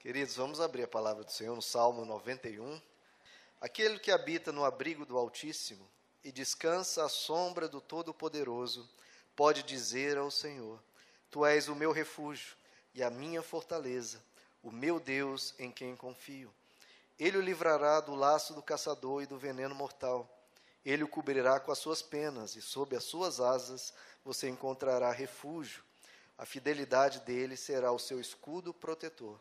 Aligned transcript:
Queridos, 0.00 0.34
vamos 0.34 0.62
abrir 0.62 0.84
a 0.84 0.88
palavra 0.88 1.22
do 1.22 1.30
Senhor 1.30 1.54
no 1.54 1.60
Salmo 1.60 2.06
91. 2.06 2.80
Aquele 3.60 3.98
que 3.98 4.10
habita 4.10 4.50
no 4.50 4.64
abrigo 4.64 5.04
do 5.04 5.18
Altíssimo 5.18 5.86
e 6.24 6.32
descansa 6.32 7.04
à 7.04 7.08
sombra 7.10 7.68
do 7.68 7.82
Todo-Poderoso, 7.82 8.88
pode 9.36 9.62
dizer 9.62 10.16
ao 10.16 10.30
Senhor: 10.30 10.82
Tu 11.30 11.44
és 11.44 11.68
o 11.68 11.74
meu 11.74 11.92
refúgio 11.92 12.56
e 12.94 13.02
a 13.02 13.10
minha 13.10 13.42
fortaleza, 13.42 14.24
o 14.62 14.70
meu 14.72 14.98
Deus 14.98 15.54
em 15.58 15.70
quem 15.70 15.94
confio. 15.94 16.50
Ele 17.18 17.36
o 17.36 17.42
livrará 17.42 18.00
do 18.00 18.14
laço 18.14 18.54
do 18.54 18.62
caçador 18.62 19.22
e 19.22 19.26
do 19.26 19.36
veneno 19.36 19.74
mortal. 19.74 20.26
Ele 20.82 21.04
o 21.04 21.08
cobrirá 21.08 21.60
com 21.60 21.72
as 21.72 21.78
suas 21.78 22.00
penas, 22.00 22.56
e 22.56 22.62
sob 22.62 22.96
as 22.96 23.04
suas 23.04 23.38
asas 23.38 23.92
você 24.24 24.48
encontrará 24.48 25.12
refúgio. 25.12 25.84
A 26.38 26.46
fidelidade 26.46 27.20
dele 27.20 27.54
será 27.54 27.92
o 27.92 27.98
seu 27.98 28.18
escudo 28.18 28.72
protetor. 28.72 29.38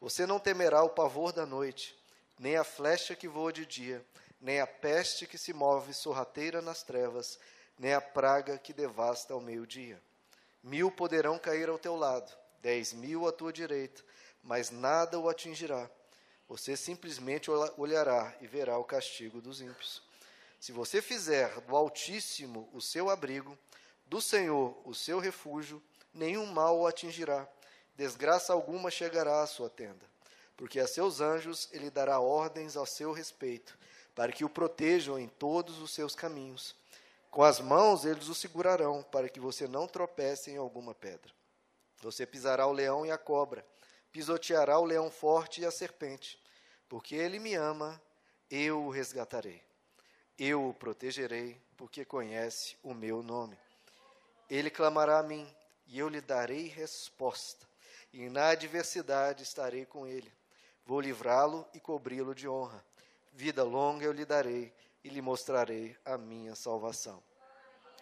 Você 0.00 0.26
não 0.26 0.38
temerá 0.38 0.82
o 0.82 0.90
pavor 0.90 1.32
da 1.32 1.44
noite, 1.44 1.96
nem 2.38 2.56
a 2.56 2.62
flecha 2.62 3.16
que 3.16 3.26
voa 3.26 3.52
de 3.52 3.66
dia, 3.66 4.04
nem 4.40 4.60
a 4.60 4.66
peste 4.66 5.26
que 5.26 5.36
se 5.36 5.52
move 5.52 5.92
sorrateira 5.92 6.62
nas 6.62 6.82
trevas, 6.84 7.38
nem 7.76 7.92
a 7.92 8.00
praga 8.00 8.58
que 8.58 8.72
devasta 8.72 9.34
ao 9.34 9.40
meio-dia. 9.40 10.00
Mil 10.62 10.90
poderão 10.90 11.38
cair 11.38 11.68
ao 11.68 11.78
teu 11.78 11.96
lado, 11.96 12.32
dez 12.62 12.92
mil 12.92 13.26
à 13.26 13.32
tua 13.32 13.52
direita, 13.52 14.02
mas 14.42 14.70
nada 14.70 15.18
o 15.18 15.28
atingirá. 15.28 15.90
Você 16.48 16.76
simplesmente 16.76 17.50
olhará 17.50 18.34
e 18.40 18.46
verá 18.46 18.78
o 18.78 18.84
castigo 18.84 19.40
dos 19.40 19.60
ímpios. 19.60 20.02
Se 20.60 20.72
você 20.72 21.02
fizer 21.02 21.60
do 21.62 21.76
Altíssimo 21.76 22.68
o 22.72 22.80
seu 22.80 23.10
abrigo, 23.10 23.58
do 24.06 24.20
Senhor 24.20 24.80
o 24.84 24.94
seu 24.94 25.18
refúgio, 25.18 25.82
nenhum 26.14 26.46
mal 26.46 26.78
o 26.78 26.86
atingirá 26.86 27.48
desgraça 27.98 28.52
alguma 28.52 28.92
chegará 28.92 29.42
à 29.42 29.46
sua 29.46 29.68
tenda, 29.68 30.06
porque 30.56 30.78
a 30.78 30.86
seus 30.86 31.20
anjos 31.20 31.68
ele 31.72 31.90
dará 31.90 32.20
ordens 32.20 32.76
ao 32.76 32.86
seu 32.86 33.10
respeito, 33.10 33.76
para 34.14 34.30
que 34.30 34.44
o 34.44 34.48
protejam 34.48 35.18
em 35.18 35.26
todos 35.26 35.80
os 35.80 35.90
seus 35.90 36.14
caminhos. 36.14 36.76
Com 37.28 37.42
as 37.42 37.58
mãos 37.58 38.04
eles 38.04 38.28
o 38.28 38.36
segurarão, 38.36 39.02
para 39.02 39.28
que 39.28 39.40
você 39.40 39.66
não 39.66 39.88
tropece 39.88 40.52
em 40.52 40.56
alguma 40.56 40.94
pedra. 40.94 41.34
Você 42.00 42.24
pisará 42.24 42.68
o 42.68 42.72
leão 42.72 43.04
e 43.04 43.10
a 43.10 43.18
cobra, 43.18 43.66
pisoteará 44.12 44.78
o 44.78 44.84
leão 44.84 45.10
forte 45.10 45.62
e 45.62 45.66
a 45.66 45.70
serpente, 45.72 46.40
porque 46.88 47.16
ele 47.16 47.40
me 47.40 47.54
ama, 47.54 48.00
eu 48.48 48.84
o 48.84 48.90
resgatarei. 48.90 49.60
Eu 50.38 50.68
o 50.68 50.72
protegerei, 50.72 51.60
porque 51.76 52.04
conhece 52.04 52.76
o 52.80 52.94
meu 52.94 53.24
nome. 53.24 53.58
Ele 54.48 54.70
clamará 54.70 55.18
a 55.18 55.22
mim, 55.24 55.52
e 55.88 55.98
eu 55.98 56.08
lhe 56.08 56.20
darei 56.20 56.68
resposta 56.68 57.67
e 58.18 58.28
na 58.28 58.48
adversidade 58.48 59.44
estarei 59.44 59.86
com 59.86 60.04
ele. 60.04 60.32
Vou 60.84 61.00
livrá-lo 61.00 61.64
e 61.72 61.78
cobri-lo 61.78 62.34
de 62.34 62.48
honra. 62.48 62.84
Vida 63.32 63.62
longa 63.62 64.04
eu 64.04 64.10
lhe 64.10 64.24
darei 64.24 64.74
e 65.04 65.08
lhe 65.08 65.22
mostrarei 65.22 65.96
a 66.04 66.18
minha 66.18 66.56
salvação. 66.56 67.22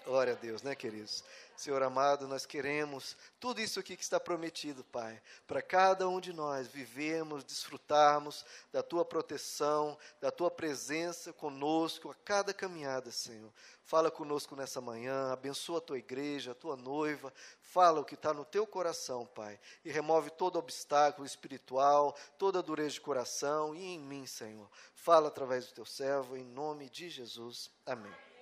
Glória 0.07 0.35
a 0.35 0.37
Deus, 0.37 0.63
né, 0.63 0.73
queridos? 0.73 1.25
Senhor 1.57 1.83
amado, 1.83 2.29
nós 2.29 2.47
queremos 2.47 3.17
tudo 3.41 3.61
isso 3.61 3.81
aqui 3.81 3.97
que 3.97 4.05
está 4.05 4.21
prometido, 4.21 4.85
Pai, 4.85 5.21
para 5.49 5.61
cada 5.61 6.09
um 6.09 6.21
de 6.21 6.33
nós 6.33 6.69
vivermos, 6.69 7.43
desfrutarmos 7.43 8.47
da 8.71 8.85
tua 8.85 9.05
proteção, 9.05 9.99
da 10.21 10.31
tua 10.31 10.49
presença 10.49 11.33
conosco 11.33 12.09
a 12.09 12.15
cada 12.25 12.55
caminhada, 12.55 13.11
Senhor. 13.11 13.53
Fala 13.83 14.09
conosco 14.09 14.55
nessa 14.55 14.81
manhã, 14.81 15.33
abençoa 15.33 15.79
a 15.79 15.81
tua 15.81 15.99
igreja, 15.99 16.53
a 16.53 16.55
tua 16.55 16.77
noiva, 16.77 17.33
fala 17.61 18.01
o 18.01 18.05
que 18.05 18.15
está 18.15 18.33
no 18.33 18.45
teu 18.45 18.65
coração, 18.65 19.27
Pai, 19.27 19.59
e 19.85 19.91
remove 19.91 20.31
todo 20.31 20.57
obstáculo 20.57 21.27
espiritual, 21.27 22.17
toda 22.39 22.63
dureza 22.63 22.91
de 22.91 23.01
coração 23.01 23.75
e 23.75 23.83
em 23.83 23.99
mim, 23.99 24.25
Senhor. 24.25 24.71
Fala 24.95 25.27
através 25.27 25.67
do 25.67 25.75
teu 25.75 25.85
servo, 25.85 26.37
em 26.37 26.45
nome 26.45 26.89
de 26.89 27.11
Jesus. 27.11 27.73
Amém. 27.85 28.36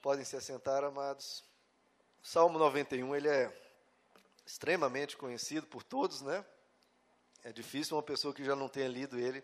Podem 0.00 0.24
se 0.24 0.36
assentar, 0.36 0.84
amados. 0.84 1.42
Salmo 2.22 2.56
91, 2.56 3.16
ele 3.16 3.28
é 3.28 3.52
extremamente 4.46 5.16
conhecido 5.16 5.66
por 5.66 5.82
todos, 5.82 6.22
né? 6.22 6.44
É 7.42 7.52
difícil 7.52 7.96
uma 7.96 8.02
pessoa 8.02 8.32
que 8.32 8.44
já 8.44 8.54
não 8.54 8.68
tenha 8.68 8.86
lido 8.86 9.18
ele 9.18 9.42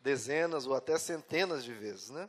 dezenas 0.00 0.66
ou 0.66 0.74
até 0.74 0.98
centenas 0.98 1.64
de 1.64 1.72
vezes, 1.72 2.10
né? 2.10 2.28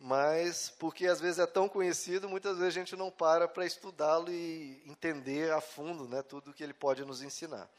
Mas 0.00 0.70
porque 0.80 1.06
às 1.06 1.20
vezes 1.20 1.38
é 1.38 1.46
tão 1.46 1.68
conhecido, 1.68 2.28
muitas 2.28 2.58
vezes 2.58 2.76
a 2.76 2.80
gente 2.80 2.96
não 2.96 3.08
para 3.08 3.46
para 3.46 3.64
estudá-lo 3.64 4.28
e 4.28 4.82
entender 4.84 5.52
a 5.52 5.60
fundo, 5.60 6.08
né, 6.08 6.22
tudo 6.22 6.52
que 6.52 6.62
ele 6.62 6.74
pode 6.74 7.04
nos 7.04 7.22
ensinar. 7.22 7.70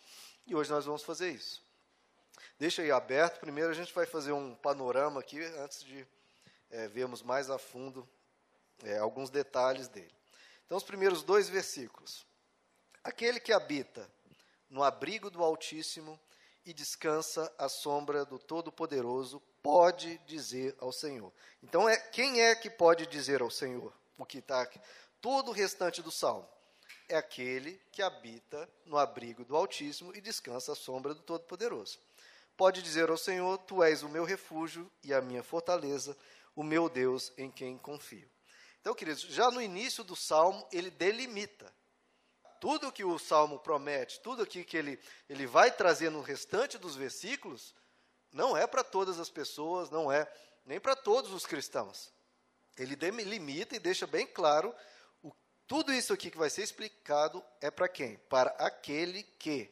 E 0.48 0.56
hoje 0.56 0.72
nós 0.72 0.86
vamos 0.86 1.04
fazer 1.04 1.32
isso. 1.32 1.62
Deixa 2.58 2.82
aí 2.82 2.92
aberto. 2.92 3.42
Primeiro 3.42 3.72
a 3.72 3.74
gente 3.74 3.94
vai 3.94 4.06
fazer 4.06 4.32
um 4.32 4.56
panorama 4.56 5.20
aqui 5.20 5.42
antes 5.42 5.84
de 5.84 6.08
é, 6.70 6.88
vermos 6.88 7.22
mais 7.22 7.50
a 7.50 7.58
fundo 7.58 8.08
é, 8.84 8.98
alguns 8.98 9.30
detalhes 9.30 9.88
dele. 9.88 10.14
Então, 10.66 10.78
os 10.78 10.84
primeiros 10.84 11.24
dois 11.24 11.50
versículos. 11.50 12.26
Aquele 13.04 13.40
que 13.40 13.52
habita 13.52 14.10
no 14.70 14.84
abrigo 14.84 15.30
do 15.30 15.44
Altíssimo 15.44 16.20
e 16.66 16.74
descansa 16.74 17.52
à 17.58 17.68
sombra 17.68 18.24
do 18.24 18.38
Todo-Poderoso 18.38 19.42
pode 19.62 20.18
dizer 20.20 20.76
ao 20.80 20.92
Senhor. 20.92 21.32
Então, 21.62 21.90
é, 21.90 21.98
quem 21.98 22.42
é 22.42 22.56
que 22.56 22.70
pode 22.70 23.06
dizer 23.08 23.42
ao 23.42 23.50
Senhor 23.50 23.94
o 24.18 24.26
que 24.26 24.38
está 24.38 24.62
aqui? 24.62 24.80
Todo 25.20 25.50
o 25.50 25.54
restante 25.54 26.02
do 26.02 26.12
salmo 26.12 26.48
é 27.10 27.16
aquele 27.16 27.80
que 27.92 28.02
habita 28.02 28.70
no 28.86 28.98
abrigo 28.98 29.44
do 29.44 29.56
Altíssimo 29.56 30.16
e 30.16 30.22
descansa 30.22 30.72
à 30.72 30.76
sombra 30.76 31.14
do 31.14 31.22
Todo-Poderoso. 31.22 32.00
Pode 32.56 32.82
dizer 32.82 33.10
ao 33.10 33.18
Senhor: 33.18 33.58
Tu 33.60 33.84
és 33.84 34.04
o 34.04 34.10
meu 34.10 34.24
refúgio 34.24 34.90
e 35.04 35.14
a 35.14 35.22
minha 35.22 35.44
fortaleza, 35.44 36.16
o 36.56 36.64
meu 36.64 36.88
Deus 36.90 37.32
em 37.38 37.50
quem 37.50 37.78
confio. 37.78 38.30
Então, 38.82 38.96
queridos, 38.96 39.22
já 39.22 39.50
no 39.52 39.62
início 39.62 40.04
do 40.04 40.16
salmo, 40.16 40.68
ele 40.72 40.90
delimita. 40.90 41.72
Tudo 42.60 42.92
que 42.92 43.04
o 43.04 43.18
salmo 43.18 43.60
promete, 43.60 44.20
tudo 44.20 44.44
aqui 44.44 44.64
que 44.64 44.76
ele, 44.76 45.00
ele 45.30 45.46
vai 45.48 45.72
trazer 45.72 46.10
no 46.10 46.22
restante 46.22 46.78
dos 46.78 46.96
versículos, 46.96 47.76
não 48.32 48.58
é 48.58 48.66
para 48.66 48.84
todas 48.84 49.20
as 49.20 49.30
pessoas, 49.30 49.90
não 49.90 50.12
é 50.12 50.32
nem 50.66 50.80
para 50.80 50.96
todos 50.96 51.32
os 51.32 51.46
cristãos. 51.46 52.12
Ele 52.78 52.96
delimita 52.96 53.76
e 53.76 53.80
deixa 53.80 54.08
bem 54.08 54.26
claro 54.26 54.74
o, 55.22 55.32
tudo 55.68 55.94
isso 55.94 56.14
aqui 56.14 56.32
que 56.32 56.38
vai 56.38 56.50
ser 56.50 56.64
explicado 56.64 57.44
é 57.60 57.70
para 57.70 57.88
quem? 57.88 58.18
Para 58.30 58.52
aquele 58.52 59.24
que 59.24 59.72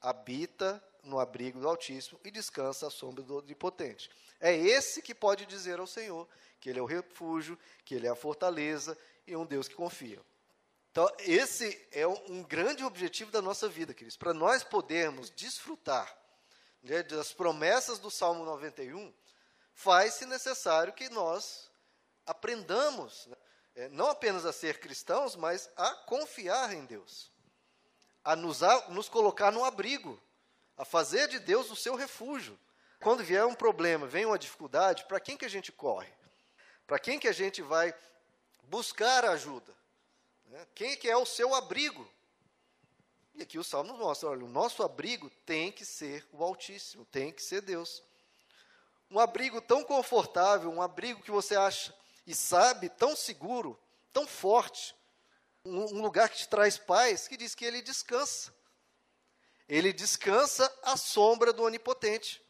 habita 0.00 0.82
no 1.02 1.18
abrigo 1.18 1.60
do 1.60 1.68
Altíssimo 1.68 2.20
e 2.24 2.30
descansa 2.30 2.86
à 2.86 2.90
sombra 2.90 3.22
do 3.22 3.38
Onipotente. 3.38 4.10
É 4.40 4.54
esse 4.54 5.02
que 5.02 5.14
pode 5.14 5.46
dizer 5.46 5.78
ao 5.78 5.86
Senhor 5.86 6.28
que 6.60 6.70
Ele 6.70 6.78
é 6.78 6.82
o 6.82 6.86
refúgio, 6.86 7.58
que 7.84 7.94
Ele 7.94 8.06
é 8.06 8.10
a 8.10 8.16
fortaleza 8.16 8.96
e 9.26 9.36
um 9.36 9.46
Deus 9.46 9.68
que 9.68 9.74
confia. 9.74 10.20
Então, 10.90 11.10
esse 11.18 11.86
é 11.92 12.06
um 12.06 12.42
grande 12.42 12.82
objetivo 12.82 13.30
da 13.30 13.42
nossa 13.42 13.68
vida, 13.68 13.92
queridos. 13.92 14.16
Para 14.16 14.32
nós 14.32 14.64
podermos 14.64 15.28
desfrutar 15.30 16.16
né, 16.82 17.02
das 17.02 17.32
promessas 17.32 17.98
do 17.98 18.10
Salmo 18.10 18.44
91, 18.44 19.12
faz-se 19.74 20.24
necessário 20.24 20.92
que 20.94 21.10
nós 21.10 21.70
aprendamos, 22.24 23.26
né, 23.26 23.36
é, 23.74 23.88
não 23.90 24.08
apenas 24.08 24.46
a 24.46 24.52
ser 24.54 24.80
cristãos, 24.80 25.36
mas 25.36 25.68
a 25.76 25.90
confiar 26.06 26.72
em 26.72 26.86
Deus, 26.86 27.30
a 28.24 28.34
nos, 28.34 28.62
a 28.62 28.88
nos 28.88 29.06
colocar 29.06 29.52
no 29.52 29.64
abrigo, 29.64 30.18
a 30.78 30.84
fazer 30.84 31.28
de 31.28 31.38
Deus 31.38 31.70
o 31.70 31.76
seu 31.76 31.94
refúgio. 31.94 32.58
Quando 33.00 33.22
vier 33.22 33.44
um 33.44 33.54
problema, 33.54 34.06
vem 34.06 34.26
uma 34.26 34.38
dificuldade, 34.38 35.04
para 35.04 35.20
quem 35.20 35.36
que 35.36 35.44
a 35.44 35.50
gente 35.50 35.70
corre? 35.70 36.12
Para 36.86 36.98
quem 36.98 37.18
que 37.18 37.28
a 37.28 37.32
gente 37.32 37.62
vai 37.62 37.94
buscar 38.64 39.24
ajuda? 39.24 39.74
Né? 40.46 40.66
Quem 40.74 40.96
que 40.96 41.08
é 41.08 41.16
o 41.16 41.26
seu 41.26 41.54
abrigo? 41.54 42.08
E 43.34 43.42
aqui 43.42 43.58
o 43.58 43.64
Salmo 43.64 43.92
nos 43.92 44.00
mostra, 44.00 44.30
olha, 44.30 44.44
o 44.44 44.48
nosso 44.48 44.82
abrigo 44.82 45.28
tem 45.44 45.70
que 45.70 45.84
ser 45.84 46.26
o 46.32 46.42
Altíssimo, 46.42 47.04
tem 47.04 47.30
que 47.30 47.42
ser 47.42 47.60
Deus. 47.60 48.02
Um 49.10 49.20
abrigo 49.20 49.60
tão 49.60 49.84
confortável, 49.84 50.70
um 50.70 50.80
abrigo 50.80 51.22
que 51.22 51.30
você 51.30 51.54
acha 51.54 51.94
e 52.26 52.34
sabe 52.34 52.88
tão 52.88 53.14
seguro, 53.14 53.78
tão 54.12 54.26
forte, 54.26 54.96
um, 55.64 55.96
um 55.96 56.02
lugar 56.02 56.28
que 56.28 56.38
te 56.38 56.48
traz 56.48 56.78
paz, 56.78 57.28
que 57.28 57.36
diz 57.36 57.54
que 57.54 57.64
ele 57.64 57.82
descansa. 57.82 58.54
Ele 59.68 59.92
descansa 59.92 60.72
à 60.82 60.96
sombra 60.96 61.52
do 61.52 61.62
Onipotente. 61.62 62.42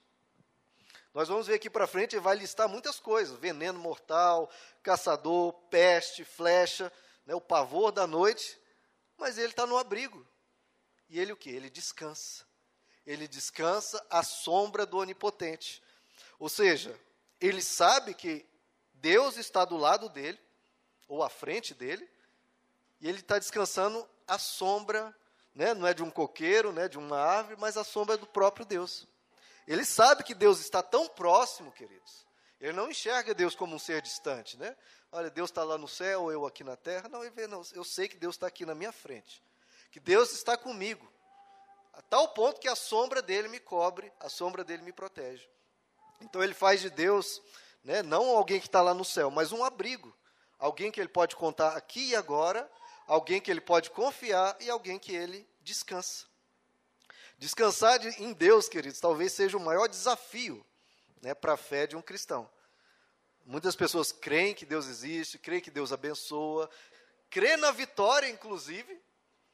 Nós 1.16 1.28
vamos 1.28 1.46
ver 1.46 1.54
aqui 1.54 1.70
para 1.70 1.86
frente, 1.86 2.14
ele 2.14 2.20
vai 2.20 2.36
listar 2.36 2.68
muitas 2.68 3.00
coisas: 3.00 3.38
veneno 3.38 3.78
mortal, 3.78 4.50
caçador, 4.82 5.50
peste, 5.70 6.26
flecha, 6.26 6.92
né, 7.24 7.34
o 7.34 7.40
pavor 7.40 7.90
da 7.90 8.06
noite. 8.06 8.60
Mas 9.16 9.38
ele 9.38 9.48
está 9.48 9.66
no 9.66 9.78
abrigo. 9.78 10.28
E 11.08 11.18
ele 11.18 11.32
o 11.32 11.36
que? 11.36 11.48
Ele 11.48 11.70
descansa. 11.70 12.44
Ele 13.06 13.26
descansa 13.26 14.04
à 14.10 14.22
sombra 14.22 14.84
do 14.84 14.98
Onipotente. 14.98 15.82
Ou 16.38 16.50
seja, 16.50 16.94
ele 17.40 17.62
sabe 17.62 18.12
que 18.12 18.46
Deus 18.92 19.38
está 19.38 19.64
do 19.64 19.78
lado 19.78 20.10
dele, 20.10 20.38
ou 21.08 21.22
à 21.22 21.30
frente 21.30 21.72
dele, 21.72 22.06
e 23.00 23.08
ele 23.08 23.20
está 23.20 23.38
descansando 23.38 24.06
à 24.28 24.38
sombra, 24.38 25.16
né, 25.54 25.72
não 25.72 25.86
é 25.86 25.94
de 25.94 26.02
um 26.02 26.10
coqueiro, 26.10 26.74
né, 26.74 26.90
de 26.90 26.98
uma 26.98 27.18
árvore, 27.18 27.56
mas 27.58 27.78
à 27.78 27.84
sombra 27.84 28.18
do 28.18 28.26
próprio 28.26 28.66
Deus. 28.66 29.08
Ele 29.66 29.84
sabe 29.84 30.22
que 30.22 30.34
Deus 30.34 30.60
está 30.60 30.82
tão 30.82 31.08
próximo, 31.08 31.72
queridos. 31.72 32.26
Ele 32.60 32.72
não 32.72 32.90
enxerga 32.90 33.34
Deus 33.34 33.54
como 33.54 33.74
um 33.74 33.78
ser 33.78 34.00
distante, 34.00 34.56
né? 34.56 34.76
Olha, 35.12 35.30
Deus 35.30 35.50
está 35.50 35.64
lá 35.64 35.76
no 35.76 35.88
céu, 35.88 36.30
eu 36.30 36.46
aqui 36.46 36.64
na 36.64 36.76
terra. 36.76 37.08
Não, 37.08 37.22
eu 37.74 37.84
sei 37.84 38.08
que 38.08 38.16
Deus 38.16 38.36
está 38.36 38.46
aqui 38.46 38.64
na 38.64 38.74
minha 38.74 38.92
frente. 38.92 39.42
Que 39.90 40.00
Deus 40.00 40.32
está 40.32 40.56
comigo. 40.56 41.10
A 41.92 42.02
tal 42.02 42.28
ponto 42.28 42.60
que 42.60 42.68
a 42.68 42.76
sombra 42.76 43.22
dele 43.22 43.48
me 43.48 43.58
cobre, 43.58 44.12
a 44.20 44.28
sombra 44.28 44.62
dele 44.62 44.82
me 44.82 44.92
protege. 44.92 45.48
Então 46.20 46.42
ele 46.42 46.54
faz 46.54 46.80
de 46.80 46.90
Deus, 46.90 47.42
né, 47.82 48.02
não 48.02 48.36
alguém 48.36 48.60
que 48.60 48.66
está 48.66 48.82
lá 48.82 48.92
no 48.92 49.04
céu, 49.04 49.30
mas 49.30 49.52
um 49.52 49.64
abrigo. 49.64 50.14
Alguém 50.58 50.90
que 50.90 51.00
ele 51.00 51.08
pode 51.08 51.36
contar 51.36 51.76
aqui 51.76 52.10
e 52.10 52.16
agora, 52.16 52.70
alguém 53.06 53.40
que 53.40 53.50
ele 53.50 53.60
pode 53.60 53.90
confiar 53.90 54.56
e 54.60 54.70
alguém 54.70 54.98
que 54.98 55.14
ele 55.14 55.48
descansa. 55.60 56.26
Descansar 57.38 57.98
de, 57.98 58.08
em 58.22 58.32
Deus, 58.32 58.68
queridos, 58.68 58.98
talvez 58.98 59.32
seja 59.32 59.56
o 59.56 59.60
maior 59.60 59.88
desafio 59.88 60.64
né, 61.20 61.34
para 61.34 61.52
a 61.52 61.56
fé 61.56 61.86
de 61.86 61.96
um 61.96 62.02
cristão. 62.02 62.48
Muitas 63.44 63.76
pessoas 63.76 64.10
creem 64.10 64.54
que 64.54 64.66
Deus 64.66 64.86
existe, 64.86 65.38
creem 65.38 65.60
que 65.60 65.70
Deus 65.70 65.92
abençoa, 65.92 66.68
creem 67.30 67.56
na 67.56 67.70
vitória, 67.70 68.28
inclusive. 68.28 69.00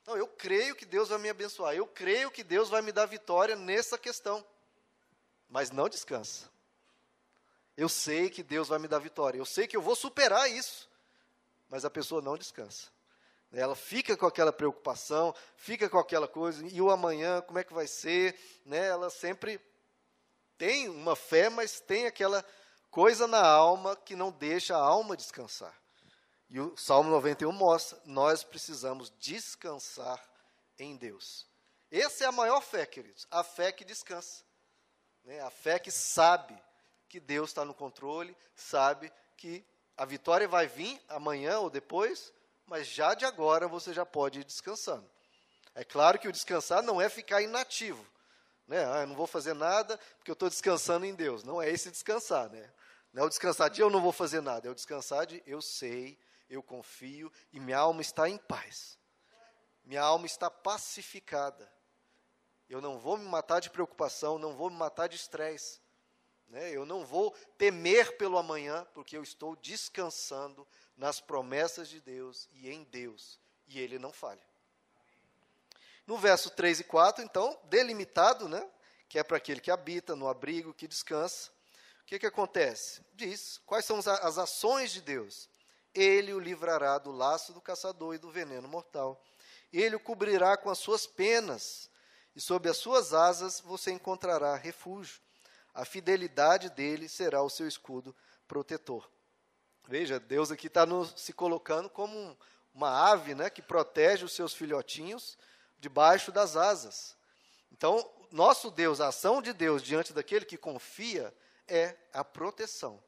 Não, 0.06 0.16
eu 0.16 0.26
creio 0.26 0.74
que 0.74 0.86
Deus 0.86 1.08
vai 1.08 1.18
me 1.18 1.28
abençoar, 1.28 1.74
eu 1.74 1.86
creio 1.86 2.30
que 2.30 2.42
Deus 2.42 2.68
vai 2.68 2.82
me 2.82 2.92
dar 2.92 3.06
vitória 3.06 3.54
nessa 3.54 3.98
questão. 3.98 4.44
Mas 5.48 5.70
não 5.70 5.88
descansa. 5.88 6.50
Eu 7.76 7.88
sei 7.88 8.30
que 8.30 8.42
Deus 8.42 8.68
vai 8.68 8.78
me 8.78 8.88
dar 8.88 8.98
vitória, 8.98 9.38
eu 9.38 9.44
sei 9.44 9.66
que 9.66 9.76
eu 9.76 9.82
vou 9.82 9.96
superar 9.96 10.50
isso. 10.50 10.88
Mas 11.68 11.84
a 11.84 11.90
pessoa 11.90 12.22
não 12.22 12.36
descansa. 12.36 12.90
Ela 13.52 13.76
fica 13.76 14.16
com 14.16 14.26
aquela 14.26 14.52
preocupação, 14.52 15.34
fica 15.56 15.88
com 15.88 15.98
aquela 15.98 16.26
coisa, 16.26 16.66
e 16.66 16.80
o 16.80 16.90
amanhã, 16.90 17.42
como 17.42 17.58
é 17.58 17.64
que 17.64 17.74
vai 17.74 17.86
ser? 17.86 18.38
Né? 18.64 18.86
Ela 18.86 19.10
sempre 19.10 19.60
tem 20.56 20.88
uma 20.88 21.14
fé, 21.14 21.50
mas 21.50 21.78
tem 21.80 22.06
aquela 22.06 22.44
coisa 22.90 23.26
na 23.26 23.44
alma 23.44 23.94
que 23.94 24.16
não 24.16 24.30
deixa 24.30 24.76
a 24.76 24.80
alma 24.80 25.16
descansar. 25.16 25.74
E 26.48 26.60
o 26.60 26.76
Salmo 26.76 27.10
91 27.10 27.50
mostra, 27.52 27.98
nós 28.04 28.44
precisamos 28.44 29.12
descansar 29.18 30.22
em 30.78 30.96
Deus. 30.96 31.46
Essa 31.90 32.24
é 32.24 32.26
a 32.26 32.32
maior 32.32 32.60
fé, 32.62 32.86
queridos, 32.86 33.26
a 33.30 33.44
fé 33.44 33.70
que 33.70 33.84
descansa. 33.84 34.42
Né? 35.24 35.40
A 35.40 35.50
fé 35.50 35.78
que 35.78 35.90
sabe 35.90 36.58
que 37.08 37.20
Deus 37.20 37.50
está 37.50 37.64
no 37.64 37.74
controle, 37.74 38.36
sabe 38.54 39.12
que 39.36 39.64
a 39.96 40.04
vitória 40.04 40.48
vai 40.48 40.66
vir 40.66 41.00
amanhã 41.08 41.58
ou 41.58 41.68
depois, 41.68 42.32
mas 42.66 42.86
já 42.86 43.14
de 43.14 43.24
agora 43.24 43.68
você 43.68 43.92
já 43.92 44.06
pode 44.06 44.40
ir 44.40 44.44
descansando. 44.44 45.08
É 45.74 45.84
claro 45.84 46.18
que 46.18 46.28
o 46.28 46.32
descansar 46.32 46.82
não 46.82 47.00
é 47.00 47.08
ficar 47.08 47.42
inativo. 47.42 48.06
Né? 48.66 48.84
Ah, 48.84 49.00
eu 49.02 49.06
não 49.06 49.14
vou 49.14 49.26
fazer 49.26 49.54
nada 49.54 49.98
porque 50.16 50.30
eu 50.30 50.34
estou 50.34 50.48
descansando 50.48 51.04
em 51.04 51.14
Deus. 51.14 51.42
Não 51.42 51.60
é 51.60 51.70
esse 51.70 51.90
descansar. 51.90 52.48
Né? 52.50 52.72
Não 53.12 53.24
é 53.24 53.26
o 53.26 53.28
descansar 53.28 53.68
de 53.68 53.80
eu 53.80 53.90
não 53.90 54.00
vou 54.00 54.12
fazer 54.12 54.40
nada. 54.40 54.68
É 54.68 54.70
o 54.70 54.74
descansar 54.74 55.26
de 55.26 55.42
eu 55.46 55.60
sei, 55.60 56.18
eu 56.48 56.62
confio 56.62 57.32
e 57.52 57.60
minha 57.60 57.78
alma 57.78 58.00
está 58.00 58.28
em 58.28 58.38
paz. 58.38 58.98
Minha 59.84 60.02
alma 60.02 60.26
está 60.26 60.50
pacificada. 60.50 61.70
Eu 62.68 62.80
não 62.80 62.98
vou 62.98 63.18
me 63.18 63.26
matar 63.26 63.60
de 63.60 63.68
preocupação, 63.68 64.38
não 64.38 64.54
vou 64.54 64.70
me 64.70 64.76
matar 64.76 65.06
de 65.08 65.16
estresse. 65.16 65.81
Né? 66.52 66.70
Eu 66.70 66.84
não 66.84 67.04
vou 67.04 67.32
temer 67.56 68.18
pelo 68.18 68.36
amanhã, 68.36 68.86
porque 68.92 69.16
eu 69.16 69.22
estou 69.22 69.56
descansando 69.56 70.68
nas 70.94 71.18
promessas 71.18 71.88
de 71.88 71.98
Deus 71.98 72.46
e 72.52 72.68
em 72.68 72.84
Deus, 72.84 73.40
e 73.66 73.80
Ele 73.80 73.98
não 73.98 74.12
falha. 74.12 74.46
No 76.06 76.18
verso 76.18 76.50
3 76.50 76.80
e 76.80 76.84
4, 76.84 77.24
então, 77.24 77.58
delimitado, 77.64 78.48
né, 78.48 78.68
que 79.08 79.18
é 79.18 79.24
para 79.24 79.38
aquele 79.38 79.62
que 79.62 79.70
habita 79.70 80.14
no 80.14 80.28
abrigo, 80.28 80.74
que 80.74 80.86
descansa, 80.86 81.50
o 82.02 82.04
que, 82.04 82.18
que 82.18 82.26
acontece? 82.26 83.00
Diz 83.14 83.58
quais 83.64 83.86
são 83.86 83.98
as 83.98 84.36
ações 84.36 84.92
de 84.92 85.00
Deus. 85.00 85.48
Ele 85.94 86.34
o 86.34 86.40
livrará 86.40 86.98
do 86.98 87.12
laço 87.12 87.54
do 87.54 87.60
caçador 87.62 88.14
e 88.14 88.18
do 88.18 88.30
veneno 88.30 88.68
mortal. 88.68 89.22
Ele 89.72 89.96
o 89.96 90.00
cobrirá 90.00 90.58
com 90.58 90.68
as 90.68 90.78
suas 90.78 91.06
penas, 91.06 91.88
e 92.36 92.40
sob 92.42 92.68
as 92.68 92.76
suas 92.76 93.14
asas 93.14 93.60
você 93.60 93.90
encontrará 93.90 94.54
refúgio. 94.56 95.22
A 95.74 95.84
fidelidade 95.84 96.70
dele 96.70 97.08
será 97.08 97.42
o 97.42 97.50
seu 97.50 97.66
escudo 97.66 98.14
protetor. 98.46 99.10
Veja, 99.88 100.20
Deus 100.20 100.50
aqui 100.50 100.66
está 100.66 100.86
se 101.16 101.32
colocando 101.32 101.88
como 101.90 102.16
um, 102.16 102.36
uma 102.74 103.10
ave 103.10 103.34
né, 103.34 103.50
que 103.50 103.62
protege 103.62 104.24
os 104.24 104.32
seus 104.32 104.54
filhotinhos 104.54 105.36
debaixo 105.78 106.30
das 106.30 106.56
asas. 106.56 107.16
Então, 107.72 108.08
nosso 108.30 108.70
Deus, 108.70 109.00
a 109.00 109.08
ação 109.08 109.42
de 109.42 109.52
Deus 109.52 109.82
diante 109.82 110.12
daquele 110.12 110.44
que 110.44 110.56
confia 110.56 111.34
é 111.66 111.96
a 112.12 112.24
proteção, 112.24 113.02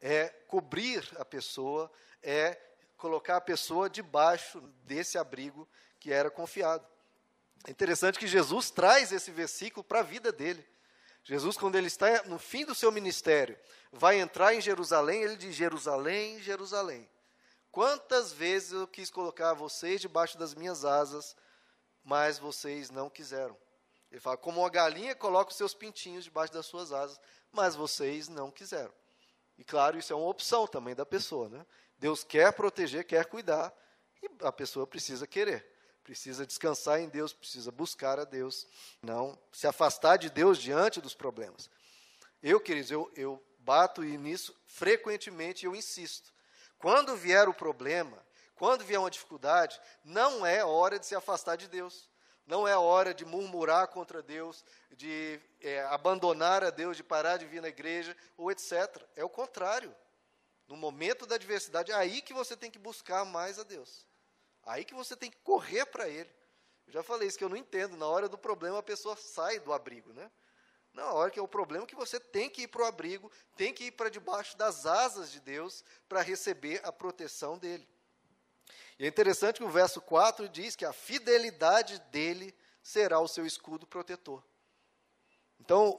é 0.00 0.28
cobrir 0.46 1.06
a 1.16 1.24
pessoa, 1.24 1.90
é 2.22 2.58
colocar 2.96 3.36
a 3.36 3.40
pessoa 3.40 3.90
debaixo 3.90 4.60
desse 4.84 5.18
abrigo 5.18 5.68
que 5.98 6.12
era 6.12 6.30
confiado. 6.30 6.86
É 7.66 7.70
interessante 7.70 8.18
que 8.18 8.26
Jesus 8.26 8.70
traz 8.70 9.12
esse 9.12 9.30
versículo 9.30 9.84
para 9.84 10.00
a 10.00 10.04
vida 10.04 10.32
dele. 10.32 10.66
Jesus, 11.24 11.56
quando 11.56 11.76
ele 11.76 11.86
está 11.86 12.24
no 12.24 12.38
fim 12.38 12.64
do 12.64 12.74
seu 12.74 12.90
ministério, 12.90 13.58
vai 13.92 14.18
entrar 14.18 14.54
em 14.54 14.60
Jerusalém, 14.60 15.22
ele 15.22 15.36
diz: 15.36 15.54
Jerusalém, 15.54 16.40
Jerusalém. 16.40 17.08
Quantas 17.70 18.32
vezes 18.32 18.72
eu 18.72 18.88
quis 18.88 19.10
colocar 19.10 19.54
vocês 19.54 20.00
debaixo 20.00 20.36
das 20.36 20.54
minhas 20.54 20.84
asas, 20.84 21.36
mas 22.04 22.38
vocês 22.38 22.90
não 22.90 23.08
quiseram. 23.08 23.56
Ele 24.10 24.20
fala: 24.20 24.36
como 24.36 24.60
uma 24.60 24.68
galinha 24.68 25.14
coloca 25.14 25.52
os 25.52 25.56
seus 25.56 25.74
pintinhos 25.74 26.24
debaixo 26.24 26.52
das 26.52 26.66
suas 26.66 26.92
asas, 26.92 27.20
mas 27.52 27.76
vocês 27.76 28.28
não 28.28 28.50
quiseram. 28.50 28.92
E 29.56 29.64
claro, 29.64 29.98
isso 29.98 30.12
é 30.12 30.16
uma 30.16 30.28
opção 30.28 30.66
também 30.66 30.94
da 30.94 31.06
pessoa. 31.06 31.48
Né? 31.48 31.64
Deus 31.98 32.24
quer 32.24 32.52
proteger, 32.52 33.04
quer 33.04 33.26
cuidar, 33.26 33.72
e 34.20 34.28
a 34.40 34.50
pessoa 34.50 34.86
precisa 34.86 35.26
querer 35.26 35.71
precisa 36.02 36.46
descansar 36.46 37.00
em 37.00 37.08
Deus, 37.08 37.32
precisa 37.32 37.70
buscar 37.70 38.18
a 38.18 38.24
Deus, 38.24 38.66
não 39.02 39.38
se 39.52 39.66
afastar 39.66 40.16
de 40.16 40.30
Deus 40.30 40.58
diante 40.58 41.00
dos 41.00 41.14
problemas. 41.14 41.70
Eu, 42.42 42.60
queridos, 42.60 42.90
eu, 42.90 43.10
eu 43.14 43.42
bato 43.58 44.02
nisso 44.02 44.54
frequentemente 44.66 45.64
e 45.64 45.66
eu 45.66 45.74
insisto. 45.76 46.32
Quando 46.78 47.16
vier 47.16 47.48
o 47.48 47.54
problema, 47.54 48.18
quando 48.56 48.84
vier 48.84 48.98
uma 48.98 49.10
dificuldade, 49.10 49.80
não 50.04 50.44
é 50.44 50.64
hora 50.64 50.98
de 50.98 51.06
se 51.06 51.14
afastar 51.14 51.56
de 51.56 51.68
Deus. 51.68 52.10
Não 52.44 52.66
é 52.66 52.76
hora 52.76 53.14
de 53.14 53.24
murmurar 53.24 53.86
contra 53.88 54.20
Deus, 54.20 54.64
de 54.96 55.40
é, 55.60 55.82
abandonar 55.84 56.64
a 56.64 56.70
Deus, 56.70 56.96
de 56.96 57.04
parar 57.04 57.36
de 57.36 57.46
vir 57.46 57.62
na 57.62 57.68
igreja, 57.68 58.16
ou 58.36 58.50
etc. 58.50 59.00
É 59.14 59.24
o 59.24 59.28
contrário. 59.28 59.94
No 60.66 60.76
momento 60.76 61.24
da 61.24 61.36
adversidade, 61.36 61.92
é 61.92 61.94
aí 61.94 62.20
que 62.20 62.34
você 62.34 62.56
tem 62.56 62.70
que 62.70 62.78
buscar 62.78 63.24
mais 63.24 63.58
a 63.58 63.62
Deus. 63.62 64.06
Aí 64.64 64.84
que 64.84 64.94
você 64.94 65.16
tem 65.16 65.30
que 65.30 65.38
correr 65.38 65.86
para 65.86 66.08
ele. 66.08 66.30
Eu 66.86 66.92
já 66.92 67.02
falei 67.02 67.28
isso 67.28 67.38
que 67.38 67.44
eu 67.44 67.48
não 67.48 67.56
entendo. 67.56 67.96
Na 67.96 68.06
hora 68.06 68.28
do 68.28 68.38
problema 68.38 68.78
a 68.78 68.82
pessoa 68.82 69.16
sai 69.16 69.58
do 69.60 69.72
abrigo, 69.72 70.12
né? 70.12 70.30
Na 70.92 71.10
hora 71.12 71.30
que 71.30 71.38
é 71.38 71.42
o 71.42 71.48
problema 71.48 71.86
que 71.86 71.94
você 71.94 72.20
tem 72.20 72.50
que 72.50 72.62
ir 72.62 72.68
para 72.68 72.82
o 72.82 72.86
abrigo, 72.86 73.30
tem 73.56 73.72
que 73.72 73.84
ir 73.84 73.92
para 73.92 74.10
debaixo 74.10 74.56
das 74.58 74.84
asas 74.84 75.32
de 75.32 75.40
Deus 75.40 75.82
para 76.08 76.20
receber 76.20 76.80
a 76.84 76.92
proteção 76.92 77.56
dele. 77.56 77.88
E 78.98 79.04
é 79.04 79.08
interessante 79.08 79.56
que 79.56 79.64
o 79.64 79.70
verso 79.70 80.00
4 80.02 80.48
diz 80.48 80.76
que 80.76 80.84
a 80.84 80.92
fidelidade 80.92 81.98
dele 82.10 82.54
será 82.82 83.20
o 83.20 83.28
seu 83.28 83.46
escudo 83.46 83.86
protetor. 83.86 84.44
Então, 85.58 85.98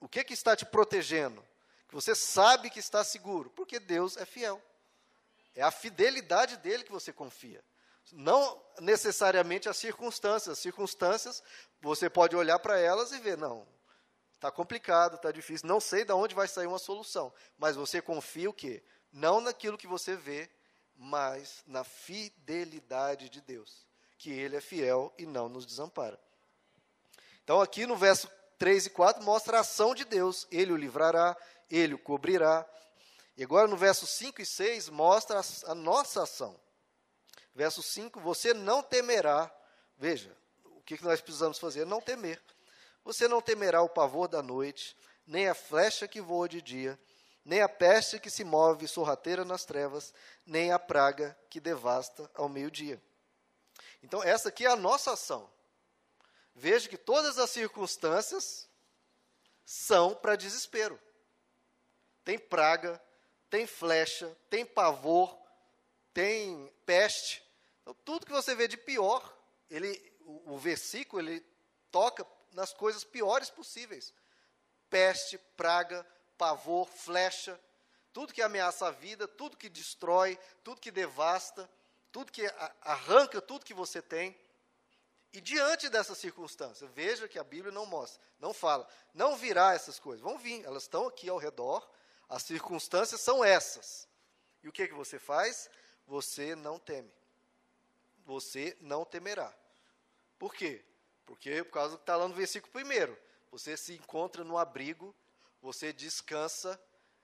o 0.00 0.08
que, 0.08 0.24
que 0.24 0.32
está 0.32 0.56
te 0.56 0.64
protegendo? 0.64 1.44
Que 1.86 1.94
você 1.94 2.14
sabe 2.14 2.70
que 2.70 2.78
está 2.78 3.04
seguro, 3.04 3.50
porque 3.50 3.78
Deus 3.78 4.16
é 4.16 4.24
fiel. 4.24 4.62
É 5.54 5.62
a 5.62 5.70
fidelidade 5.70 6.56
dele 6.56 6.84
que 6.84 6.92
você 6.92 7.12
confia. 7.12 7.62
Não 8.12 8.60
necessariamente 8.80 9.68
as 9.68 9.76
circunstâncias. 9.76 10.58
As 10.58 10.58
circunstâncias, 10.58 11.42
você 11.80 12.10
pode 12.10 12.34
olhar 12.34 12.58
para 12.58 12.78
elas 12.78 13.12
e 13.12 13.18
ver, 13.18 13.36
não, 13.36 13.66
está 14.34 14.50
complicado, 14.50 15.16
está 15.16 15.30
difícil, 15.30 15.68
não 15.68 15.80
sei 15.80 16.04
de 16.04 16.12
onde 16.12 16.34
vai 16.34 16.48
sair 16.48 16.66
uma 16.66 16.78
solução. 16.78 17.32
Mas 17.58 17.76
você 17.76 18.00
confia 18.00 18.50
o 18.50 18.54
quê? 18.54 18.82
Não 19.12 19.40
naquilo 19.40 19.78
que 19.78 19.86
você 19.86 20.16
vê, 20.16 20.50
mas 20.96 21.62
na 21.66 21.84
fidelidade 21.84 23.28
de 23.28 23.40
Deus, 23.40 23.86
que 24.18 24.30
Ele 24.30 24.56
é 24.56 24.60
fiel 24.60 25.12
e 25.18 25.26
não 25.26 25.48
nos 25.48 25.66
desampara. 25.66 26.18
Então, 27.42 27.60
aqui 27.60 27.86
no 27.86 27.96
verso 27.96 28.30
3 28.58 28.86
e 28.86 28.90
4, 28.90 29.22
mostra 29.24 29.56
a 29.56 29.60
ação 29.60 29.94
de 29.94 30.04
Deus. 30.04 30.46
Ele 30.50 30.72
o 30.72 30.76
livrará, 30.76 31.36
ele 31.70 31.94
o 31.94 31.98
cobrirá. 31.98 32.68
E 33.36 33.42
agora 33.42 33.66
no 33.66 33.76
verso 33.76 34.06
5 34.06 34.42
e 34.42 34.46
6, 34.46 34.90
mostra 34.90 35.40
a, 35.40 35.72
a 35.72 35.74
nossa 35.74 36.22
ação. 36.22 36.60
Verso 37.54 37.82
5: 37.82 38.20
Você 38.20 38.54
não 38.54 38.82
temerá. 38.82 39.50
Veja, 39.96 40.34
o 40.64 40.80
que 40.82 41.02
nós 41.02 41.20
precisamos 41.20 41.58
fazer? 41.58 41.84
Não 41.84 42.00
temer. 42.00 42.42
Você 43.04 43.26
não 43.26 43.40
temerá 43.40 43.82
o 43.82 43.88
pavor 43.88 44.28
da 44.28 44.42
noite, 44.42 44.96
nem 45.26 45.48
a 45.48 45.54
flecha 45.54 46.06
que 46.06 46.20
voa 46.20 46.48
de 46.48 46.60
dia, 46.60 46.98
nem 47.44 47.62
a 47.62 47.68
peste 47.68 48.18
que 48.18 48.30
se 48.30 48.44
move 48.44 48.86
sorrateira 48.86 49.44
nas 49.44 49.64
trevas, 49.64 50.12
nem 50.44 50.72
a 50.72 50.78
praga 50.78 51.36
que 51.48 51.60
devasta 51.60 52.30
ao 52.34 52.48
meio-dia. 52.48 53.02
Então, 54.02 54.22
essa 54.22 54.48
aqui 54.48 54.66
é 54.66 54.68
a 54.68 54.76
nossa 54.76 55.12
ação. 55.12 55.50
Veja 56.54 56.88
que 56.88 56.96
todas 56.96 57.38
as 57.38 57.50
circunstâncias 57.50 58.68
são 59.64 60.14
para 60.14 60.36
desespero. 60.36 61.00
Tem 62.24 62.38
praga, 62.38 63.00
tem 63.48 63.66
flecha, 63.66 64.36
tem 64.48 64.64
pavor, 64.64 65.39
tem 66.12 66.72
peste. 66.84 67.42
Então, 67.82 67.94
tudo 68.04 68.26
que 68.26 68.32
você 68.32 68.54
vê 68.54 68.68
de 68.68 68.76
pior, 68.76 69.36
ele, 69.70 70.12
o, 70.20 70.54
o 70.54 70.58
versículo 70.58 71.22
ele 71.22 71.44
toca 71.90 72.26
nas 72.52 72.72
coisas 72.72 73.04
piores 73.04 73.50
possíveis: 73.50 74.12
peste, 74.88 75.38
praga, 75.56 76.06
pavor, 76.36 76.88
flecha, 76.88 77.58
tudo 78.12 78.32
que 78.32 78.42
ameaça 78.42 78.88
a 78.88 78.90
vida, 78.90 79.28
tudo 79.28 79.56
que 79.56 79.68
destrói, 79.68 80.38
tudo 80.64 80.80
que 80.80 80.90
devasta, 80.90 81.70
tudo 82.10 82.32
que 82.32 82.42
arranca 82.82 83.40
tudo 83.40 83.64
que 83.64 83.74
você 83.74 84.02
tem. 84.02 84.36
E 85.32 85.40
diante 85.40 85.88
dessa 85.88 86.14
circunstância, 86.14 86.88
veja 86.88 87.28
que 87.28 87.38
a 87.38 87.44
Bíblia 87.44 87.72
não 87.72 87.86
mostra, 87.86 88.20
não 88.40 88.52
fala, 88.52 88.88
não 89.14 89.36
virá 89.36 89.74
essas 89.74 90.00
coisas. 90.00 90.20
Vão 90.20 90.36
vir, 90.36 90.64
elas 90.64 90.84
estão 90.84 91.06
aqui 91.06 91.28
ao 91.28 91.38
redor, 91.38 91.88
as 92.28 92.42
circunstâncias 92.42 93.20
são 93.20 93.44
essas. 93.44 94.08
E 94.62 94.68
o 94.68 94.72
que, 94.72 94.88
que 94.88 94.94
você 94.94 95.18
faz? 95.20 95.70
Você 96.10 96.56
não 96.56 96.76
teme. 96.76 97.08
Você 98.26 98.76
não 98.80 99.04
temerá. 99.04 99.54
Por 100.40 100.52
quê? 100.52 100.84
Porque 101.24 101.62
por 101.62 101.70
causa 101.70 101.94
do 101.94 101.98
que 101.98 102.02
está 102.02 102.16
lá 102.16 102.26
no 102.26 102.34
versículo 102.34 102.72
primeiro. 102.72 103.16
Você 103.52 103.76
se 103.76 103.94
encontra 103.94 104.42
no 104.42 104.58
abrigo, 104.58 105.14
você 105.62 105.92
descansa 105.92 106.80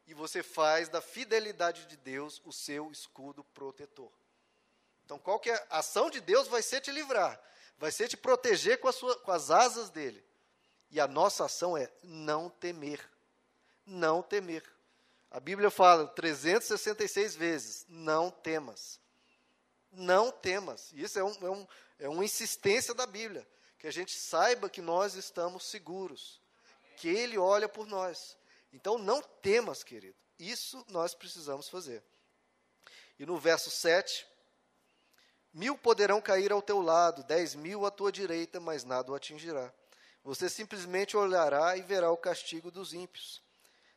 e 0.07 0.15
você 0.15 0.41
faz 0.41 0.89
da 0.89 1.01
fidelidade 1.01 1.85
de 1.87 1.97
Deus 1.97 2.41
o 2.45 2.53
seu 2.53 2.93
escudo 2.93 3.43
protetor. 3.43 4.13
Então, 5.05 5.19
qual 5.19 5.41
que 5.41 5.51
é 5.51 5.67
ação 5.69 6.09
de 6.09 6.21
Deus 6.21 6.47
vai 6.47 6.63
ser 6.63 6.81
te 6.81 6.93
livrar, 6.93 7.41
vai 7.79 7.91
ser 7.91 8.07
te 8.07 8.17
proteger 8.17 8.79
com, 8.79 8.93
sua, 8.93 9.19
com 9.19 9.33
as 9.33 9.51
asas 9.51 9.91
dele. 9.91 10.25
E 10.93 11.01
a 11.01 11.09
nossa 11.09 11.47
ação 11.47 11.77
é 11.77 11.91
não 12.05 12.49
temer. 12.49 13.05
Não 13.85 14.23
temer. 14.23 14.63
A 15.37 15.41
Bíblia 15.41 15.71
fala 15.71 16.07
366 16.07 17.37
vezes: 17.37 17.85
não 17.91 18.31
temas. 18.31 18.99
Não 19.93 20.31
temas. 20.31 20.91
Isso 20.95 21.19
é, 21.19 21.25
um, 21.25 21.47
é, 21.47 21.51
um, 21.51 21.69
é 21.99 22.09
uma 22.09 22.25
insistência 22.25 22.95
da 22.95 23.05
Bíblia. 23.05 23.47
Que 23.79 23.87
a 23.87 23.91
gente 23.91 24.15
saiba 24.15 24.71
que 24.71 24.81
nós 24.81 25.15
estamos 25.15 25.67
seguros. 25.67 26.41
Que 26.97 27.09
Ele 27.09 27.37
olha 27.37 27.69
por 27.69 27.87
nós. 27.87 28.35
Então 28.73 28.97
não 28.97 29.21
temas, 29.21 29.83
querido. 29.85 30.17
Isso 30.39 30.83
nós 30.89 31.15
precisamos 31.15 31.69
fazer. 31.69 32.03
E 33.19 33.27
no 33.27 33.37
verso 33.37 33.71
7, 33.71 34.27
mil 35.53 35.77
poderão 35.77 36.19
cair 36.19 36.51
ao 36.51 36.63
teu 36.63 36.81
lado, 36.81 37.23
dez 37.25 37.55
mil 37.55 37.85
à 37.85 37.91
tua 37.91 38.11
direita, 38.11 38.59
mas 38.59 38.85
nada 38.85 39.13
o 39.13 39.15
atingirá. 39.15 39.71
Você 40.25 40.49
simplesmente 40.49 41.15
olhará 41.15 41.77
e 41.77 41.83
verá 41.83 42.11
o 42.11 42.17
castigo 42.17 42.71
dos 42.71 42.95
ímpios. 42.95 43.45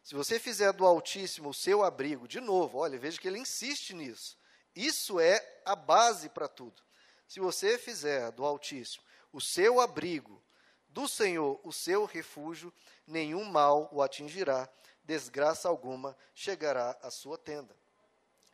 Se 0.09 0.15
você 0.15 0.39
fizer 0.39 0.73
do 0.73 0.87
Altíssimo 0.87 1.49
o 1.49 1.53
seu 1.53 1.83
abrigo, 1.83 2.27
de 2.27 2.41
novo, 2.41 2.79
olha, 2.79 2.97
veja 2.97 3.21
que 3.21 3.27
ele 3.27 3.37
insiste 3.37 3.93
nisso. 3.93 4.35
Isso 4.75 5.19
é 5.19 5.61
a 5.63 5.75
base 5.75 6.29
para 6.29 6.47
tudo. 6.47 6.81
Se 7.27 7.39
você 7.39 7.77
fizer 7.77 8.31
do 8.31 8.43
Altíssimo 8.43 9.03
o 9.31 9.39
seu 9.39 9.79
abrigo, 9.79 10.41
do 10.87 11.07
Senhor 11.07 11.61
o 11.63 11.71
seu 11.71 12.05
refúgio, 12.05 12.73
nenhum 13.05 13.45
mal 13.45 13.87
o 13.91 14.01
atingirá, 14.01 14.67
desgraça 15.03 15.69
alguma 15.69 16.17
chegará 16.33 16.97
à 17.03 17.11
sua 17.11 17.37
tenda. 17.37 17.77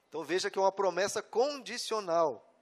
Então 0.10 0.26
veja 0.26 0.50
que 0.50 0.60
é 0.60 0.62
uma 0.62 0.74
promessa 0.74 1.22
condicional. 1.22 2.54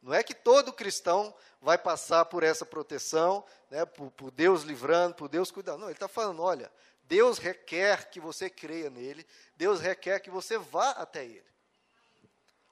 Não 0.00 0.14
é 0.14 0.22
que 0.22 0.32
todo 0.32 0.72
cristão 0.72 1.34
vai 1.60 1.76
passar 1.76 2.24
por 2.24 2.42
essa 2.42 2.64
proteção, 2.64 3.44
né, 3.70 3.84
por, 3.84 4.10
por 4.12 4.30
Deus 4.30 4.62
livrando, 4.62 5.14
por 5.14 5.28
Deus 5.28 5.50
cuidando. 5.50 5.80
Não, 5.80 5.88
ele 5.88 5.92
está 5.92 6.08
falando: 6.08 6.42
olha, 6.42 6.72
Deus 7.10 7.38
requer 7.38 8.08
que 8.08 8.20
você 8.20 8.48
creia 8.48 8.88
nele, 8.88 9.26
Deus 9.56 9.80
requer 9.80 10.20
que 10.20 10.30
você 10.30 10.56
vá 10.56 10.90
até 10.90 11.24
ele. 11.24 11.50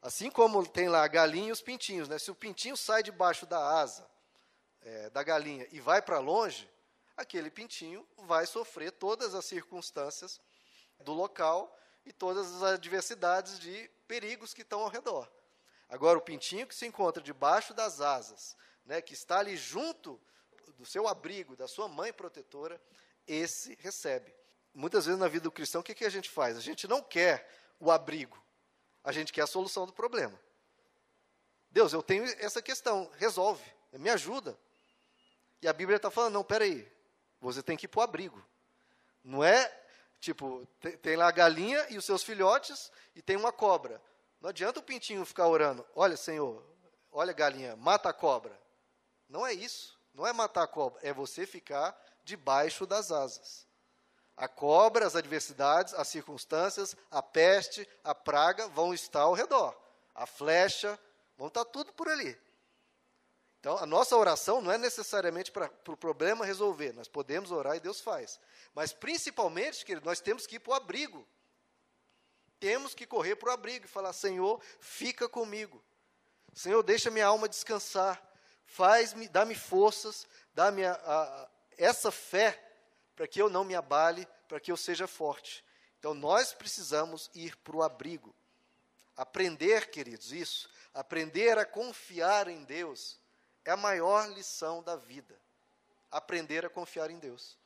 Assim 0.01 0.31
como 0.31 0.65
tem 0.65 0.89
lá 0.89 1.03
a 1.03 1.09
galinha 1.09 1.49
e 1.49 1.53
os 1.53 1.61
pintinhos, 1.61 2.09
né? 2.09 2.21
se 2.21 2.31
o 2.31 2.37
pintinho 2.37 2.77
sai 2.77 3.03
debaixo 3.03 3.47
da 3.47 3.59
asa 3.59 4.09
é, 4.83 5.11
da 5.11 5.25
galinha 5.25 5.67
e 5.73 5.81
vai 5.81 6.01
para 6.01 6.21
longe, 6.21 6.71
aquele 7.17 7.51
pintinho 7.51 8.07
vai 8.17 8.47
sofrer 8.47 8.93
todas 8.93 9.35
as 9.35 9.45
circunstâncias 9.45 10.41
do 11.01 11.13
local 11.13 11.77
e 12.07 12.13
todas 12.13 12.55
as 12.55 12.63
adversidades 12.63 13.59
de 13.59 13.91
perigos 14.07 14.55
que 14.55 14.63
estão 14.63 14.83
ao 14.83 14.89
redor. 14.89 15.29
Agora, 15.89 16.17
o 16.17 16.23
pintinho 16.23 16.65
que 16.65 16.77
se 16.77 16.87
encontra 16.87 17.21
debaixo 17.21 17.75
das 17.75 18.01
asas, 18.01 18.57
né, 18.85 19.03
que 19.03 19.15
está 19.15 19.41
ali 19.41 19.57
junto 19.57 20.21
do 20.77 20.87
seu 20.87 21.09
abrigo, 21.09 21.57
da 21.57 21.67
sua 21.67 21.89
mãe 21.89 22.13
protetora, 22.13 22.81
esse 23.29 23.77
recebe. 23.81 24.35
Muitas 24.75 25.07
vezes 25.07 25.21
na 25.21 25.29
vida 25.29 25.45
do 25.45 25.53
cristão, 25.53 25.81
o 25.81 25.85
que, 25.85 25.95
que 25.95 26.05
a 26.05 26.11
gente 26.11 26.31
faz? 26.31 26.57
A 26.57 26.61
gente 26.61 26.89
não 26.89 27.03
quer 27.03 27.49
o 27.79 27.91
abrigo, 27.91 28.43
a 29.05 29.13
gente 29.13 29.33
quer 29.33 29.43
a 29.43 29.47
solução 29.47 29.87
do 29.87 29.93
problema. 29.93 30.39
Deus, 31.71 31.93
eu 31.93 32.03
tenho 32.03 32.25
essa 32.39 32.63
questão, 32.63 33.11
resolve, 33.17 33.65
me 33.93 34.11
ajuda. 34.11 34.59
E 35.61 35.69
a 35.69 35.73
Bíblia 35.73 35.97
está 35.97 36.11
falando, 36.11 36.35
não, 36.35 36.45
peraí, 36.45 36.91
você 37.41 37.63
tem 37.63 37.77
que 37.77 37.87
ir 37.87 37.89
para 37.89 38.01
o 38.01 38.03
abrigo. 38.03 38.43
Não 39.23 39.45
é, 39.45 39.71
tipo, 40.21 40.67
tem, 40.81 40.97
tem 40.97 41.17
lá 41.17 41.29
a 41.29 41.33
galinha 41.33 41.87
e 41.91 41.99
os 41.99 42.05
seus 42.05 42.23
filhotes, 42.23 42.91
e 43.15 43.21
tem 43.21 43.37
uma 43.37 43.53
cobra. 43.53 44.01
Não 44.41 44.51
adianta 44.51 44.81
o 44.81 44.83
pintinho 44.83 45.25
ficar 45.25 45.47
orando, 45.49 45.85
olha, 45.95 46.17
Senhor, 46.17 46.65
olha, 47.11 47.33
galinha, 47.33 47.77
mata 47.77 48.09
a 48.09 48.13
cobra. 48.13 48.59
Não 49.29 49.47
é 49.47 49.53
isso, 49.53 49.99
não 50.15 50.27
é 50.27 50.33
matar 50.33 50.63
a 50.63 50.69
cobra, 50.69 50.99
é 51.03 51.13
você 51.13 51.47
ficar 51.47 51.97
debaixo 52.29 52.87
das 52.87 53.11
asas. 53.11 53.67
A 54.37 54.47
cobra, 54.47 55.07
as 55.07 55.17
adversidades, 55.17 55.95
as 55.95 56.07
circunstâncias, 56.09 56.95
a 57.11 57.21
peste, 57.23 57.89
a 58.05 58.15
praga 58.15 58.69
vão 58.69 58.95
estar 58.95 59.23
ao 59.23 59.33
redor. 59.33 59.77
A 60.15 60.27
flecha, 60.27 60.99
vão 61.37 61.49
estar 61.49 61.65
tudo 61.65 61.93
por 61.93 62.09
ali. 62.09 62.39
Então, 63.59 63.77
a 63.79 63.87
nossa 63.87 64.17
oração 64.17 64.61
não 64.61 64.71
é 64.71 64.79
necessariamente 64.79 65.51
para 65.51 65.67
o 65.67 65.71
pro 65.71 65.97
problema 65.97 66.45
resolver. 66.45 66.93
Nós 66.93 67.09
podemos 67.09 67.51
orar 67.51 67.77
e 67.77 67.81
Deus 67.81 68.01
faz. 68.01 68.39
Mas, 68.75 68.93
principalmente, 68.93 69.85
querido, 69.85 70.07
nós 70.07 70.21
temos 70.21 70.47
que 70.47 70.57
ir 70.57 70.61
para 70.61 70.73
o 70.73 70.75
abrigo. 70.75 71.27
Temos 72.61 72.95
que 72.95 73.07
correr 73.07 73.35
para 73.35 73.49
o 73.49 73.53
abrigo 73.53 73.87
e 73.87 73.89
falar: 73.89 74.13
Senhor, 74.13 74.61
fica 74.79 75.29
comigo. 75.29 75.83
Senhor, 76.55 76.83
deixa 76.83 77.11
minha 77.11 77.27
alma 77.27 77.49
descansar. 77.49 78.23
Faz-me, 78.65 79.27
dá-me 79.29 79.57
forças, 79.57 80.27
dá-me 80.55 80.83
essa 81.79 82.11
fé 82.11 82.63
para 83.15 83.27
que 83.27 83.41
eu 83.41 83.49
não 83.49 83.65
me 83.65 83.75
abale, 83.75 84.27
para 84.47 84.61
que 84.61 84.71
eu 84.71 84.77
seja 84.77 85.07
forte. 85.07 85.65
Então, 85.99 86.15
nós 86.15 86.53
precisamos 86.53 87.31
ir 87.35 87.57
para 87.57 87.77
o 87.77 87.83
abrigo. 87.83 88.35
Aprender, 89.17 89.91
queridos, 89.91 90.33
isso. 90.33 90.71
Aprender 90.95 91.59
a 91.59 91.65
confiar 91.65 92.49
em 92.49 92.65
Deus 92.65 93.19
é 93.65 93.71
a 93.71 93.77
maior 93.77 94.29
lição 94.29 94.83
da 94.83 94.97
vida. 94.97 95.39
Aprender 96.11 96.65
a 96.65 96.71
confiar 96.71 97.11
em 97.11 97.19
Deus. 97.19 97.59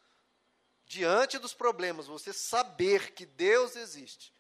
Diante 0.87 1.39
dos 1.39 1.55
problemas, 1.55 2.07
você 2.07 2.33
saber 2.33 3.13
que 3.13 3.25
Deus 3.25 3.77
existe 3.77 4.33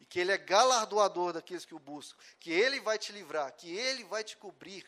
e 0.00 0.04
que 0.04 0.20
Ele 0.20 0.32
é 0.32 0.38
galardoador 0.38 1.32
daqueles 1.32 1.64
que 1.64 1.74
o 1.74 1.78
buscam, 1.78 2.18
que 2.38 2.50
Ele 2.52 2.80
vai 2.80 2.98
te 2.98 3.12
livrar, 3.12 3.52
que 3.52 3.74
Ele 3.74 4.04
vai 4.04 4.22
te 4.22 4.36
cobrir. 4.36 4.86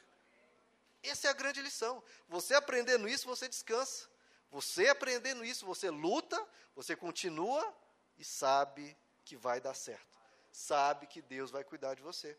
Essa 1.03 1.29
é 1.29 1.31
a 1.31 1.35
grande 1.35 1.63
lição. 1.63 2.03
Você 2.29 2.55
aprendendo 2.55 3.09
isso, 3.09 3.27
você 3.27 3.49
descansa. 3.49 4.09
Você 4.51 4.89
aprendendo 4.89 5.45
isso, 5.45 5.67
você 5.67 5.91
luta, 5.91 6.43
você 6.75 6.97
continua 6.97 7.75
e 8.17 8.25
sabe 8.25 8.97
que 9.25 9.37
vai 9.37 9.61
dar 9.61 9.75
certo. 9.75 10.19
Sabe 10.51 11.07
que 11.07 11.21
Deus 11.21 11.51
vai 11.51 11.63
cuidar 11.63 11.95
de 11.95 12.03
você. 12.03 12.37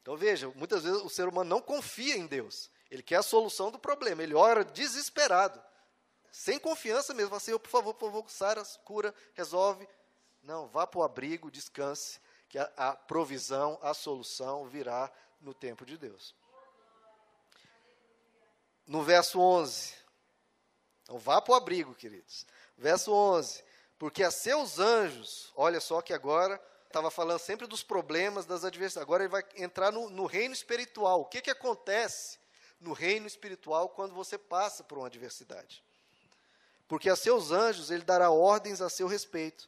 Então 0.00 0.16
veja, 0.16 0.48
muitas 0.54 0.84
vezes 0.84 1.02
o 1.02 1.10
ser 1.10 1.28
humano 1.28 1.50
não 1.50 1.60
confia 1.60 2.16
em 2.16 2.26
Deus. 2.26 2.70
Ele 2.90 3.02
quer 3.02 3.16
a 3.16 3.22
solução 3.22 3.70
do 3.70 3.78
problema, 3.78 4.22
ele 4.22 4.34
ora 4.34 4.64
desesperado. 4.64 5.62
Sem 6.30 6.58
confiança 6.58 7.12
mesmo, 7.12 7.34
assim, 7.34 7.56
por 7.58 7.68
favor, 7.68 7.94
por 7.94 8.10
favor, 8.10 8.30
Sara, 8.30 8.62
cura, 8.84 9.14
resolve. 9.34 9.86
Não, 10.42 10.66
vá 10.68 10.86
para 10.86 11.00
o 11.00 11.02
abrigo, 11.02 11.50
descanse, 11.50 12.20
que 12.48 12.58
a, 12.58 12.70
a 12.76 12.96
provisão, 12.96 13.78
a 13.82 13.92
solução 13.92 14.66
virá 14.66 15.10
no 15.40 15.52
tempo 15.52 15.84
de 15.84 15.98
Deus. 15.98 16.34
No 18.86 19.02
verso 19.02 19.38
11. 19.40 19.94
Então 21.08 21.18
vá 21.18 21.40
para 21.40 21.52
o 21.52 21.54
abrigo, 21.54 21.94
queridos. 21.94 22.44
Verso 22.76 23.10
11. 23.10 23.64
Porque 23.98 24.22
a 24.22 24.30
seus 24.30 24.78
anjos, 24.78 25.50
olha 25.56 25.80
só 25.80 26.02
que 26.02 26.12
agora 26.12 26.62
estava 26.86 27.10
falando 27.10 27.38
sempre 27.38 27.66
dos 27.66 27.82
problemas, 27.82 28.44
das 28.44 28.62
adversidades. 28.62 29.02
Agora 29.02 29.22
ele 29.22 29.30
vai 29.30 29.42
entrar 29.56 29.90
no, 29.90 30.10
no 30.10 30.26
reino 30.26 30.52
espiritual. 30.52 31.22
O 31.22 31.24
que, 31.24 31.40
que 31.40 31.50
acontece 31.50 32.38
no 32.78 32.92
reino 32.92 33.26
espiritual 33.26 33.88
quando 33.88 34.14
você 34.14 34.36
passa 34.36 34.84
por 34.84 34.98
uma 34.98 35.06
adversidade? 35.06 35.82
Porque 36.86 37.08
a 37.08 37.16
seus 37.16 37.52
anjos 37.52 37.90
ele 37.90 38.04
dará 38.04 38.30
ordens 38.30 38.82
a 38.82 38.90
seu 38.90 39.06
respeito, 39.06 39.66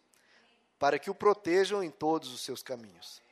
para 0.78 0.98
que 0.98 1.10
o 1.10 1.14
protejam 1.14 1.82
em 1.82 1.90
todos 1.90 2.32
os 2.34 2.42
seus 2.42 2.62
caminhos. 2.62 3.22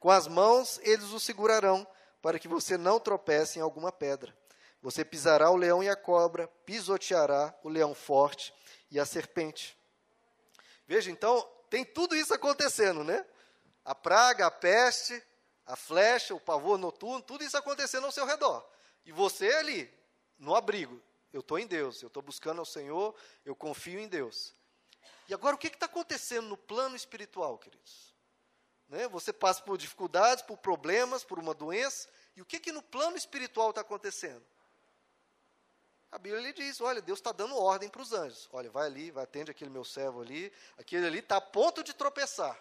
Com 0.00 0.10
as 0.10 0.26
mãos 0.26 0.80
eles 0.82 1.10
o 1.12 1.20
segurarão, 1.20 1.86
para 2.20 2.40
que 2.40 2.48
você 2.48 2.76
não 2.76 2.98
tropece 2.98 3.60
em 3.60 3.62
alguma 3.62 3.92
pedra. 3.92 4.36
Você 4.82 5.04
pisará 5.04 5.50
o 5.50 5.56
leão 5.56 5.82
e 5.82 5.88
a 5.88 5.96
cobra, 5.96 6.46
pisoteará 6.64 7.54
o 7.62 7.68
leão 7.68 7.94
forte, 7.94 8.52
e 8.90 9.00
a 9.00 9.04
serpente. 9.04 9.76
Veja, 10.86 11.10
então, 11.10 11.42
tem 11.68 11.84
tudo 11.84 12.14
isso 12.14 12.32
acontecendo, 12.32 13.02
né? 13.02 13.24
A 13.84 13.94
praga, 13.94 14.46
a 14.46 14.50
peste, 14.50 15.20
a 15.66 15.74
flecha, 15.74 16.34
o 16.34 16.40
pavor 16.40 16.78
noturno, 16.78 17.22
tudo 17.22 17.42
isso 17.42 17.56
acontecendo 17.56 18.04
ao 18.04 18.12
seu 18.12 18.24
redor. 18.24 18.64
E 19.04 19.12
você 19.12 19.52
ali, 19.54 19.92
no 20.38 20.54
abrigo. 20.54 21.02
Eu 21.32 21.40
estou 21.40 21.58
em 21.58 21.66
Deus, 21.66 22.02
eu 22.02 22.06
estou 22.06 22.22
buscando 22.22 22.60
ao 22.60 22.64
Senhor, 22.64 23.14
eu 23.44 23.54
confio 23.54 23.98
em 23.98 24.08
Deus. 24.08 24.54
E 25.28 25.34
agora, 25.34 25.54
o 25.54 25.58
que 25.58 25.66
está 25.66 25.86
acontecendo 25.86 26.46
no 26.46 26.56
plano 26.56 26.96
espiritual, 26.96 27.58
queridos? 27.58 28.14
Né? 28.88 29.08
Você 29.08 29.32
passa 29.32 29.62
por 29.62 29.76
dificuldades, 29.76 30.42
por 30.42 30.56
problemas, 30.56 31.24
por 31.24 31.38
uma 31.38 31.52
doença, 31.52 32.08
e 32.36 32.40
o 32.40 32.46
que, 32.46 32.60
que 32.60 32.72
no 32.72 32.82
plano 32.82 33.16
espiritual 33.16 33.70
está 33.70 33.80
acontecendo? 33.80 34.44
A 36.10 36.18
Bíblia 36.18 36.40
lhe 36.40 36.52
diz: 36.52 36.80
olha, 36.80 37.02
Deus 37.02 37.18
está 37.18 37.32
dando 37.32 37.56
ordem 37.56 37.88
para 37.88 38.02
os 38.02 38.12
anjos. 38.12 38.48
Olha, 38.52 38.70
vai 38.70 38.86
ali, 38.86 39.10
vai 39.10 39.24
atende 39.24 39.50
aquele 39.50 39.70
meu 39.70 39.84
servo 39.84 40.22
ali. 40.22 40.52
Aquele 40.78 41.06
ali 41.06 41.18
está 41.18 41.36
a 41.36 41.40
ponto 41.40 41.82
de 41.82 41.92
tropeçar 41.92 42.58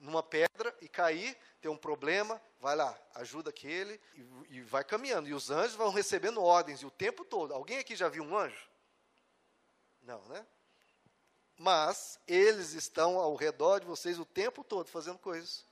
numa 0.00 0.22
pedra 0.22 0.74
e 0.80 0.88
cair, 0.88 1.36
ter 1.60 1.68
um 1.68 1.76
problema, 1.76 2.40
vai 2.58 2.74
lá, 2.74 2.98
ajuda 3.14 3.50
aquele 3.50 4.00
e, 4.14 4.56
e 4.56 4.60
vai 4.62 4.82
caminhando. 4.82 5.28
E 5.28 5.34
os 5.34 5.50
anjos 5.50 5.74
vão 5.74 5.90
recebendo 5.90 6.42
ordens 6.42 6.80
e 6.80 6.86
o 6.86 6.90
tempo 6.90 7.24
todo. 7.24 7.52
Alguém 7.52 7.78
aqui 7.78 7.94
já 7.94 8.08
viu 8.08 8.24
um 8.24 8.36
anjo? 8.36 8.68
Não, 10.02 10.22
né? 10.24 10.44
Mas 11.58 12.18
eles 12.26 12.72
estão 12.72 13.18
ao 13.18 13.34
redor 13.34 13.80
de 13.80 13.86
vocês 13.86 14.18
o 14.18 14.24
tempo 14.24 14.64
todo 14.64 14.88
fazendo 14.88 15.18
coisas, 15.18 15.64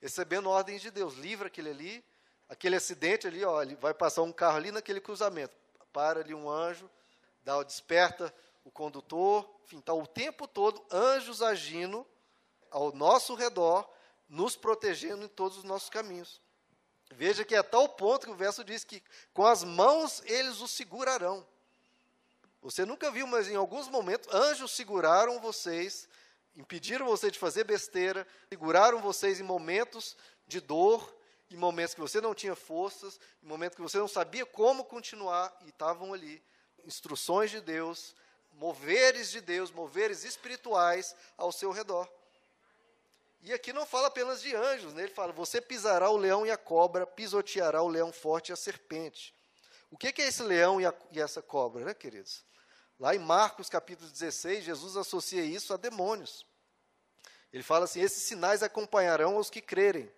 recebendo 0.00 0.48
ordens 0.48 0.80
de 0.80 0.90
Deus. 0.90 1.14
Livra 1.14 1.48
aquele 1.48 1.70
ali, 1.70 2.04
aquele 2.48 2.76
acidente 2.76 3.26
ali, 3.26 3.44
ó, 3.44 3.64
vai 3.80 3.92
passar 3.92 4.22
um 4.22 4.32
carro 4.32 4.58
ali 4.58 4.70
naquele 4.70 5.00
cruzamento. 5.00 5.54
Para 5.92 6.20
ali 6.20 6.34
um 6.34 6.48
anjo, 6.50 6.90
dá, 7.44 7.62
desperta 7.62 8.34
o 8.64 8.70
condutor, 8.70 9.48
enfim, 9.64 9.78
está 9.78 9.92
o 9.92 10.06
tempo 10.06 10.46
todo 10.46 10.84
anjos 10.90 11.42
agindo 11.42 12.06
ao 12.70 12.92
nosso 12.92 13.34
redor, 13.34 13.88
nos 14.28 14.56
protegendo 14.56 15.24
em 15.24 15.28
todos 15.28 15.58
os 15.58 15.64
nossos 15.64 15.90
caminhos. 15.90 16.40
Veja 17.10 17.44
que 17.44 17.54
é 17.54 17.62
tal 17.62 17.88
ponto 17.88 18.26
que 18.26 18.32
o 18.32 18.36
verso 18.36 18.64
diz 18.64 18.84
que 18.84 19.02
com 19.34 19.46
as 19.46 19.62
mãos 19.62 20.22
eles 20.24 20.60
o 20.60 20.68
segurarão. 20.68 21.46
Você 22.62 22.84
nunca 22.84 23.10
viu, 23.10 23.26
mas 23.26 23.48
em 23.48 23.56
alguns 23.56 23.88
momentos 23.88 24.32
anjos 24.32 24.70
seguraram 24.70 25.40
vocês, 25.40 26.08
impediram 26.56 27.06
você 27.06 27.30
de 27.30 27.38
fazer 27.38 27.64
besteira, 27.64 28.26
seguraram 28.48 29.00
vocês 29.00 29.40
em 29.40 29.42
momentos 29.42 30.16
de 30.46 30.60
dor, 30.60 31.14
em 31.52 31.56
momentos 31.56 31.94
que 31.94 32.00
você 32.00 32.20
não 32.20 32.34
tinha 32.34 32.54
forças, 32.54 33.18
em 33.42 33.46
momentos 33.46 33.76
que 33.76 33.82
você 33.82 33.98
não 33.98 34.08
sabia 34.08 34.46
como 34.46 34.84
continuar 34.84 35.54
e 35.64 35.68
estavam 35.68 36.12
ali. 36.12 36.42
Instruções 36.84 37.50
de 37.50 37.60
Deus, 37.60 38.14
moveres 38.54 39.30
de 39.30 39.40
Deus, 39.40 39.70
moveres 39.70 40.24
espirituais 40.24 41.14
ao 41.36 41.52
seu 41.52 41.70
redor. 41.70 42.08
E 43.42 43.52
aqui 43.52 43.72
não 43.72 43.84
fala 43.84 44.06
apenas 44.06 44.40
de 44.40 44.54
anjos, 44.54 44.94
né? 44.94 45.02
ele 45.02 45.12
fala: 45.12 45.32
você 45.32 45.60
pisará 45.60 46.08
o 46.10 46.16
leão 46.16 46.46
e 46.46 46.50
a 46.50 46.56
cobra, 46.56 47.06
pisoteará 47.06 47.82
o 47.82 47.88
leão 47.88 48.12
forte 48.12 48.50
e 48.50 48.52
a 48.52 48.56
serpente. 48.56 49.34
O 49.90 49.98
que, 49.98 50.22
é 50.22 50.26
esse 50.26 50.42
leão 50.42 50.80
e, 50.80 50.86
a, 50.86 50.94
e 51.10 51.20
essa 51.20 51.42
cobra, 51.42 51.84
né, 51.84 51.92
queridos? 51.92 52.44
Lá 52.98 53.14
em 53.14 53.18
Marcos 53.18 53.68
capítulo 53.68 54.08
16, 54.08 54.64
Jesus 54.64 54.96
associa 54.96 55.42
isso 55.42 55.74
a 55.74 55.76
demônios. 55.76 56.46
Ele 57.52 57.62
fala 57.62 57.84
assim: 57.84 58.00
esses 58.00 58.22
sinais 58.22 58.62
acompanharão 58.62 59.36
os 59.36 59.50
que 59.50 59.60
crerem. 59.60 60.10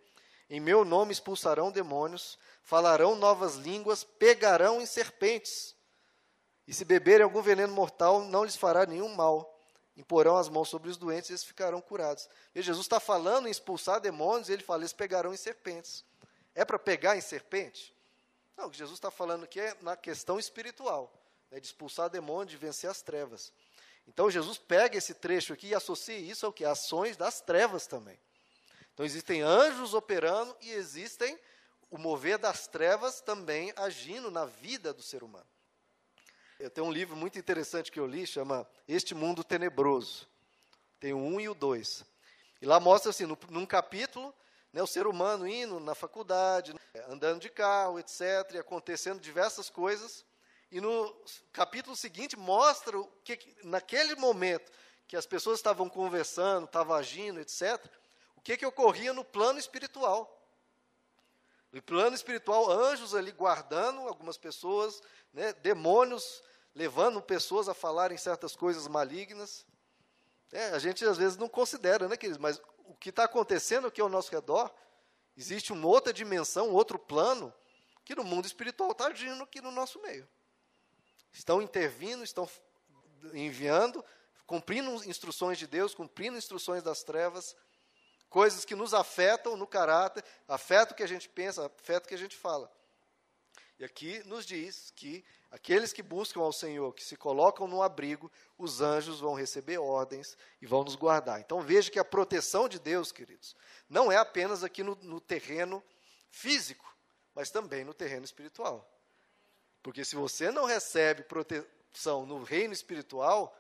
Em 0.49 0.61
meu 0.61 0.85
nome 0.85 1.13
expulsarão 1.13 1.71
demônios, 1.71 2.39
falarão 2.63 3.15
novas 3.15 3.57
línguas, 3.57 4.05
pegarão 4.05 4.81
em 4.81 4.87
serpentes. 4.87 5.75
E 6.67 6.73
se 6.73 6.85
beberem 6.85 7.25
algum 7.25 7.43
veneno 7.43 7.73
mortal, 7.73 8.25
não 8.25 8.45
lhes 8.45 8.57
fará 8.57 8.87
nenhum 8.87 9.15
mal 9.15 9.55
imporão 9.97 10.37
as 10.37 10.49
mãos 10.49 10.69
sobre 10.69 10.91
os 10.91 10.97
doentes 10.97 11.31
e 11.31 11.33
eles 11.33 11.45
ficarão 11.45 11.81
curados. 11.81 12.29
E 12.55 12.63
Jesus 12.63 12.85
está 12.85 12.99
falando 12.99 13.47
em 13.47 13.51
expulsar 13.51 14.01
demônios, 14.01 14.49
e 14.49 14.53
ele 14.53 14.63
fala, 14.63 14.83
eles 14.83 14.93
pegarão 14.93 15.33
em 15.33 15.37
serpentes. 15.37 16.05
É 16.55 16.65
para 16.65 16.79
pegar 16.79 17.17
em 17.17 17.21
serpente? 17.21 17.95
Não, 18.57 18.67
o 18.67 18.71
que 18.71 18.79
Jesus 18.79 18.97
está 18.97 19.11
falando 19.11 19.45
aqui 19.45 19.61
é 19.61 19.77
na 19.81 19.97
questão 19.97 20.39
espiritual, 20.39 21.13
né, 21.51 21.59
de 21.59 21.67
expulsar 21.67 22.09
demônios, 22.09 22.51
de 22.51 22.57
vencer 22.57 22.89
as 22.89 23.03
trevas. 23.03 23.53
Então 24.07 24.31
Jesus 24.31 24.59
pega 24.59 24.99
esse 24.99 25.15
trecho 25.15 25.53
aqui 25.53 25.69
e 25.69 25.75
associa 25.75 26.19
isso 26.19 26.45
ao 26.47 26.53
que? 26.53 26.65
Ações 26.65 27.17
das 27.17 27.41
trevas 27.41 27.87
também. 27.87 28.19
Então 28.95 29.05
existem 29.05 29.43
anjos 29.43 29.93
operando 29.93 30.57
e 30.61 30.71
existem 30.71 31.39
o 31.91 31.99
mover 31.99 32.39
das 32.39 32.67
trevas 32.67 33.21
também 33.21 33.73
agindo 33.77 34.31
na 34.31 34.47
vida 34.47 34.93
do 34.93 35.03
ser 35.03 35.23
humano. 35.23 35.47
Eu 36.59 36.71
tenho 36.71 36.87
um 36.87 36.93
livro 36.93 37.17
muito 37.17 37.39
interessante 37.39 37.91
que 37.91 37.99
eu 37.99 38.07
li, 38.07 38.27
chama 38.27 38.67
Este 38.87 39.15
Mundo 39.15 39.43
Tenebroso. 39.43 40.29
Tem 41.01 41.13
o 41.13 41.19
1 41.19 41.41
e 41.41 41.49
o 41.49 41.55
2. 41.55 42.05
E 42.63 42.67
lá 42.67 42.79
mostra 42.79 43.11
assim, 43.11 43.27
no, 43.27 43.37
num 43.51 43.67
capítulo, 43.67 44.33
né, 44.73 44.81
o 44.81 44.87
ser 44.87 45.07
humano 45.07 45.47
indo 45.47 45.81
na 45.81 45.95
faculdade, 45.95 46.75
andando 47.09 47.41
de 47.41 47.51
carro, 47.51 47.99
etc., 47.99 48.55
e 48.55 48.59
acontecendo 48.59 49.21
diversas 49.21 49.69
coisas. 49.69 50.25
E 50.71 50.81
no 50.81 51.15
capítulo 51.53 51.97
seguinte 51.97 52.37
mostra 52.37 52.99
o 52.99 53.07
que, 53.25 53.39
naquele 53.65 54.15
momento 54.15 54.71
que 55.07 55.17
as 55.17 55.27
pessoas 55.27 55.59
estavam 55.59 55.89
conversando, 55.89 56.67
estavam 56.67 56.97
agindo, 56.97 57.41
etc., 57.41 57.85
que, 58.45 58.59
que 58.59 58.67
ocorria 58.67 59.15
no 59.15 59.25
plano 59.25 59.59
espiritual. 59.59 60.31
No 61.73 61.83
plano 61.83 62.15
espiritual, 62.15 62.71
anjos 62.71 63.15
ali 63.15 63.33
guardando 63.33 64.03
algumas 64.03 64.37
pessoas, 64.37 65.03
né, 65.33 65.53
demônios 65.55 66.43
levando 66.75 67.21
pessoas 67.23 67.69
a 67.69 67.75
falarem 67.75 68.19
certas 68.19 68.55
coisas 68.55 68.87
malignas. 68.87 69.67
É, 70.53 70.67
a 70.69 70.79
gente 70.79 71.05
às 71.05 71.17
vezes 71.17 71.39
não 71.39 71.49
considera, 71.49 72.07
né, 72.07 72.17
queridos? 72.17 72.39
Mas 72.39 72.61
o 72.85 72.95
que 72.95 73.09
está 73.09 73.25
acontecendo 73.25 73.89
aqui 73.89 74.01
ao 74.01 74.09
nosso 74.09 74.31
redor, 74.31 74.73
existe 75.37 75.73
uma 75.73 75.89
outra 75.89 76.13
dimensão, 76.13 76.69
um 76.69 76.75
outro 76.75 76.99
plano, 76.99 77.53
que 78.05 78.15
no 78.15 78.23
mundo 78.23 78.47
espiritual 78.47 78.93
está 78.93 79.07
agindo 79.07 79.43
aqui 79.43 79.61
no 79.61 79.71
nosso 79.71 80.01
meio. 80.03 80.29
Estão 81.33 81.63
intervindo, 81.63 82.23
estão 82.23 82.49
enviando, 83.33 84.05
cumprindo 84.47 85.03
instruções 85.09 85.59
de 85.59 85.67
Deus, 85.67 85.95
cumprindo 85.95 86.37
instruções 86.37 86.83
das 86.83 87.03
trevas, 87.03 87.57
coisas 88.35 88.65
que 88.65 88.75
nos 88.75 88.93
afetam 88.93 89.57
no 89.57 89.65
caráter, 89.65 90.25
afetam 90.49 90.93
o 90.93 90.97
que 90.97 91.05
a 91.05 91.07
gente 91.07 91.29
pensa, 91.29 91.67
afetam 91.67 92.07
o 92.07 92.09
que 92.09 92.17
a 92.17 92.19
gente 92.19 92.37
fala. 92.37 92.69
E 93.79 93.85
aqui 93.85 94.25
nos 94.27 94.45
diz 94.45 94.93
que 94.97 95.25
aqueles 95.53 95.93
que 95.93 96.03
buscam 96.03 96.41
ao 96.41 96.53
Senhor, 96.53 96.93
que 96.95 97.05
se 97.05 97.17
colocam 97.17 97.69
no 97.69 97.81
abrigo, 97.81 98.29
os 98.59 98.81
anjos 98.81 99.21
vão 99.21 99.35
receber 99.35 99.79
ordens 99.79 100.37
e 100.61 100.67
vão 100.67 100.83
nos 100.83 100.97
guardar. 100.97 101.39
Então 101.39 101.61
veja 101.61 101.93
que 101.93 101.99
a 102.01 102.05
proteção 102.05 102.69
de 102.69 102.81
Deus, 102.81 103.13
queridos, 103.13 103.55
não 103.89 104.11
é 104.11 104.17
apenas 104.17 104.65
aqui 104.65 104.83
no, 104.83 104.97
no 104.97 105.21
terreno 105.21 105.81
físico, 106.29 106.93
mas 107.37 107.53
também 107.53 107.85
no 107.85 107.95
terreno 107.95 108.25
espiritual. 108.25 108.85
Porque 109.81 110.05
se 110.05 110.17
você 110.17 110.51
não 110.51 110.65
recebe 110.65 111.23
proteção 111.23 112.27
no 112.27 112.43
reino 112.43 112.73
espiritual, 112.73 113.57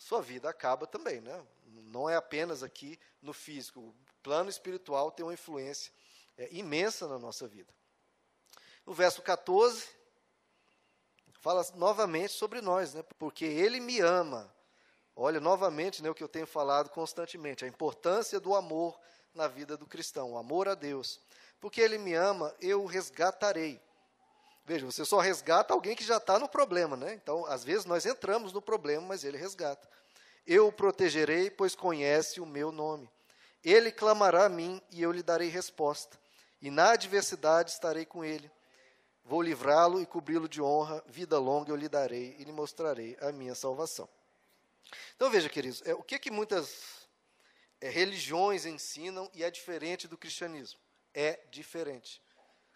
sua 0.00 0.22
vida 0.22 0.48
acaba 0.48 0.86
também, 0.86 1.20
né? 1.20 1.46
não 1.66 2.08
é 2.08 2.16
apenas 2.16 2.62
aqui 2.62 2.98
no 3.20 3.34
físico. 3.34 3.80
O 3.80 3.94
plano 4.22 4.48
espiritual 4.48 5.10
tem 5.10 5.26
uma 5.26 5.34
influência 5.34 5.92
é, 6.38 6.48
imensa 6.52 7.06
na 7.06 7.18
nossa 7.18 7.46
vida. 7.46 7.70
No 8.86 8.94
verso 8.94 9.20
14, 9.20 9.86
fala 11.40 11.66
novamente 11.74 12.32
sobre 12.32 12.62
nós, 12.62 12.94
né? 12.94 13.04
porque 13.18 13.44
Ele 13.44 13.78
me 13.78 14.00
ama. 14.00 14.50
Olha, 15.14 15.38
novamente, 15.38 16.02
né, 16.02 16.08
o 16.08 16.14
que 16.14 16.24
eu 16.24 16.28
tenho 16.28 16.46
falado 16.46 16.88
constantemente, 16.88 17.66
a 17.66 17.68
importância 17.68 18.40
do 18.40 18.54
amor 18.54 18.98
na 19.34 19.48
vida 19.48 19.76
do 19.76 19.86
cristão, 19.86 20.32
o 20.32 20.38
amor 20.38 20.66
a 20.66 20.74
Deus. 20.74 21.20
Porque 21.60 21.78
Ele 21.78 21.98
me 21.98 22.14
ama, 22.14 22.56
eu 22.58 22.82
o 22.82 22.86
resgatarei. 22.86 23.78
Veja, 24.70 24.86
você 24.86 25.04
só 25.04 25.18
resgata 25.18 25.74
alguém 25.74 25.96
que 25.96 26.04
já 26.04 26.18
está 26.18 26.38
no 26.38 26.48
problema, 26.48 26.96
né? 26.96 27.12
Então, 27.14 27.44
às 27.46 27.64
vezes 27.64 27.84
nós 27.84 28.06
entramos 28.06 28.52
no 28.52 28.62
problema, 28.62 29.04
mas 29.04 29.24
Ele 29.24 29.36
resgata. 29.36 29.90
Eu 30.46 30.68
o 30.68 30.72
protegerei, 30.72 31.50
pois 31.50 31.74
conhece 31.74 32.40
o 32.40 32.46
meu 32.46 32.70
nome. 32.70 33.10
Ele 33.64 33.90
clamará 33.90 34.44
a 34.44 34.48
mim 34.48 34.80
e 34.92 35.02
eu 35.02 35.10
lhe 35.10 35.24
darei 35.24 35.48
resposta. 35.48 36.16
E 36.62 36.70
na 36.70 36.92
adversidade 36.92 37.72
estarei 37.72 38.06
com 38.06 38.24
ele. 38.24 38.48
Vou 39.24 39.42
livrá-lo 39.42 40.00
e 40.00 40.06
cobri-lo 40.06 40.48
de 40.48 40.62
honra, 40.62 41.02
vida 41.08 41.36
longa 41.36 41.72
eu 41.72 41.76
lhe 41.76 41.88
darei 41.88 42.36
e 42.38 42.44
lhe 42.44 42.52
mostrarei 42.52 43.18
a 43.20 43.32
minha 43.32 43.56
salvação. 43.56 44.08
Então 45.16 45.28
veja, 45.28 45.48
queridos, 45.48 45.82
é, 45.84 45.94
o 45.94 46.02
que, 46.04 46.16
que 46.16 46.30
muitas 46.30 47.08
é, 47.80 47.88
religiões 47.88 48.64
ensinam 48.66 49.28
e 49.34 49.42
é 49.42 49.50
diferente 49.50 50.06
do 50.06 50.16
cristianismo? 50.16 50.78
É 51.12 51.40
diferente. 51.50 52.22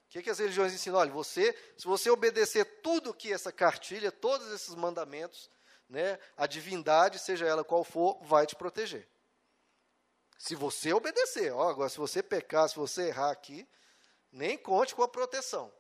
O 0.07 0.11
que, 0.11 0.23
que 0.23 0.31
as 0.31 0.39
religiões 0.39 0.73
ensinam? 0.73 0.99
Olha, 0.99 1.11
você, 1.11 1.57
se 1.77 1.87
você 1.87 2.11
obedecer 2.11 2.65
tudo 2.83 3.15
que 3.15 3.33
essa 3.33 3.51
cartilha, 3.51 4.13
todos 4.13 4.53
esses 4.53 4.75
mandamentos, 4.75 5.51
né, 5.89 6.19
a 6.37 6.47
divindade, 6.47 7.19
seja 7.19 7.47
ela 7.47 7.65
qual 7.65 7.85
for, 7.85 8.23
vai 8.23 8.47
te 8.47 8.55
proteger. 8.55 9.09
Se 10.39 10.55
você 10.55 10.93
obedecer, 10.93 11.53
ó, 11.53 11.69
agora 11.69 11.89
se 11.89 11.99
você 11.99 12.23
pecar, 12.23 12.69
se 12.69 12.77
você 12.77 13.09
errar 13.09 13.31
aqui, 13.31 13.67
nem 14.31 14.59
conte 14.59 14.95
com 14.95 15.03
a 15.03 15.09
proteção. 15.09 15.73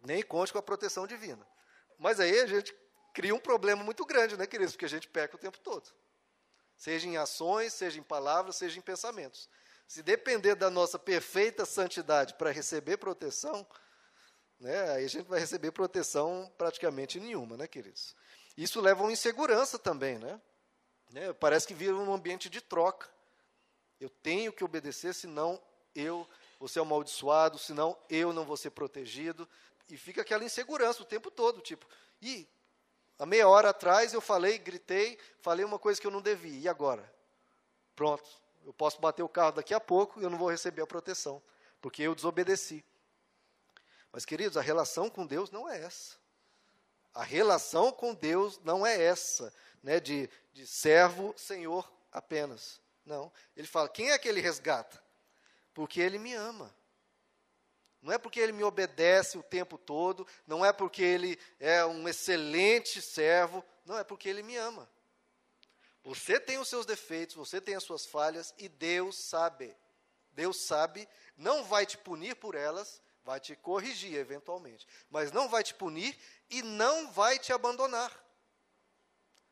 Nem 0.00 0.22
conte 0.22 0.52
com 0.52 0.58
a 0.58 0.62
proteção 0.62 1.06
divina. 1.06 1.46
Mas 1.98 2.20
aí 2.20 2.38
a 2.40 2.46
gente 2.46 2.74
cria 3.12 3.34
um 3.34 3.40
problema 3.40 3.82
muito 3.82 4.04
grande, 4.04 4.36
né, 4.36 4.46
queridos? 4.46 4.74
Porque 4.74 4.84
a 4.84 4.88
gente 4.88 5.08
peca 5.08 5.34
o 5.34 5.38
tempo 5.38 5.58
todo. 5.58 5.90
Seja 6.76 7.08
em 7.08 7.16
ações, 7.16 7.72
seja 7.72 7.98
em 7.98 8.02
palavras, 8.02 8.56
seja 8.56 8.78
em 8.78 8.82
pensamentos. 8.82 9.48
Se 9.86 10.02
depender 10.02 10.54
da 10.54 10.68
nossa 10.68 10.98
perfeita 10.98 11.64
santidade 11.64 12.34
para 12.34 12.50
receber 12.50 12.96
proteção, 12.96 13.66
né, 14.58 14.90
aí 14.92 15.04
a 15.04 15.08
gente 15.08 15.28
vai 15.28 15.38
receber 15.38 15.70
proteção 15.70 16.52
praticamente 16.58 17.20
nenhuma, 17.20 17.56
né, 17.56 17.66
queridos? 17.66 18.16
Isso 18.56 18.80
leva 18.80 19.02
a 19.02 19.04
uma 19.04 19.12
insegurança 19.12 19.78
também, 19.78 20.18
né? 20.18 20.40
né? 21.10 21.32
Parece 21.34 21.66
que 21.66 21.74
vira 21.74 21.94
um 21.94 22.12
ambiente 22.12 22.48
de 22.48 22.60
troca. 22.60 23.08
Eu 24.00 24.08
tenho 24.08 24.52
que 24.52 24.64
obedecer, 24.64 25.14
senão 25.14 25.60
eu 25.94 26.26
vou 26.58 26.68
ser 26.68 26.80
amaldiçoado, 26.80 27.58
senão 27.58 27.96
eu 28.08 28.32
não 28.32 28.44
vou 28.44 28.56
ser 28.56 28.70
protegido. 28.70 29.48
E 29.88 29.96
fica 29.96 30.22
aquela 30.22 30.44
insegurança 30.44 31.02
o 31.02 31.06
tempo 31.06 31.30
todo, 31.30 31.60
tipo, 31.60 31.86
e 32.20 32.48
há 33.18 33.24
meia 33.24 33.48
hora 33.48 33.70
atrás 33.70 34.12
eu 34.12 34.20
falei, 34.20 34.58
gritei, 34.58 35.18
falei 35.40 35.64
uma 35.64 35.78
coisa 35.78 36.00
que 36.00 36.06
eu 36.06 36.10
não 36.10 36.20
devia, 36.20 36.58
e 36.58 36.68
agora? 36.68 37.10
Pronto, 37.94 38.28
eu 38.66 38.72
posso 38.74 39.00
bater 39.00 39.22
o 39.22 39.28
carro 39.28 39.52
daqui 39.52 39.72
a 39.72 39.78
pouco 39.78 40.20
e 40.20 40.24
eu 40.24 40.28
não 40.28 40.36
vou 40.36 40.50
receber 40.50 40.82
a 40.82 40.86
proteção, 40.86 41.40
porque 41.80 42.02
eu 42.02 42.16
desobedeci. 42.16 42.84
Mas, 44.10 44.24
queridos, 44.24 44.56
a 44.56 44.60
relação 44.60 45.08
com 45.08 45.24
Deus 45.24 45.52
não 45.52 45.70
é 45.70 45.80
essa. 45.80 46.16
A 47.14 47.22
relação 47.22 47.92
com 47.92 48.12
Deus 48.12 48.58
não 48.64 48.84
é 48.84 49.00
essa, 49.00 49.54
né, 49.82 50.00
de, 50.00 50.28
de 50.52 50.66
servo, 50.66 51.32
senhor 51.36 51.90
apenas. 52.10 52.80
Não. 53.04 53.32
Ele 53.56 53.68
fala: 53.68 53.88
quem 53.88 54.10
é 54.10 54.18
que 54.18 54.28
ele 54.28 54.40
resgata? 54.40 55.00
Porque 55.72 56.00
ele 56.00 56.18
me 56.18 56.34
ama. 56.34 56.74
Não 58.02 58.12
é 58.12 58.18
porque 58.18 58.40
ele 58.40 58.52
me 58.52 58.64
obedece 58.64 59.38
o 59.38 59.42
tempo 59.44 59.78
todo, 59.78 60.26
não 60.46 60.64
é 60.64 60.72
porque 60.72 61.02
ele 61.02 61.38
é 61.60 61.84
um 61.86 62.08
excelente 62.08 63.00
servo, 63.00 63.64
não, 63.84 63.96
é 63.96 64.04
porque 64.04 64.28
ele 64.28 64.42
me 64.42 64.56
ama. 64.56 64.88
Você 66.06 66.38
tem 66.38 66.56
os 66.56 66.68
seus 66.68 66.86
defeitos, 66.86 67.34
você 67.34 67.60
tem 67.60 67.74
as 67.74 67.82
suas 67.82 68.06
falhas 68.06 68.54
e 68.58 68.68
Deus 68.68 69.18
sabe. 69.18 69.76
Deus 70.30 70.60
sabe, 70.60 71.08
não 71.36 71.64
vai 71.64 71.84
te 71.84 71.98
punir 71.98 72.36
por 72.36 72.54
elas, 72.54 73.02
vai 73.24 73.40
te 73.40 73.56
corrigir 73.56 74.14
eventualmente, 74.14 74.86
mas 75.10 75.32
não 75.32 75.48
vai 75.48 75.64
te 75.64 75.74
punir 75.74 76.16
e 76.48 76.62
não 76.62 77.10
vai 77.10 77.40
te 77.40 77.52
abandonar. 77.52 78.12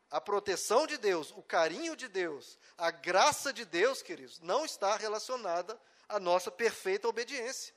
A 0.09 0.21
proteção 0.21 0.87
de 0.87 0.97
Deus, 0.97 1.33
o 1.35 1.43
carinho 1.43 1.93
de 1.93 2.07
Deus, 2.07 2.57
a 2.77 2.89
graça 2.89 3.51
de 3.51 3.65
Deus, 3.65 4.01
queridos, 4.01 4.39
não 4.39 4.63
está 4.63 4.95
relacionada 4.95 5.77
à 6.07 6.21
nossa 6.21 6.49
perfeita 6.49 7.05
obediência. 7.05 7.75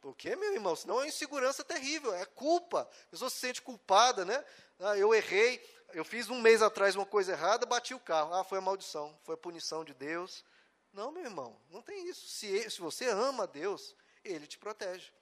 Porque, 0.00 0.34
meu 0.34 0.54
irmão, 0.54 0.74
senão 0.74 0.94
é 0.96 1.02
uma 1.02 1.08
insegurança 1.08 1.62
terrível, 1.62 2.14
é 2.14 2.24
culpa. 2.24 2.88
A 3.08 3.10
pessoa 3.10 3.28
se 3.28 3.36
sente 3.36 3.60
culpada, 3.60 4.24
né? 4.24 4.42
Ah, 4.80 4.96
eu 4.96 5.14
errei, 5.14 5.62
eu 5.94 6.04
fiz 6.04 6.28
um 6.28 6.40
mês 6.40 6.60
atrás 6.60 6.96
uma 6.96 7.06
coisa 7.06 7.32
errada, 7.32 7.64
bati 7.64 7.94
o 7.94 8.00
carro. 8.00 8.34
Ah, 8.34 8.44
foi 8.44 8.58
a 8.58 8.60
maldição, 8.60 9.16
foi 9.22 9.34
a 9.34 9.38
punição 9.38 9.84
de 9.84 9.94
Deus. 9.94 10.44
Não, 10.92 11.10
meu 11.10 11.24
irmão, 11.24 11.56
não 11.70 11.80
tem 11.80 12.08
isso. 12.08 12.26
Se, 12.26 12.68
se 12.68 12.80
você 12.80 13.08
ama 13.08 13.46
Deus, 13.46 13.94
Ele 14.24 14.46
te 14.46 14.58
protege. 14.58 15.12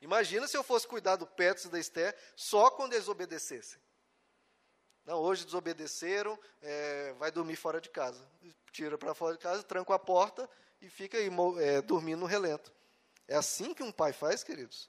Imagina 0.00 0.46
se 0.46 0.56
eu 0.56 0.62
fosse 0.62 0.86
cuidar 0.86 1.16
do 1.16 1.26
Petros 1.26 1.66
e 1.66 1.68
da 1.68 1.78
Esther 1.78 2.16
só 2.36 2.70
quando 2.70 2.92
eles 2.92 3.08
obedecessem. 3.08 3.80
Não, 5.04 5.18
hoje 5.18 5.44
desobedeceram, 5.44 6.38
é, 6.62 7.12
vai 7.14 7.30
dormir 7.30 7.56
fora 7.56 7.80
de 7.80 7.88
casa. 7.88 8.24
Tira 8.72 8.96
para 8.96 9.14
fora 9.14 9.34
de 9.34 9.40
casa, 9.40 9.62
tranca 9.62 9.94
a 9.94 9.98
porta 9.98 10.48
e 10.80 10.88
fica 10.88 11.18
aí 11.18 11.30
é, 11.58 11.82
dormindo 11.82 12.20
no 12.20 12.26
relento. 12.26 12.72
É 13.26 13.36
assim 13.36 13.74
que 13.74 13.82
um 13.82 13.92
pai 13.92 14.12
faz, 14.12 14.44
queridos? 14.44 14.88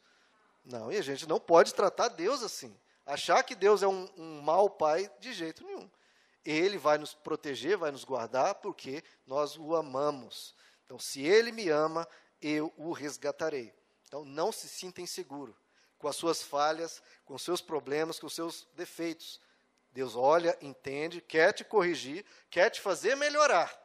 Não, 0.64 0.92
e 0.92 0.98
a 0.98 1.02
gente 1.02 1.28
não 1.28 1.40
pode 1.40 1.74
tratar 1.74 2.10
Deus 2.10 2.44
assim. 2.44 2.78
Achar 3.12 3.44
que 3.44 3.56
Deus 3.56 3.84
é 3.84 3.88
um, 3.88 4.10
um 4.16 4.40
mau 4.40 4.70
pai, 4.70 5.12
de 5.20 5.34
jeito 5.34 5.66
nenhum. 5.66 5.92
Ele 6.46 6.78
vai 6.78 6.98
nos 6.98 7.14
proteger, 7.14 7.76
vai 7.76 7.92
nos 7.92 8.06
guardar, 8.06 8.56
porque 8.56 9.04
nós 9.28 9.58
o 9.58 9.76
amamos. 9.76 10.56
Então, 10.86 10.98
se 10.98 11.22
ele 11.22 11.52
me 11.52 11.68
ama, 11.68 12.08
eu 12.42 12.74
o 12.78 12.94
resgatarei. 12.94 13.74
Então, 14.08 14.24
não 14.24 14.50
se 14.50 14.70
sinta 14.70 15.02
inseguro 15.02 15.54
com 15.98 16.08
as 16.08 16.16
suas 16.16 16.42
falhas, 16.42 17.04
com 17.26 17.34
os 17.34 17.42
seus 17.44 17.60
problemas, 17.60 18.18
com 18.18 18.28
os 18.28 18.34
seus 18.34 18.66
defeitos. 18.76 19.42
Deus 19.92 20.16
olha, 20.16 20.58
entende, 20.62 21.20
quer 21.20 21.52
te 21.52 21.66
corrigir, 21.66 22.26
quer 22.50 22.70
te 22.70 22.80
fazer 22.80 23.18
melhorar, 23.18 23.78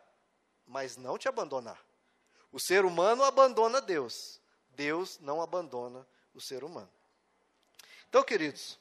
mas 0.64 0.96
não 0.96 1.18
te 1.18 1.26
abandonar. 1.26 1.84
O 2.52 2.60
ser 2.60 2.84
humano 2.84 3.24
abandona 3.24 3.80
Deus. 3.80 4.40
Deus 4.68 5.18
não 5.18 5.42
abandona 5.42 6.06
o 6.32 6.40
ser 6.40 6.62
humano. 6.62 6.92
Então, 8.08 8.22
queridos, 8.22 8.78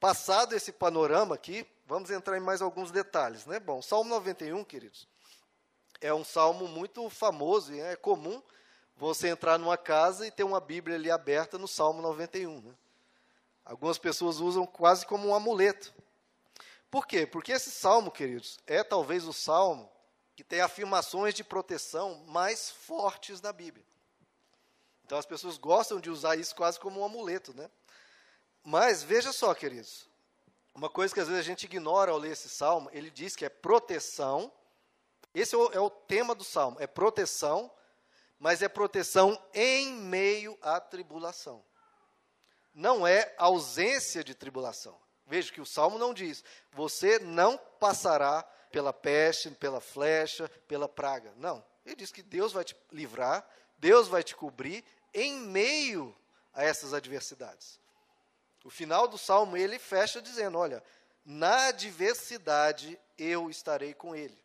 passado 0.00 0.54
esse 0.54 0.72
panorama 0.72 1.34
aqui, 1.34 1.66
vamos 1.86 2.10
entrar 2.10 2.36
em 2.36 2.40
mais 2.40 2.62
alguns 2.62 2.90
detalhes, 2.90 3.46
né? 3.46 3.58
Bom, 3.58 3.82
Salmo 3.82 4.10
91, 4.10 4.64
queridos, 4.64 5.08
é 6.00 6.12
um 6.12 6.24
salmo 6.24 6.68
muito 6.68 7.08
famoso 7.10 7.74
e 7.74 7.80
é 7.80 7.96
comum 7.96 8.42
você 8.96 9.28
entrar 9.28 9.58
numa 9.58 9.76
casa 9.76 10.26
e 10.26 10.30
ter 10.30 10.44
uma 10.44 10.60
Bíblia 10.60 10.96
ali 10.96 11.10
aberta 11.10 11.58
no 11.58 11.68
Salmo 11.68 12.02
91, 12.02 12.60
né? 12.60 12.74
Algumas 13.64 13.98
pessoas 13.98 14.40
usam 14.40 14.66
quase 14.66 15.06
como 15.06 15.28
um 15.28 15.34
amuleto. 15.34 15.92
Por 16.90 17.06
quê? 17.06 17.26
Porque 17.26 17.52
esse 17.52 17.70
salmo, 17.70 18.10
queridos, 18.10 18.58
é 18.66 18.82
talvez 18.82 19.24
o 19.26 19.32
salmo 19.32 19.90
que 20.34 20.42
tem 20.42 20.60
afirmações 20.60 21.34
de 21.34 21.44
proteção 21.44 22.24
mais 22.26 22.70
fortes 22.70 23.40
na 23.40 23.52
Bíblia. 23.52 23.84
Então 25.04 25.18
as 25.18 25.26
pessoas 25.26 25.58
gostam 25.58 26.00
de 26.00 26.10
usar 26.10 26.36
isso 26.36 26.54
quase 26.54 26.78
como 26.78 27.00
um 27.00 27.04
amuleto, 27.04 27.52
né? 27.54 27.68
Mas 28.70 29.02
veja 29.02 29.32
só, 29.32 29.54
queridos, 29.54 30.06
uma 30.74 30.90
coisa 30.90 31.14
que 31.14 31.20
às 31.20 31.26
vezes 31.26 31.40
a 31.40 31.42
gente 31.42 31.64
ignora 31.64 32.10
ao 32.12 32.18
ler 32.18 32.32
esse 32.32 32.50
salmo, 32.50 32.90
ele 32.92 33.08
diz 33.08 33.34
que 33.34 33.46
é 33.46 33.48
proteção. 33.48 34.52
Esse 35.32 35.54
é 35.54 35.58
o, 35.58 35.72
é 35.72 35.80
o 35.80 35.88
tema 35.88 36.34
do 36.34 36.44
salmo, 36.44 36.76
é 36.78 36.86
proteção, 36.86 37.72
mas 38.38 38.60
é 38.60 38.68
proteção 38.68 39.42
em 39.54 39.94
meio 39.94 40.58
à 40.60 40.78
tribulação. 40.78 41.64
Não 42.74 43.06
é 43.06 43.34
ausência 43.38 44.22
de 44.22 44.34
tribulação. 44.34 45.00
Veja 45.26 45.50
que 45.50 45.62
o 45.62 45.66
salmo 45.66 45.98
não 45.98 46.12
diz: 46.12 46.44
você 46.70 47.18
não 47.18 47.56
passará 47.80 48.42
pela 48.70 48.92
peste, 48.92 49.50
pela 49.52 49.80
flecha, 49.80 50.46
pela 50.68 50.86
praga. 50.86 51.32
Não. 51.38 51.64
Ele 51.86 51.96
diz 51.96 52.12
que 52.12 52.22
Deus 52.22 52.52
vai 52.52 52.64
te 52.64 52.76
livrar, 52.92 53.48
Deus 53.78 54.08
vai 54.08 54.22
te 54.22 54.36
cobrir 54.36 54.84
em 55.14 55.38
meio 55.38 56.14
a 56.52 56.62
essas 56.62 56.92
adversidades. 56.92 57.80
O 58.64 58.70
final 58.70 59.08
do 59.08 59.16
salmo 59.16 59.56
ele 59.56 59.78
fecha 59.78 60.20
dizendo: 60.20 60.58
Olha, 60.58 60.82
na 61.24 61.66
adversidade 61.66 62.98
eu 63.16 63.50
estarei 63.50 63.94
com 63.94 64.14
ele. 64.14 64.38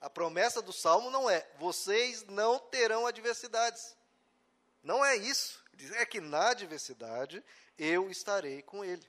A 0.00 0.08
promessa 0.08 0.62
do 0.62 0.72
salmo 0.72 1.10
não 1.10 1.28
é: 1.28 1.46
vocês 1.58 2.24
não 2.26 2.58
terão 2.58 3.06
adversidades. 3.06 3.96
Não 4.82 5.04
é 5.04 5.16
isso. 5.16 5.62
É 5.94 6.04
que 6.04 6.20
na 6.20 6.50
adversidade 6.50 7.44
eu 7.78 8.10
estarei 8.10 8.62
com 8.62 8.84
ele. 8.84 9.06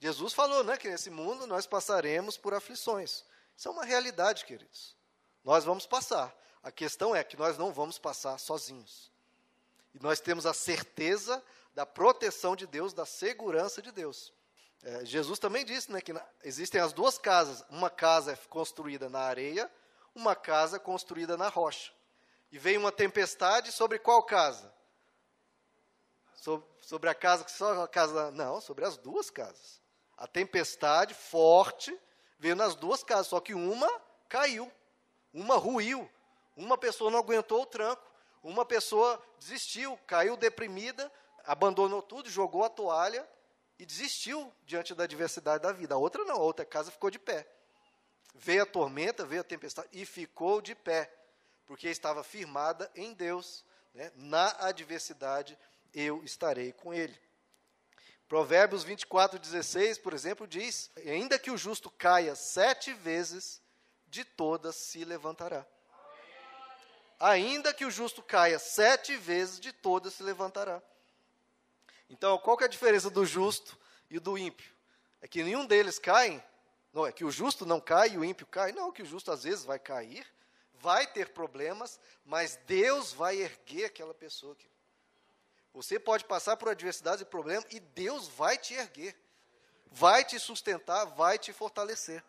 Jesus 0.00 0.32
falou, 0.32 0.62
né, 0.62 0.76
que 0.76 0.88
nesse 0.88 1.10
mundo 1.10 1.46
nós 1.46 1.66
passaremos 1.66 2.36
por 2.36 2.54
aflições. 2.54 3.24
Isso 3.56 3.68
é 3.68 3.70
uma 3.70 3.84
realidade, 3.84 4.44
queridos. 4.44 4.96
Nós 5.44 5.64
vamos 5.64 5.86
passar. 5.86 6.34
A 6.62 6.70
questão 6.70 7.14
é 7.14 7.24
que 7.24 7.36
nós 7.36 7.58
não 7.58 7.72
vamos 7.72 7.98
passar 7.98 8.38
sozinhos. 8.38 9.10
E 9.94 9.98
nós 10.00 10.20
temos 10.20 10.46
a 10.46 10.54
certeza 10.54 11.42
da 11.78 11.86
proteção 11.86 12.56
de 12.56 12.66
Deus, 12.66 12.92
da 12.92 13.06
segurança 13.06 13.80
de 13.80 13.92
Deus. 13.92 14.34
É, 14.82 15.04
Jesus 15.04 15.38
também 15.38 15.64
disse 15.64 15.92
né, 15.92 16.00
que 16.00 16.12
na, 16.12 16.26
existem 16.42 16.80
as 16.80 16.92
duas 16.92 17.18
casas. 17.18 17.64
Uma 17.70 17.88
casa 17.88 18.32
é 18.32 18.36
construída 18.48 19.08
na 19.08 19.20
areia, 19.20 19.70
uma 20.12 20.34
casa 20.34 20.80
construída 20.80 21.36
na 21.36 21.48
rocha. 21.48 21.92
E 22.50 22.58
vem 22.58 22.76
uma 22.76 22.90
tempestade 22.90 23.70
sobre 23.70 23.96
qual 24.00 24.24
casa? 24.24 24.74
Sobre, 26.34 26.66
sobre 26.80 27.10
a 27.10 27.14
casa 27.14 27.44
que 27.44 27.52
só 27.52 27.84
a 27.84 27.86
casa. 27.86 28.32
Não, 28.32 28.60
sobre 28.60 28.84
as 28.84 28.96
duas 28.96 29.30
casas. 29.30 29.80
A 30.16 30.26
tempestade 30.26 31.14
forte 31.14 31.96
veio 32.40 32.56
nas 32.56 32.74
duas 32.74 33.04
casas, 33.04 33.28
só 33.28 33.38
que 33.38 33.54
uma 33.54 33.88
caiu, 34.28 34.68
uma 35.32 35.54
ruiu, 35.54 36.10
uma 36.56 36.76
pessoa 36.76 37.08
não 37.08 37.20
aguentou 37.20 37.62
o 37.62 37.66
tranco. 37.66 38.02
Uma 38.42 38.64
pessoa 38.64 39.22
desistiu, 39.38 39.96
caiu 40.08 40.36
deprimida, 40.36 41.08
abandonou 41.48 42.02
tudo, 42.02 42.30
jogou 42.30 42.64
a 42.64 42.68
toalha 42.68 43.28
e 43.78 43.86
desistiu 43.86 44.52
diante 44.64 44.94
da 44.94 45.04
adversidade 45.04 45.62
da 45.62 45.72
vida. 45.72 45.94
A 45.94 45.98
outra 45.98 46.24
não, 46.24 46.36
a 46.36 46.42
outra 46.42 46.64
casa 46.64 46.90
ficou 46.90 47.10
de 47.10 47.18
pé. 47.18 47.46
Veio 48.34 48.62
a 48.62 48.66
tormenta, 48.66 49.24
veio 49.24 49.40
a 49.40 49.44
tempestade 49.44 49.88
e 49.92 50.04
ficou 50.04 50.60
de 50.60 50.74
pé, 50.74 51.12
porque 51.66 51.88
estava 51.88 52.22
firmada 52.22 52.90
em 52.94 53.12
Deus. 53.12 53.64
Né? 53.94 54.12
Na 54.14 54.54
adversidade 54.60 55.58
eu 55.92 56.22
estarei 56.22 56.72
com 56.72 56.94
ele. 56.94 57.18
Provérbios 58.28 58.84
24, 58.84 59.38
16, 59.38 59.98
por 59.98 60.12
exemplo, 60.12 60.46
diz: 60.46 60.90
Ainda 60.98 61.38
que 61.38 61.50
o 61.50 61.56
justo 61.56 61.90
caia 61.90 62.36
sete 62.36 62.92
vezes, 62.92 63.60
de 64.06 64.22
todas 64.22 64.76
se 64.76 65.04
levantará 65.04 65.66
ainda 67.18 67.74
que 67.74 67.84
o 67.84 67.90
justo 67.90 68.22
caia 68.22 68.58
sete 68.58 69.16
vezes, 69.16 69.58
de 69.58 69.72
todas 69.72 70.14
se 70.14 70.22
levantará. 70.22 70.82
Então, 72.08 72.38
qual 72.38 72.56
que 72.56 72.64
é 72.64 72.66
a 72.66 72.70
diferença 72.70 73.10
do 73.10 73.24
justo 73.24 73.78
e 74.10 74.18
do 74.18 74.38
ímpio? 74.38 74.72
É 75.20 75.28
que 75.28 75.42
nenhum 75.42 75.66
deles 75.66 75.98
caem? 75.98 76.42
Não, 76.92 77.06
é 77.06 77.12
que 77.12 77.24
o 77.24 77.30
justo 77.30 77.66
não 77.66 77.80
cai 77.80 78.10
e 78.10 78.18
o 78.18 78.24
ímpio 78.24 78.46
cai? 78.46 78.72
Não, 78.72 78.90
que 78.90 79.02
o 79.02 79.06
justo 79.06 79.30
às 79.30 79.44
vezes 79.44 79.64
vai 79.64 79.78
cair, 79.78 80.26
vai 80.74 81.06
ter 81.06 81.30
problemas, 81.30 82.00
mas 82.24 82.56
Deus 82.66 83.12
vai 83.12 83.36
erguer 83.36 83.86
aquela 83.86 84.14
pessoa. 84.14 84.52
Aqui. 84.54 84.68
Você 85.74 85.98
pode 85.98 86.24
passar 86.24 86.56
por 86.56 86.68
adversidades 86.68 87.20
e 87.22 87.26
problemas 87.26 87.66
e 87.70 87.78
Deus 87.78 88.26
vai 88.28 88.56
te 88.56 88.74
erguer, 88.74 89.16
vai 89.86 90.24
te 90.24 90.38
sustentar, 90.38 91.04
vai 91.04 91.38
te 91.38 91.52
fortalecer. 91.52 92.24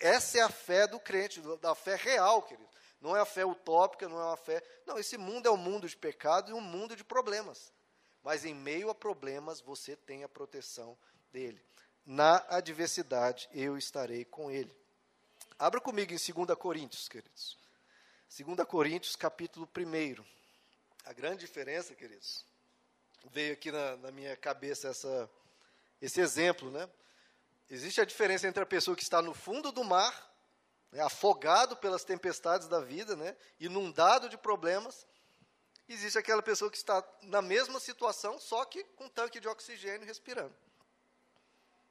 Essa 0.00 0.38
é 0.38 0.40
a 0.42 0.48
fé 0.48 0.86
do 0.86 0.98
crente, 0.98 1.40
da 1.60 1.74
fé 1.74 1.96
real, 1.96 2.42
querido. 2.42 2.68
Não 3.00 3.16
é 3.16 3.20
a 3.20 3.24
fé 3.24 3.44
utópica, 3.44 4.08
não 4.08 4.18
é 4.18 4.24
uma 4.24 4.36
fé. 4.36 4.62
Não, 4.86 4.98
esse 4.98 5.16
mundo 5.16 5.46
é 5.46 5.50
um 5.50 5.56
mundo 5.56 5.88
de 5.88 5.96
pecado 5.96 6.50
e 6.50 6.54
um 6.54 6.60
mundo 6.60 6.96
de 6.96 7.04
problemas. 7.04 7.72
Mas 8.28 8.44
em 8.44 8.52
meio 8.52 8.90
a 8.90 8.94
problemas, 8.94 9.58
você 9.58 9.96
tem 9.96 10.22
a 10.22 10.28
proteção 10.28 10.98
dele. 11.32 11.58
Na 12.04 12.44
adversidade, 12.50 13.48
eu 13.54 13.78
estarei 13.78 14.22
com 14.22 14.50
ele. 14.50 14.70
Abra 15.58 15.80
comigo 15.80 16.12
em 16.12 16.34
2 16.44 16.58
Coríntios, 16.58 17.08
queridos. 17.08 17.56
2 18.38 18.68
Coríntios, 18.68 19.16
capítulo 19.16 19.66
1. 19.74 20.22
A 21.06 21.12
grande 21.14 21.40
diferença, 21.46 21.94
queridos, 21.94 22.44
veio 23.30 23.54
aqui 23.54 23.72
na, 23.72 23.96
na 23.96 24.10
minha 24.10 24.36
cabeça 24.36 24.88
essa, 24.88 25.30
esse 25.98 26.20
exemplo, 26.20 26.70
né? 26.70 26.86
Existe 27.70 27.98
a 28.02 28.04
diferença 28.04 28.46
entre 28.46 28.62
a 28.62 28.66
pessoa 28.66 28.94
que 28.94 29.02
está 29.02 29.22
no 29.22 29.32
fundo 29.32 29.72
do 29.72 29.82
mar 29.82 30.30
né, 30.92 31.00
afogado 31.00 31.78
pelas 31.78 32.04
tempestades 32.04 32.68
da 32.68 32.78
vida, 32.78 33.16
né, 33.16 33.34
inundado 33.58 34.28
de 34.28 34.36
problemas. 34.36 35.06
Existe 35.88 36.18
aquela 36.18 36.42
pessoa 36.42 36.70
que 36.70 36.76
está 36.76 37.02
na 37.22 37.40
mesma 37.40 37.80
situação, 37.80 38.38
só 38.38 38.64
que 38.64 38.84
com 38.96 39.04
um 39.04 39.08
tanque 39.08 39.40
de 39.40 39.48
oxigênio 39.48 40.06
respirando. 40.06 40.54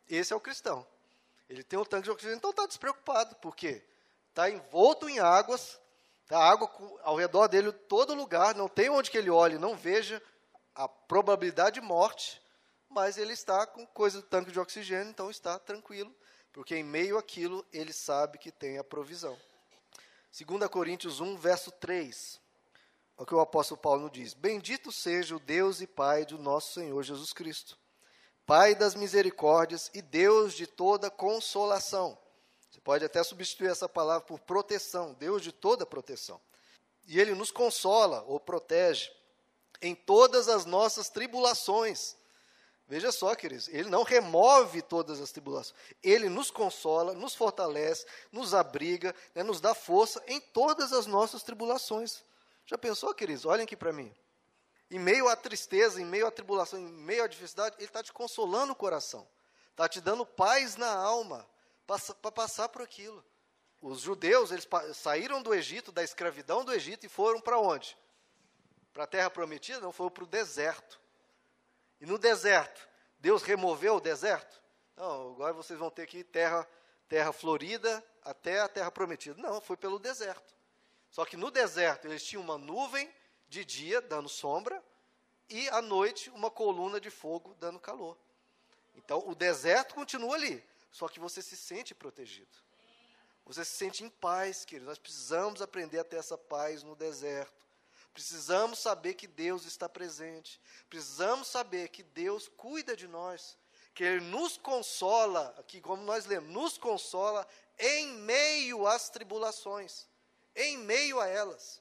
Esse 0.08 0.32
é 0.32 0.36
o 0.36 0.40
cristão. 0.40 0.88
Ele 1.50 1.64
tem 1.64 1.80
um 1.80 1.86
tanque 1.86 2.04
de 2.04 2.12
oxigênio, 2.12 2.38
então 2.38 2.52
está 2.52 2.68
despreocupado, 2.68 3.36
porque 3.38 3.84
está 4.30 4.50
envolto 4.50 5.10
em 5.10 5.20
águas, 5.20 5.80
tá 6.28 6.38
água 6.38 6.70
ao 7.04 7.16
redor 7.16 7.48
dele 7.48 7.72
todo 7.72 8.14
lugar, 8.14 8.54
não 8.54 8.70
tem 8.70 8.90
onde 8.90 9.10
que 9.10 9.18
ele 9.18 9.32
olhe, 9.32 9.58
não 9.58 9.76
veja 9.76 10.22
a 10.76 10.88
probabilidade 10.88 11.80
de 11.80 11.82
morte, 11.82 12.40
mas 12.88 13.18
ele 13.18 13.34
está 13.34 13.66
com 13.66 13.86
coisa 13.88 14.22
do 14.22 14.28
tanque 14.28 14.52
de 14.52 14.60
oxigênio, 14.60 15.10
então 15.10 15.32
está 15.32 15.58
tranquilo, 15.58 16.14
porque 16.54 16.76
em 16.76 16.84
meio 16.84 17.18
àquilo 17.18 17.66
ele 17.74 17.92
sabe 17.92 18.38
que 18.38 18.52
tem 18.52 18.78
a 18.78 18.84
provisão. 18.84 19.38
2 20.38 20.70
Coríntios 20.70 21.20
1, 21.20 21.36
verso 21.38 21.72
3. 21.72 22.40
É 23.18 23.24
o 23.24 23.26
que 23.26 23.34
o 23.34 23.40
apóstolo 23.40 23.80
Paulo 23.80 24.10
diz: 24.10 24.34
Bendito 24.34 24.92
seja 24.92 25.36
o 25.36 25.40
Deus 25.40 25.82
e 25.82 25.88
Pai 25.88 26.26
do 26.26 26.38
nosso 26.38 26.74
Senhor 26.74 27.02
Jesus 27.04 27.34
Cristo, 27.34 27.78
Pai 28.46 28.76
das 28.76 28.96
misericórdias 28.96 29.90
e 29.94 30.02
Deus 30.02 30.54
de 30.54 30.68
toda 30.68 31.10
consolação. 31.10 32.18
Você 32.70 32.80
pode 32.82 33.04
até 33.04 33.24
substituir 33.24 33.70
essa 33.70 33.90
palavra 33.90 34.26
por 34.26 34.40
proteção, 34.40 35.14
Deus 35.14 35.42
de 35.42 35.52
toda 35.52 35.86
proteção. 35.86 36.40
E 37.08 37.20
ele 37.20 37.34
nos 37.34 37.52
consola 37.52 38.24
ou 38.28 38.40
protege 38.40 39.12
em 39.82 39.96
todas 39.96 40.48
as 40.50 40.66
nossas 40.66 41.10
tribulações 41.10 42.18
Veja 42.90 43.12
só, 43.12 43.36
queridos, 43.36 43.68
ele 43.68 43.90
não 43.90 44.04
remove 44.04 44.82
todas 44.82 45.20
as 45.20 45.32
tribulações. 45.32 45.78
Ele 46.02 46.30
nos 46.30 46.50
consola, 46.50 47.14
nos 47.14 47.36
fortalece, 47.36 48.06
nos 48.32 48.54
abriga, 48.54 49.14
né, 49.36 49.44
nos 49.44 49.60
dá 49.60 49.74
força 49.74 50.24
em 50.26 50.40
todas 50.40 50.94
as 50.94 51.06
nossas 51.06 51.44
tribulações. 51.44 52.24
Já 52.68 52.78
pensou, 52.78 53.16
queridos? 53.16 53.46
Olhem 53.46 53.64
aqui 53.64 53.78
para 53.78 53.94
mim. 53.94 54.14
Em 54.92 55.00
meio 55.00 55.30
à 55.30 55.36
tristeza, 55.36 56.02
em 56.02 56.06
meio 56.06 56.28
à 56.28 56.32
tribulação, 56.32 56.78
em 56.78 56.86
meio 56.86 57.24
à 57.24 57.28
dificuldade, 57.28 57.78
ele 57.78 57.86
está 57.86 58.04
te 58.04 58.12
consolando 58.12 58.74
o 58.74 58.76
coração. 58.76 59.28
Está 59.72 59.88
te 59.88 60.02
dando 60.02 60.26
paz 60.26 60.76
na 60.76 60.94
alma 60.94 61.48
para 61.86 62.32
passar 62.32 62.68
por 62.68 62.82
aquilo. 62.82 63.24
Os 63.82 64.02
judeus, 64.02 64.52
eles 64.52 64.68
saíram 64.96 65.42
do 65.42 65.54
Egito, 65.54 65.92
da 65.92 66.04
escravidão 66.04 66.66
do 66.66 66.74
Egito, 66.74 67.06
e 67.06 67.10
foram 67.10 67.40
para 67.40 67.58
onde? 67.58 67.98
Para 68.92 69.06
a 69.06 69.08
terra 69.08 69.30
prometida? 69.30 69.80
Não, 69.80 69.92
foram 69.94 70.12
para 70.12 70.24
o 70.26 70.28
deserto. 70.28 71.00
E 72.02 72.06
no 72.06 72.18
deserto, 72.18 72.88
Deus 73.20 73.44
removeu 73.44 73.96
o 73.96 74.02
deserto? 74.02 74.62
Não, 74.98 75.32
agora 75.32 75.54
vocês 75.54 75.80
vão 75.80 75.90
ter 75.90 76.06
que 76.06 76.20
ir 76.20 76.24
terra, 76.26 76.68
terra 77.08 77.32
florida 77.32 78.04
até 78.24 78.60
a 78.60 78.68
terra 78.68 78.92
prometida. 78.92 79.42
Não, 79.42 79.62
foi 79.62 79.78
pelo 79.78 80.00
deserto. 80.00 80.57
Só 81.10 81.26
que 81.26 81.38
no 81.38 81.50
deserto 81.50 82.08
eles 82.08 82.24
tinham 82.24 82.44
uma 82.44 82.58
nuvem 82.58 83.12
de 83.48 83.64
dia 83.64 84.02
dando 84.02 84.30
sombra 84.30 84.84
e 85.50 85.70
à 85.70 85.82
noite 85.82 86.30
uma 86.32 86.52
coluna 86.52 87.00
de 87.00 87.10
fogo 87.10 87.56
dando 87.60 87.80
calor. 87.80 88.18
Então 88.96 89.24
o 89.28 89.36
deserto 89.36 89.96
continua 89.96 90.36
ali, 90.36 90.64
só 90.92 91.08
que 91.08 91.20
você 91.20 91.42
se 91.42 91.56
sente 91.56 91.96
protegido. 91.96 92.68
Você 93.46 93.64
se 93.64 93.78
sente 93.78 94.04
em 94.04 94.10
paz, 94.10 94.66
querido. 94.66 94.88
Nós 94.88 94.98
precisamos 94.98 95.62
aprender 95.62 96.00
a 96.00 96.04
ter 96.04 96.18
essa 96.18 96.38
paz 96.38 96.84
no 96.84 96.98
deserto. 96.98 97.66
Precisamos 98.14 98.80
saber 98.80 99.14
que 99.14 99.26
Deus 99.26 99.66
está 99.66 99.88
presente. 99.88 100.60
Precisamos 100.90 101.48
saber 101.48 101.88
que 101.88 102.04
Deus 102.04 102.50
cuida 102.50 102.94
de 102.94 103.08
nós. 103.08 103.58
Que 103.94 104.04
Ele 104.04 104.26
nos 104.26 104.58
consola, 104.58 105.56
aqui 105.58 105.80
como 105.80 106.04
nós 106.04 106.26
lemos, 106.26 106.52
nos 106.52 106.78
consola 106.78 107.48
em 107.80 108.08
meio 108.18 108.86
às 108.86 109.10
tribulações. 109.10 110.08
Em 110.58 110.78
meio 110.80 111.22
a 111.22 111.28
elas. 111.28 111.80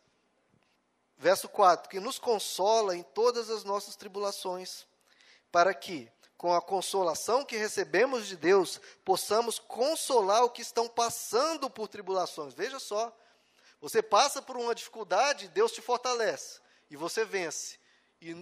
Verso 1.16 1.48
4: 1.48 1.88
Que 1.88 1.98
nos 1.98 2.18
consola 2.18 2.94
em 2.94 3.02
todas 3.02 3.48
as 3.50 3.64
nossas 3.64 3.96
tribulações, 3.96 4.86
para 5.50 5.72
que, 5.72 6.08
com 6.36 6.52
a 6.52 6.60
consolação 6.60 7.44
que 7.44 7.56
recebemos 7.56 8.26
de 8.26 8.36
Deus, 8.36 8.78
possamos 9.02 9.58
consolar 9.58 10.44
o 10.44 10.50
que 10.50 10.60
estão 10.60 10.86
passando 10.86 11.70
por 11.70 11.88
tribulações. 11.88 12.52
Veja 12.52 12.78
só, 12.78 13.16
você 13.80 14.02
passa 14.02 14.42
por 14.42 14.56
uma 14.58 14.74
dificuldade, 14.74 15.48
Deus 15.48 15.72
te 15.72 15.80
fortalece 15.80 16.60
e 16.90 16.96
você 16.96 17.24
vence. 17.24 17.78
E 18.20 18.34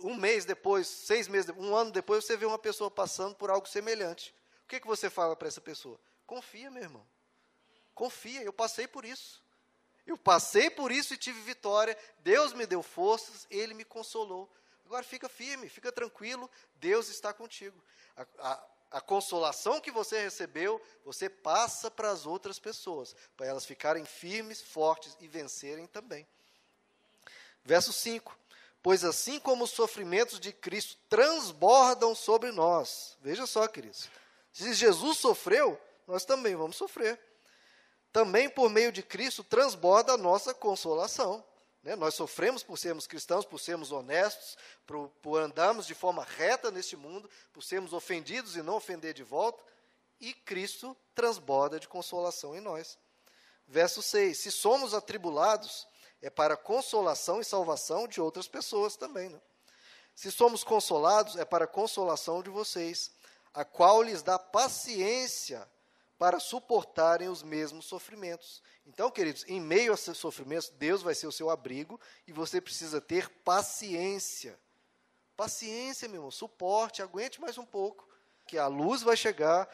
um 0.00 0.14
mês 0.14 0.44
depois, 0.44 0.86
seis 0.86 1.28
meses, 1.28 1.50
um 1.56 1.74
ano 1.74 1.90
depois, 1.90 2.24
você 2.24 2.36
vê 2.36 2.44
uma 2.44 2.58
pessoa 2.58 2.90
passando 2.90 3.34
por 3.34 3.50
algo 3.50 3.66
semelhante. 3.66 4.34
O 4.64 4.68
que, 4.68 4.80
que 4.80 4.86
você 4.86 5.08
fala 5.08 5.34
para 5.34 5.48
essa 5.48 5.62
pessoa? 5.62 5.98
Confia, 6.26 6.70
meu 6.70 6.82
irmão. 6.82 7.06
Confia, 7.94 8.42
eu 8.42 8.52
passei 8.52 8.86
por 8.86 9.04
isso. 9.04 9.42
Eu 10.08 10.16
passei 10.16 10.70
por 10.70 10.90
isso 10.90 11.12
e 11.12 11.18
tive 11.18 11.38
vitória. 11.42 11.96
Deus 12.20 12.54
me 12.54 12.66
deu 12.66 12.82
forças, 12.82 13.46
Ele 13.50 13.74
me 13.74 13.84
consolou. 13.84 14.50
Agora 14.86 15.04
fica 15.04 15.28
firme, 15.28 15.68
fica 15.68 15.92
tranquilo, 15.92 16.50
Deus 16.76 17.10
está 17.10 17.30
contigo. 17.30 17.78
A, 18.16 18.26
a, 18.38 18.64
a 18.92 19.00
consolação 19.02 19.82
que 19.82 19.90
você 19.90 20.18
recebeu, 20.22 20.80
você 21.04 21.28
passa 21.28 21.90
para 21.90 22.10
as 22.10 22.24
outras 22.24 22.58
pessoas, 22.58 23.14
para 23.36 23.46
elas 23.46 23.66
ficarem 23.66 24.06
firmes, 24.06 24.62
fortes 24.62 25.14
e 25.20 25.28
vencerem 25.28 25.86
também. 25.86 26.26
Verso 27.62 27.92
5: 27.92 28.34
Pois 28.82 29.04
assim 29.04 29.38
como 29.38 29.64
os 29.64 29.72
sofrimentos 29.72 30.40
de 30.40 30.54
Cristo 30.54 30.96
transbordam 31.10 32.14
sobre 32.14 32.50
nós, 32.50 33.18
veja 33.20 33.46
só, 33.46 33.68
queridos, 33.68 34.08
se 34.54 34.72
Jesus 34.72 35.18
sofreu, 35.18 35.78
nós 36.06 36.24
também 36.24 36.56
vamos 36.56 36.76
sofrer. 36.76 37.20
Também 38.12 38.48
por 38.48 38.70
meio 38.70 38.90
de 38.90 39.02
Cristo 39.02 39.44
transborda 39.44 40.12
a 40.12 40.16
nossa 40.16 40.54
consolação. 40.54 41.44
Né? 41.82 41.94
Nós 41.94 42.14
sofremos 42.14 42.62
por 42.62 42.78
sermos 42.78 43.06
cristãos, 43.06 43.44
por 43.44 43.58
sermos 43.58 43.92
honestos, 43.92 44.56
por, 44.86 45.08
por 45.22 45.40
andarmos 45.40 45.86
de 45.86 45.94
forma 45.94 46.24
reta 46.24 46.70
neste 46.70 46.96
mundo, 46.96 47.30
por 47.52 47.62
sermos 47.62 47.92
ofendidos 47.92 48.56
e 48.56 48.62
não 48.62 48.76
ofender 48.76 49.14
de 49.14 49.22
volta, 49.22 49.62
e 50.20 50.34
Cristo 50.34 50.96
transborda 51.14 51.78
de 51.78 51.86
consolação 51.86 52.56
em 52.56 52.60
nós. 52.60 52.98
Verso 53.66 54.02
6: 54.02 54.36
Se 54.38 54.50
somos 54.50 54.94
atribulados, 54.94 55.86
é 56.20 56.28
para 56.28 56.56
consolação 56.56 57.40
e 57.40 57.44
salvação 57.44 58.08
de 58.08 58.20
outras 58.20 58.48
pessoas 58.48 58.96
também. 58.96 59.28
Né? 59.28 59.40
Se 60.14 60.32
somos 60.32 60.64
consolados, 60.64 61.36
é 61.36 61.44
para 61.44 61.66
consolação 61.66 62.42
de 62.42 62.50
vocês, 62.50 63.12
a 63.54 63.64
qual 63.64 64.02
lhes 64.02 64.22
dá 64.22 64.38
paciência 64.38 65.68
para 66.18 66.40
suportarem 66.40 67.28
os 67.28 67.42
mesmos 67.42 67.86
sofrimentos. 67.86 68.60
Então, 68.84 69.10
queridos, 69.10 69.44
em 69.46 69.60
meio 69.60 69.92
a 69.92 69.96
seus 69.96 70.18
sofrimentos, 70.18 70.68
Deus 70.70 71.00
vai 71.00 71.14
ser 71.14 71.28
o 71.28 71.32
seu 71.32 71.48
abrigo 71.48 72.00
e 72.26 72.32
você 72.32 72.60
precisa 72.60 73.00
ter 73.00 73.28
paciência. 73.44 74.58
Paciência, 75.36 76.08
meu 76.08 76.16
irmão, 76.16 76.30
suporte, 76.32 77.00
aguente 77.00 77.40
mais 77.40 77.56
um 77.56 77.64
pouco, 77.64 78.08
que 78.48 78.58
a 78.58 78.66
luz 78.66 79.02
vai 79.02 79.16
chegar, 79.16 79.68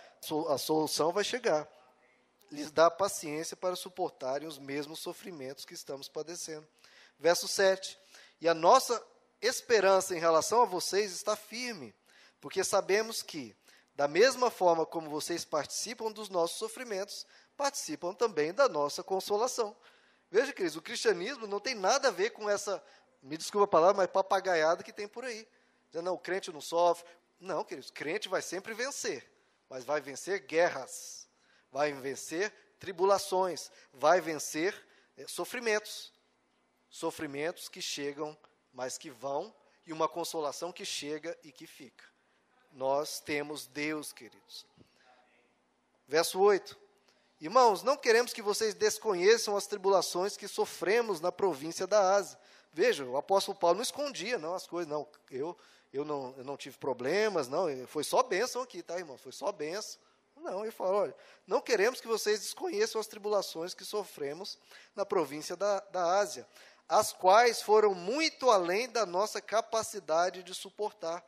a 0.51 0.59
solução 0.59 1.11
vai 1.11 1.25
chegar. 1.25 1.67
Lhes 2.51 2.71
dá 2.71 2.91
paciência 2.91 3.57
para 3.57 3.75
suportarem 3.75 4.47
os 4.47 4.59
mesmos 4.59 4.99
sofrimentos 4.99 5.65
que 5.65 5.73
estamos 5.73 6.09
padecendo. 6.09 6.69
Verso 7.19 7.49
7. 7.49 7.99
E 8.41 8.47
a 8.47 8.53
nossa 8.53 9.03
esperança 9.41 10.15
em 10.15 10.21
relação 10.21 10.63
a 10.63 10.67
vocês 10.67 11.13
está 11.13 11.35
firme, 11.35 11.95
porque 12.41 12.63
sabemos 12.63 13.23
que 13.23 13.57
da 13.95 14.09
mesma 14.09 14.51
forma 14.51 14.85
como 14.85 15.09
vocês 15.09 15.45
participam 15.45 16.11
dos 16.11 16.29
nossos 16.29 16.59
sofrimentos, 16.59 17.27
participam 17.57 18.13
também 18.13 18.53
da 18.53 18.69
nossa 18.69 19.03
consolação. 19.03 19.77
Veja, 20.31 20.53
queridos, 20.53 20.77
o 20.77 20.83
cristianismo 20.83 21.47
não 21.47 21.61
tem 21.61 21.75
nada 21.75 22.09
a 22.09 22.11
ver 22.11 22.31
com 22.31 22.51
essa, 22.51 22.83
me 23.23 23.37
desculpa 23.37 23.65
a 23.65 23.69
palavra, 23.69 23.97
mas 23.97 24.11
papagaiada 24.11 24.83
que 24.83 24.93
tem 24.93 25.07
por 25.07 25.25
aí. 25.25 25.47
Não, 25.93 26.15
o 26.15 26.19
crente 26.19 26.53
não 26.53 26.61
sofre, 26.61 27.09
Não, 27.39 27.63
queridos, 27.63 27.91
crente 27.91 28.29
vai 28.29 28.43
sempre 28.43 28.75
vencer, 28.75 29.31
mas 29.69 29.85
vai 29.85 30.01
vencer 30.01 30.41
guerras, 30.41 31.29
vai 31.71 31.93
vencer 31.93 32.53
tribulações, 32.81 33.71
vai 33.93 34.21
vencer 34.21 34.75
é, 35.17 35.27
sofrimentos. 35.29 36.13
Sofrimentos 36.89 37.69
que 37.69 37.83
chegam, 37.83 38.37
mas 38.73 38.99
que 38.99 39.11
vão, 39.11 39.55
e 39.87 39.93
uma 39.93 40.09
consolação 40.09 40.73
que 40.73 40.85
chega 40.85 41.37
e 41.43 41.53
que 41.53 41.67
fica. 41.67 42.14
Nós 42.75 43.21
temos 43.21 43.67
Deus, 43.67 44.13
queridos. 44.13 44.67
Verso 46.09 46.41
8. 46.41 46.77
Irmãos, 47.41 47.83
não 47.85 47.97
queremos 47.97 48.33
que 48.33 48.43
vocês 48.43 48.75
desconheçam 48.75 49.57
as 49.57 49.67
tribulações 49.67 50.37
que 50.37 50.49
sofremos 50.49 51.21
na 51.21 51.31
província 51.31 51.87
da 51.87 52.15
Ásia. 52.15 52.39
Veja, 52.73 53.05
o 53.05 53.17
apóstolo 53.17 53.57
Paulo 53.57 53.77
não 53.77 53.83
escondia 53.83 54.39
não 54.39 54.55
as 54.55 54.67
coisas, 54.67 54.91
não. 54.91 55.07
Eu, 55.31 55.57
eu, 55.93 56.05
não, 56.05 56.35
eu 56.37 56.45
não 56.45 56.57
tive 56.57 56.77
problemas, 56.77 57.47
não. 57.47 57.67
Foi 57.87 58.03
só 58.03 58.23
bênção 58.25 58.63
aqui, 58.63 58.83
tá, 58.83 58.99
irmão? 58.99 59.17
Foi 59.17 59.31
só 59.31 59.53
bênção. 59.53 60.01
Não, 60.37 60.63
ele 60.63 60.73
falou: 60.73 61.03
olha, 61.03 61.15
não 61.47 61.61
queremos 61.61 62.01
que 62.01 62.09
vocês 62.09 62.41
desconheçam 62.41 63.01
as 63.01 63.07
tribulações 63.07 63.73
que 63.73 63.85
sofremos 63.85 64.59
na 64.97 65.07
província 65.07 65.57
da, 65.57 65.79
da 65.93 66.19
Ásia, 66.19 66.45
as 66.89 67.13
quais 67.13 67.63
foram 67.63 67.95
muito 67.95 68.51
além 68.51 68.89
da 68.89 69.07
nossa 69.07 69.41
capacidade 69.41 70.43
de 70.43 70.53
suportar. 70.53 71.25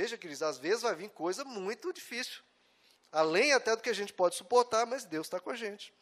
Veja, 0.00 0.16
queridos, 0.16 0.44
às 0.44 0.58
vezes 0.58 0.82
vai 0.82 0.94
vir 0.94 1.10
coisa 1.10 1.44
muito 1.44 1.92
difícil, 1.92 2.40
além 3.10 3.52
até 3.52 3.74
do 3.74 3.82
que 3.82 3.90
a 3.90 3.92
gente 3.92 4.12
pode 4.12 4.36
suportar, 4.36 4.86
mas 4.86 5.04
Deus 5.04 5.26
está 5.26 5.40
com 5.40 5.50
a 5.50 5.56
gente. 5.56 5.92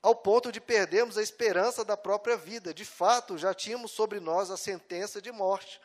Ao 0.00 0.16
ponto 0.16 0.50
de 0.50 0.62
perdermos 0.62 1.18
a 1.18 1.22
esperança 1.22 1.84
da 1.84 1.94
própria 1.94 2.38
vida. 2.38 2.72
De 2.72 2.86
fato, 2.86 3.36
já 3.36 3.52
tínhamos 3.52 3.90
sobre 3.90 4.18
nós 4.18 4.50
a 4.50 4.56
sentença 4.56 5.20
de 5.20 5.30
morte, 5.30 5.78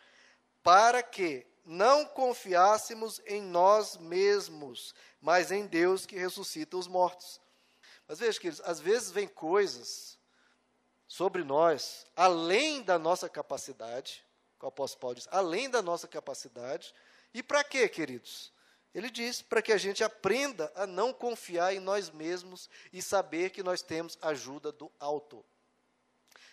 para 0.64 1.04
que 1.04 1.46
não 1.66 2.06
confiássemos 2.06 3.20
em 3.26 3.42
nós 3.42 3.98
mesmos, 3.98 4.96
mas 5.20 5.52
em 5.52 5.68
Deus 5.68 6.06
que 6.06 6.18
ressuscita 6.18 6.78
os 6.78 6.88
mortos. 6.88 7.42
Mas 8.08 8.20
veja, 8.20 8.40
queridos, 8.40 8.62
às 8.64 8.80
vezes 8.80 9.12
vem 9.12 9.28
coisas 9.28 10.18
sobre 11.10 11.44
nós, 11.44 12.06
além 12.16 12.82
da 12.82 12.98
nossa 12.98 13.28
capacidade, 13.28 14.25
o 14.62 14.68
apóstolo 14.68 15.02
Paulo 15.02 15.16
diz, 15.16 15.28
além 15.32 15.70
da 15.70 15.82
nossa 15.82 16.08
capacidade, 16.08 16.94
e 17.34 17.44
para 17.44 17.64
quê, 17.64 17.90
queridos? 17.90 18.54
Ele 18.94 19.10
diz 19.10 19.42
para 19.42 19.62
que 19.62 19.74
a 19.74 19.78
gente 19.78 20.04
aprenda 20.04 20.72
a 20.74 20.88
não 20.88 21.12
confiar 21.12 21.74
em 21.74 21.80
nós 21.80 22.10
mesmos 22.10 22.70
e 22.94 23.02
saber 23.02 23.50
que 23.50 23.62
nós 23.62 23.82
temos 23.82 24.18
ajuda 24.22 24.72
do 24.72 24.90
alto. 24.98 25.44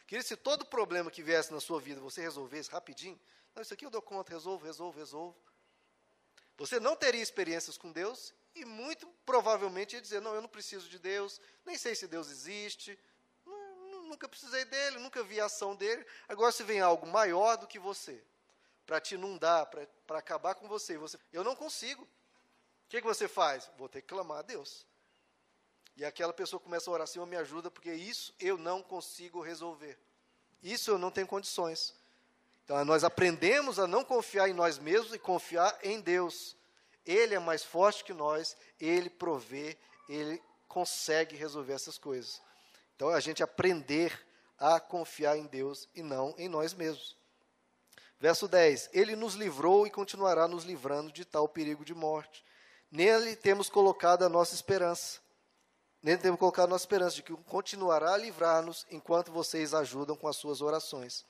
Querido, 0.09 0.27
se 0.27 0.37
todo 0.37 0.67
problema 0.67 1.11
que 1.11 1.23
viesse 1.23 1.53
na 1.53 1.61
sua 1.61 1.81
vida 1.81 2.01
você 2.01 2.21
resolvesse 2.21 2.69
rapidinho, 2.69 3.19
não, 3.55 3.63
isso 3.63 3.73
aqui 3.73 3.87
eu 3.87 3.91
dou 3.91 4.03
conta, 4.03 4.33
resolvo, 4.33 4.65
resolvo, 4.65 4.99
resolvo. 4.99 5.37
Você 6.57 6.81
não 6.81 6.97
teria 6.97 7.23
experiências 7.23 7.79
com 7.79 7.93
Deus 7.93 8.35
e 8.55 8.65
muito 8.65 9.07
provavelmente 9.25 9.95
ia 9.95 10.03
dizer: 10.03 10.21
Não, 10.21 10.35
eu 10.35 10.43
não 10.43 10.49
preciso 10.49 10.89
de 10.89 10.99
Deus, 10.99 11.41
nem 11.65 11.77
sei 11.77 11.95
se 11.95 12.07
Deus 12.07 12.29
existe, 12.29 12.99
nunca 14.13 14.29
precisei 14.29 14.65
dele, 14.67 14.99
nunca 14.99 15.23
vi 15.23 15.41
a 15.41 15.47
ação 15.47 15.75
dele. 15.75 16.07
Agora, 16.29 16.53
se 16.53 16.63
vem 16.63 16.81
algo 16.81 17.07
maior 17.07 17.57
do 17.57 17.67
que 17.67 17.79
você, 17.79 18.23
para 18.87 19.01
te 19.01 19.15
inundar, 19.15 19.67
para 20.07 20.19
acabar 20.19 20.55
com 20.55 20.69
você, 20.69 20.99
você, 20.99 21.19
eu 21.33 21.43
não 21.43 21.57
consigo. 21.57 22.03
O 22.05 22.09
que, 22.89 23.01
que 23.01 23.07
você 23.07 23.27
faz? 23.27 23.71
Vou 23.79 23.89
ter 23.89 24.03
que 24.03 24.09
clamar 24.09 24.41
a 24.41 24.43
Deus. 24.43 24.87
E 25.97 26.05
aquela 26.05 26.33
pessoa 26.33 26.61
começa 26.61 26.91
a 26.91 26.93
orar, 26.93 27.07
Senhor, 27.07 27.27
me 27.27 27.37
ajuda, 27.37 27.71
porque 27.71 27.93
isso 27.93 28.35
eu 28.39 28.59
não 28.59 28.83
consigo 28.83 29.41
resolver. 29.41 29.99
Isso 30.63 30.91
eu 30.91 30.99
não 30.99 31.11
tenho 31.11 31.27
condições. 31.27 31.95
Então, 32.65 32.85
nós 32.85 33.05
aprendemos 33.05 33.79
a 33.79 33.87
não 33.87 34.05
confiar 34.05 34.49
em 34.49 34.53
nós 34.53 34.79
mesmos 34.79 35.15
e 35.15 35.19
confiar 35.19 35.79
em 35.83 36.01
Deus. 36.01 36.57
Ele 37.05 37.35
é 37.35 37.39
mais 37.39 37.65
forte 37.65 38.05
que 38.05 38.13
nós, 38.13 38.57
ele 38.79 39.11
provê, 39.11 39.77
ele 40.09 40.41
consegue 40.69 41.35
resolver 41.35 41.73
essas 41.73 41.99
coisas. 41.99 42.41
Então, 42.97 43.09
a 43.11 43.21
gente 43.21 43.43
aprender 43.43 44.19
a 44.59 44.79
confiar 44.79 45.37
em 45.37 45.47
Deus 45.47 45.89
e 45.95 46.03
não 46.03 46.35
em 46.39 46.49
nós 46.49 46.73
mesmos. 46.73 47.17
Verso 48.21 48.47
10: 48.47 48.91
Ele 48.93 49.17
nos 49.17 49.35
livrou 49.35 49.87
e 49.87 49.91
continuará 49.91 50.47
nos 50.47 50.65
livrando 50.65 51.11
de 51.11 51.25
tal 51.25 51.49
perigo 51.49 51.85
de 51.85 51.95
morte. 51.95 52.45
Nele 52.91 53.35
temos 53.35 53.69
colocado 53.69 54.25
a 54.25 54.29
nossa 54.29 54.55
esperança. 54.55 55.21
Nele 56.03 56.19
temos 56.19 56.39
colocado 56.39 56.67
a 56.67 56.71
nossa 56.71 56.85
esperança 56.85 57.17
de 57.17 57.23
que 57.23 57.35
continuará 57.45 58.15
a 58.15 58.17
livrar-nos 58.17 58.87
enquanto 58.91 59.33
vocês 59.33 59.75
ajudam 59.75 60.15
com 60.15 60.29
as 60.29 60.37
suas 60.37 60.61
orações. 60.61 61.25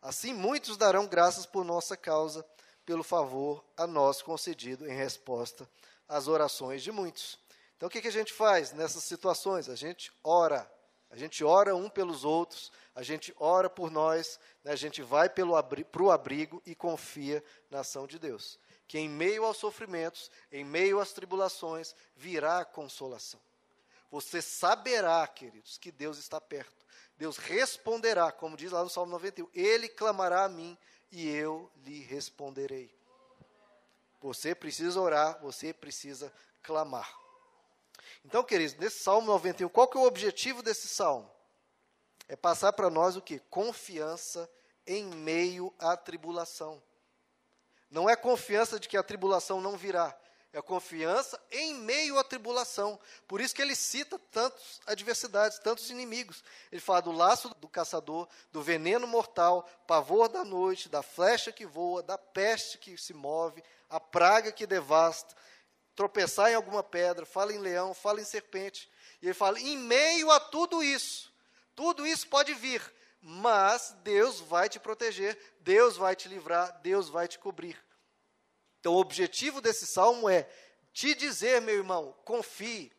Assim, 0.00 0.32
muitos 0.32 0.76
darão 0.76 1.06
graças 1.06 1.46
por 1.46 1.64
nossa 1.64 1.96
causa, 1.96 2.44
pelo 2.84 3.04
favor 3.04 3.64
a 3.76 3.86
nós 3.86 4.20
concedido 4.20 4.88
em 4.88 4.96
resposta 4.96 5.68
às 6.08 6.26
orações 6.26 6.82
de 6.82 6.90
muitos. 6.90 7.38
Então, 7.76 7.86
o 7.86 7.90
que, 7.90 8.02
que 8.02 8.08
a 8.08 8.12
gente 8.12 8.32
faz 8.32 8.72
nessas 8.72 9.04
situações? 9.04 9.68
A 9.68 9.76
gente 9.76 10.12
ora. 10.24 10.68
A 11.12 11.16
gente 11.16 11.44
ora 11.44 11.76
um 11.76 11.90
pelos 11.90 12.24
outros, 12.24 12.72
a 12.94 13.02
gente 13.02 13.34
ora 13.38 13.68
por 13.68 13.90
nós, 13.90 14.40
né? 14.64 14.72
a 14.72 14.76
gente 14.76 15.02
vai 15.02 15.28
para 15.28 16.02
o 16.02 16.10
abrigo 16.10 16.62
e 16.64 16.74
confia 16.74 17.44
na 17.70 17.80
ação 17.80 18.06
de 18.06 18.18
Deus. 18.18 18.58
Que 18.88 18.98
em 18.98 19.10
meio 19.10 19.44
aos 19.44 19.58
sofrimentos, 19.58 20.30
em 20.50 20.64
meio 20.64 20.98
às 20.98 21.12
tribulações, 21.12 21.94
virá 22.16 22.60
a 22.60 22.64
consolação. 22.64 23.38
Você 24.10 24.40
saberá, 24.40 25.26
queridos, 25.26 25.76
que 25.76 25.92
Deus 25.92 26.16
está 26.16 26.40
perto. 26.40 26.86
Deus 27.18 27.36
responderá, 27.36 28.32
como 28.32 28.56
diz 28.56 28.72
lá 28.72 28.82
no 28.82 28.88
Salmo 28.88 29.12
91, 29.12 29.50
Ele 29.52 29.90
clamará 29.90 30.44
a 30.44 30.48
mim 30.48 30.78
e 31.10 31.28
eu 31.28 31.70
lhe 31.84 32.00
responderei. 32.00 32.90
Você 34.22 34.54
precisa 34.54 34.98
orar, 34.98 35.38
você 35.42 35.74
precisa 35.74 36.32
clamar. 36.62 37.21
Então, 38.24 38.42
queridos, 38.42 38.76
nesse 38.76 39.00
Salmo 39.00 39.26
91, 39.26 39.68
qual 39.68 39.88
que 39.88 39.96
é 39.96 40.00
o 40.00 40.06
objetivo 40.06 40.62
desse 40.62 40.88
salmo? 40.88 41.30
É 42.28 42.36
passar 42.36 42.72
para 42.72 42.90
nós 42.90 43.16
o 43.16 43.22
que? 43.22 43.38
Confiança 43.38 44.48
em 44.86 45.04
meio 45.04 45.72
à 45.78 45.96
tribulação. 45.96 46.82
Não 47.90 48.08
é 48.08 48.16
confiança 48.16 48.80
de 48.80 48.88
que 48.88 48.96
a 48.96 49.02
tribulação 49.02 49.60
não 49.60 49.76
virá, 49.76 50.16
é 50.52 50.60
confiança 50.60 51.40
em 51.50 51.74
meio 51.74 52.18
à 52.18 52.24
tribulação. 52.24 53.00
Por 53.26 53.40
isso 53.40 53.54
que 53.54 53.62
ele 53.62 53.74
cita 53.74 54.18
tantas 54.30 54.80
adversidades, 54.86 55.58
tantos 55.58 55.88
inimigos. 55.88 56.44
Ele 56.70 56.80
fala 56.80 57.00
do 57.00 57.10
laço 57.10 57.48
do 57.54 57.68
caçador, 57.68 58.28
do 58.50 58.62
veneno 58.62 59.06
mortal, 59.06 59.66
pavor 59.86 60.28
da 60.28 60.44
noite, 60.44 60.90
da 60.90 61.02
flecha 61.02 61.50
que 61.50 61.64
voa, 61.64 62.02
da 62.02 62.18
peste 62.18 62.76
que 62.76 62.98
se 62.98 63.14
move, 63.14 63.64
a 63.88 63.98
praga 63.98 64.52
que 64.52 64.66
devasta 64.66 65.34
tropeçar 65.94 66.50
em 66.50 66.54
alguma 66.54 66.82
pedra, 66.82 67.24
fala 67.26 67.52
em 67.52 67.58
leão, 67.58 67.94
fala 67.94 68.20
em 68.20 68.24
serpente. 68.24 68.90
E 69.20 69.26
ele 69.26 69.34
fala: 69.34 69.60
em 69.60 69.76
meio 69.76 70.30
a 70.30 70.40
tudo 70.40 70.82
isso, 70.82 71.32
tudo 71.74 72.06
isso 72.06 72.26
pode 72.28 72.54
vir, 72.54 72.82
mas 73.20 73.94
Deus 74.02 74.40
vai 74.40 74.68
te 74.68 74.80
proteger, 74.80 75.38
Deus 75.60 75.96
vai 75.96 76.16
te 76.16 76.28
livrar, 76.28 76.80
Deus 76.82 77.08
vai 77.08 77.28
te 77.28 77.38
cobrir. 77.38 77.82
Então, 78.80 78.94
o 78.94 79.00
objetivo 79.00 79.60
desse 79.60 79.86
salmo 79.86 80.28
é 80.28 80.48
te 80.92 81.14
dizer, 81.14 81.60
meu 81.60 81.76
irmão, 81.76 82.14
confie. 82.24 82.92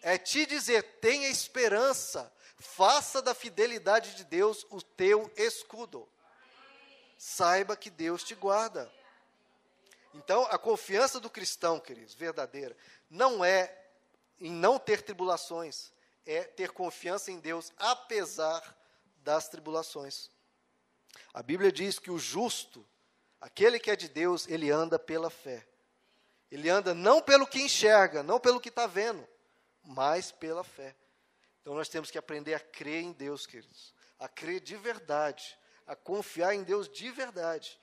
É 0.00 0.16
te 0.16 0.46
dizer, 0.46 0.82
tenha 1.00 1.28
esperança, 1.28 2.32
faça 2.56 3.20
da 3.20 3.34
fidelidade 3.34 4.14
de 4.14 4.24
Deus 4.24 4.64
o 4.70 4.80
teu 4.80 5.28
escudo. 5.36 6.08
Saiba 7.18 7.76
que 7.76 7.90
Deus 7.90 8.22
te 8.22 8.36
guarda. 8.36 8.88
Então, 10.16 10.44
a 10.50 10.58
confiança 10.58 11.20
do 11.20 11.28
cristão, 11.28 11.78
queridos, 11.78 12.14
verdadeira, 12.14 12.74
não 13.10 13.44
é 13.44 13.76
em 14.40 14.50
não 14.50 14.78
ter 14.78 15.02
tribulações, 15.02 15.92
é 16.24 16.42
ter 16.42 16.72
confiança 16.72 17.30
em 17.30 17.38
Deus 17.38 17.70
apesar 17.78 18.76
das 19.18 19.48
tribulações. 19.48 20.30
A 21.34 21.42
Bíblia 21.42 21.70
diz 21.70 21.98
que 21.98 22.10
o 22.10 22.18
justo, 22.18 22.86
aquele 23.40 23.78
que 23.78 23.90
é 23.90 23.96
de 23.96 24.08
Deus, 24.08 24.48
ele 24.48 24.70
anda 24.70 24.98
pela 24.98 25.28
fé. 25.28 25.66
Ele 26.50 26.70
anda 26.70 26.94
não 26.94 27.20
pelo 27.20 27.46
que 27.46 27.60
enxerga, 27.60 28.22
não 28.22 28.40
pelo 28.40 28.60
que 28.60 28.70
está 28.70 28.86
vendo, 28.86 29.26
mas 29.82 30.32
pela 30.32 30.64
fé. 30.64 30.96
Então 31.60 31.74
nós 31.74 31.88
temos 31.88 32.10
que 32.10 32.18
aprender 32.18 32.54
a 32.54 32.60
crer 32.60 33.02
em 33.02 33.12
Deus, 33.12 33.46
queridos, 33.46 33.94
a 34.18 34.28
crer 34.28 34.60
de 34.60 34.76
verdade, 34.76 35.58
a 35.86 35.94
confiar 35.94 36.54
em 36.54 36.62
Deus 36.62 36.88
de 36.88 37.10
verdade. 37.10 37.78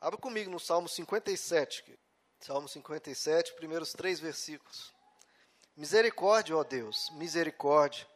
Abra 0.00 0.18
comigo 0.18 0.50
no 0.50 0.60
Salmo 0.60 0.88
57. 0.88 1.98
Salmo 2.40 2.68
57, 2.68 3.54
primeiros 3.54 3.92
três 3.92 4.20
versículos. 4.20 4.94
Misericórdia, 5.74 6.56
ó 6.56 6.62
Deus, 6.62 7.10
misericórdia, 7.14 8.06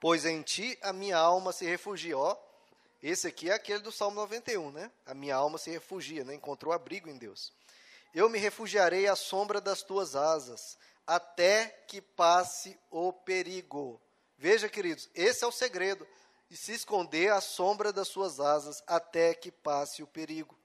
pois 0.00 0.24
em 0.24 0.42
ti 0.42 0.78
a 0.80 0.92
minha 0.92 1.16
alma 1.16 1.52
se 1.52 1.64
refugia. 1.64 2.16
Ó, 2.16 2.36
esse 3.02 3.26
aqui 3.26 3.50
é 3.50 3.54
aquele 3.54 3.80
do 3.80 3.90
Salmo 3.90 4.16
91, 4.16 4.70
né? 4.70 4.90
A 5.04 5.12
minha 5.12 5.34
alma 5.34 5.58
se 5.58 5.70
refugia, 5.70 6.24
né? 6.24 6.34
encontrou 6.34 6.72
abrigo 6.72 7.08
em 7.08 7.18
Deus. 7.18 7.52
Eu 8.14 8.28
me 8.28 8.38
refugiarei 8.38 9.08
à 9.08 9.16
sombra 9.16 9.60
das 9.60 9.82
tuas 9.82 10.14
asas, 10.14 10.78
até 11.04 11.66
que 11.88 12.00
passe 12.00 12.78
o 12.90 13.12
perigo. 13.12 14.00
Veja, 14.38 14.68
queridos, 14.68 15.10
esse 15.14 15.42
é 15.42 15.46
o 15.46 15.52
segredo. 15.52 16.06
E 16.48 16.56
se 16.56 16.72
esconder 16.72 17.32
à 17.32 17.40
sombra 17.40 17.92
das 17.92 18.08
suas 18.08 18.38
asas, 18.38 18.82
até 18.86 19.34
que 19.34 19.50
passe 19.50 20.02
o 20.02 20.06
perigo. 20.06 20.61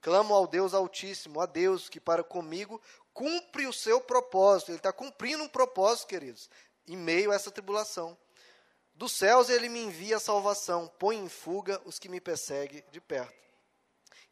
Clamo 0.00 0.34
ao 0.34 0.46
Deus 0.46 0.74
Altíssimo, 0.74 1.40
a 1.40 1.46
Deus 1.46 1.88
que 1.88 2.00
para 2.00 2.22
comigo 2.22 2.80
cumpre 3.12 3.66
o 3.66 3.72
seu 3.72 4.00
propósito. 4.00 4.70
Ele 4.70 4.78
está 4.78 4.92
cumprindo 4.92 5.42
um 5.42 5.48
propósito, 5.48 6.06
queridos, 6.06 6.48
em 6.86 6.96
meio 6.96 7.32
a 7.32 7.34
essa 7.34 7.50
tribulação. 7.50 8.16
Dos 8.94 9.12
céus 9.12 9.48
ele 9.48 9.68
me 9.68 9.80
envia 9.80 10.16
a 10.16 10.20
salvação, 10.20 10.88
põe 10.98 11.16
em 11.16 11.28
fuga 11.28 11.80
os 11.84 11.98
que 11.98 12.08
me 12.08 12.20
perseguem 12.20 12.84
de 12.90 13.00
perto. 13.00 13.36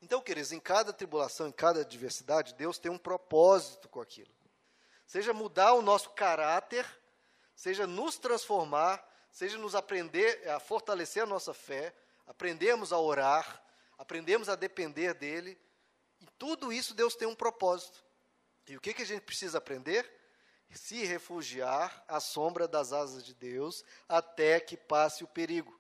Então, 0.03 0.21
queridos, 0.21 0.53
em 0.53 0.61
cada 0.61 0.93
tribulação, 0.93 1.49
em 1.49 1.53
cada 1.53 1.81
adversidade, 1.81 2.55
Deus 2.55 2.79
tem 2.79 2.91
um 2.91 2.99
propósito 2.99 3.89
com 3.89 4.01
aquilo. 4.01 4.31
Seja 5.07 5.33
mudar 5.33 5.73
o 5.75 5.83
nosso 5.83 6.11
caráter, 6.11 6.87
seja 7.55 7.87
nos 7.87 8.19
transformar, 8.19 9.05
seja 9.31 9.57
nos 9.57 9.75
aprender 9.75 10.49
a 10.49 10.61
fortalecer 10.61 11.23
a 11.23 11.27
nossa 11.27 11.55
fé, 11.55 11.95
aprendemos 12.27 12.93
a 12.93 12.99
orar, 12.99 13.62
aprendemos 13.99 14.49
a 14.49 14.57
depender 14.57 15.14
dele. 15.14 15.59
Em 16.20 16.26
tudo 16.38 16.72
isso 16.72 16.94
Deus 16.94 17.14
tem 17.14 17.26
um 17.26 17.34
propósito. 17.34 18.05
E 18.68 18.76
o 18.76 18.80
que, 18.80 18.94
que 18.94 19.03
a 19.03 19.07
gente 19.07 19.22
precisa 19.22 19.59
aprender? 19.59 20.11
Se 20.74 21.05
refugiar 21.05 22.05
à 22.09 22.18
sombra 22.20 22.66
das 22.66 22.92
asas 22.92 23.24
de 23.24 23.32
Deus 23.32 23.84
até 24.09 24.59
que 24.59 24.76
passe 24.76 25.22
o 25.22 25.28
perigo. 25.28 25.78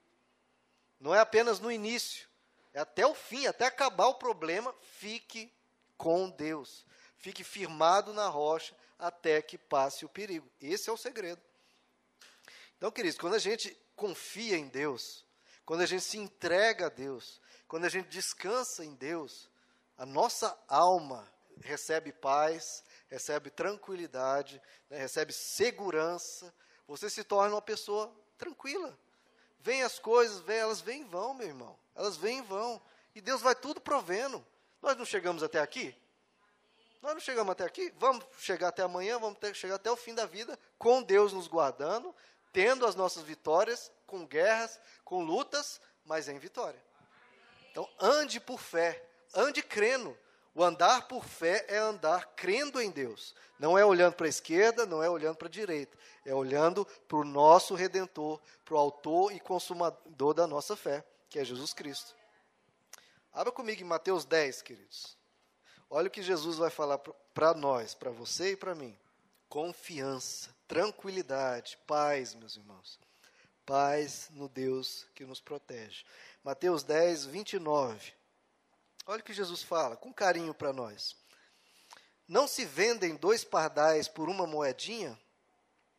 Não 1.00 1.14
é 1.14 1.18
apenas 1.18 1.60
no 1.60 1.70
início, 1.70 2.28
é 2.72 2.80
até 2.80 3.06
o 3.06 3.14
fim, 3.14 3.46
até 3.46 3.66
acabar 3.66 4.06
o 4.06 4.14
problema, 4.14 4.74
fique 4.80 5.52
com 5.98 6.30
Deus. 6.30 6.86
Fique 7.16 7.42
firmado 7.42 8.12
na 8.12 8.28
rocha 8.28 8.74
até 8.98 9.42
que 9.42 9.58
passe 9.58 10.04
o 10.04 10.08
perigo. 10.08 10.48
Esse 10.60 10.88
é 10.88 10.92
o 10.92 10.96
segredo. 10.96 11.42
Então, 12.76 12.90
queridos, 12.90 13.18
quando 13.18 13.34
a 13.34 13.38
gente 13.38 13.76
confia 13.94 14.56
em 14.56 14.68
Deus, 14.68 15.25
quando 15.66 15.80
a 15.80 15.86
gente 15.86 16.04
se 16.04 16.16
entrega 16.16 16.86
a 16.86 16.88
Deus, 16.88 17.40
quando 17.66 17.84
a 17.84 17.88
gente 17.88 18.08
descansa 18.08 18.84
em 18.84 18.94
Deus, 18.94 19.50
a 19.98 20.06
nossa 20.06 20.56
alma 20.68 21.28
recebe 21.60 22.12
paz, 22.12 22.84
recebe 23.08 23.50
tranquilidade, 23.50 24.62
né, 24.88 24.98
recebe 24.98 25.32
segurança. 25.32 26.54
Você 26.86 27.10
se 27.10 27.24
torna 27.24 27.56
uma 27.56 27.62
pessoa 27.62 28.14
tranquila. 28.38 28.96
Vem 29.58 29.82
as 29.82 29.98
coisas, 29.98 30.38
vem, 30.40 30.58
elas 30.58 30.80
vêm 30.80 31.00
e 31.00 31.04
vão, 31.04 31.34
meu 31.34 31.48
irmão. 31.48 31.76
Elas 31.96 32.16
vêm 32.16 32.38
e 32.38 32.42
vão. 32.42 32.80
E 33.14 33.20
Deus 33.20 33.40
vai 33.40 33.54
tudo 33.54 33.80
provendo. 33.80 34.46
Nós 34.80 34.96
não 34.96 35.04
chegamos 35.04 35.42
até 35.42 35.58
aqui? 35.58 35.96
Nós 37.02 37.14
não 37.14 37.20
chegamos 37.20 37.50
até 37.50 37.64
aqui? 37.64 37.92
Vamos 37.98 38.24
chegar 38.38 38.68
até 38.68 38.82
amanhã, 38.82 39.18
vamos 39.18 39.38
ter, 39.38 39.54
chegar 39.54 39.76
até 39.76 39.90
o 39.90 39.96
fim 39.96 40.14
da 40.14 40.26
vida, 40.26 40.56
com 40.78 41.02
Deus 41.02 41.32
nos 41.32 41.48
guardando, 41.48 42.14
tendo 42.52 42.86
as 42.86 42.94
nossas 42.94 43.22
vitórias, 43.24 43.90
com 44.06 44.26
guerras, 44.26 44.78
com 45.04 45.24
lutas, 45.24 45.80
mas 46.04 46.28
em 46.28 46.38
vitória. 46.38 46.82
Então, 47.70 47.88
ande 48.00 48.40
por 48.40 48.58
fé, 48.58 49.04
ande 49.34 49.62
crendo. 49.62 50.16
O 50.54 50.64
andar 50.64 51.06
por 51.06 51.22
fé 51.22 51.66
é 51.68 51.76
andar 51.76 52.34
crendo 52.34 52.80
em 52.80 52.90
Deus. 52.90 53.34
Não 53.58 53.76
é 53.76 53.84
olhando 53.84 54.14
para 54.14 54.24
a 54.24 54.30
esquerda, 54.30 54.86
não 54.86 55.02
é 55.02 55.10
olhando 55.10 55.36
para 55.36 55.48
a 55.48 55.50
direita. 55.50 55.96
É 56.24 56.34
olhando 56.34 56.86
para 57.06 57.18
o 57.18 57.24
nosso 57.24 57.74
Redentor, 57.74 58.40
para 58.64 58.74
o 58.74 58.78
autor 58.78 59.32
e 59.32 59.38
consumador 59.38 60.32
da 60.32 60.46
nossa 60.46 60.74
fé, 60.74 61.04
que 61.28 61.38
é 61.38 61.44
Jesus 61.44 61.74
Cristo. 61.74 62.16
Abra 63.30 63.52
comigo 63.52 63.82
em 63.82 63.84
Mateus 63.84 64.24
10, 64.24 64.62
queridos. 64.62 65.18
Olha 65.90 66.08
o 66.08 66.10
que 66.10 66.22
Jesus 66.22 66.56
vai 66.56 66.70
falar 66.70 66.96
para 67.34 67.52
nós, 67.52 67.94
para 67.94 68.10
você 68.10 68.52
e 68.52 68.56
para 68.56 68.74
mim. 68.74 68.98
Confiança, 69.50 70.56
tranquilidade, 70.66 71.78
paz, 71.86 72.34
meus 72.34 72.56
irmãos. 72.56 72.98
Paz 73.66 74.28
no 74.30 74.48
Deus 74.48 75.04
que 75.12 75.24
nos 75.24 75.40
protege. 75.40 76.04
Mateus 76.44 76.84
10, 76.84 77.26
29. 77.26 78.14
Olha 79.04 79.20
o 79.20 79.24
que 79.24 79.34
Jesus 79.34 79.62
fala, 79.62 79.96
com 79.96 80.12
carinho 80.12 80.54
para 80.54 80.72
nós. 80.72 81.16
Não 82.28 82.46
se 82.46 82.64
vendem 82.64 83.16
dois 83.16 83.42
pardais 83.42 84.06
por 84.06 84.28
uma 84.28 84.46
moedinha? 84.46 85.18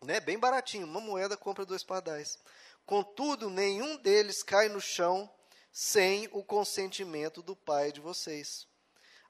Né? 0.02 0.22
Bem 0.22 0.40
baratinho, 0.40 0.86
uma 0.86 1.02
moeda 1.02 1.36
compra 1.36 1.66
dois 1.66 1.84
pardais. 1.84 2.40
Contudo, 2.86 3.50
nenhum 3.50 3.98
deles 3.98 4.42
cai 4.42 4.70
no 4.70 4.80
chão 4.80 5.30
sem 5.72 6.30
o 6.32 6.42
consentimento 6.42 7.42
do 7.42 7.56
Pai 7.56 7.92
de 7.92 8.00
vocês. 8.00 8.66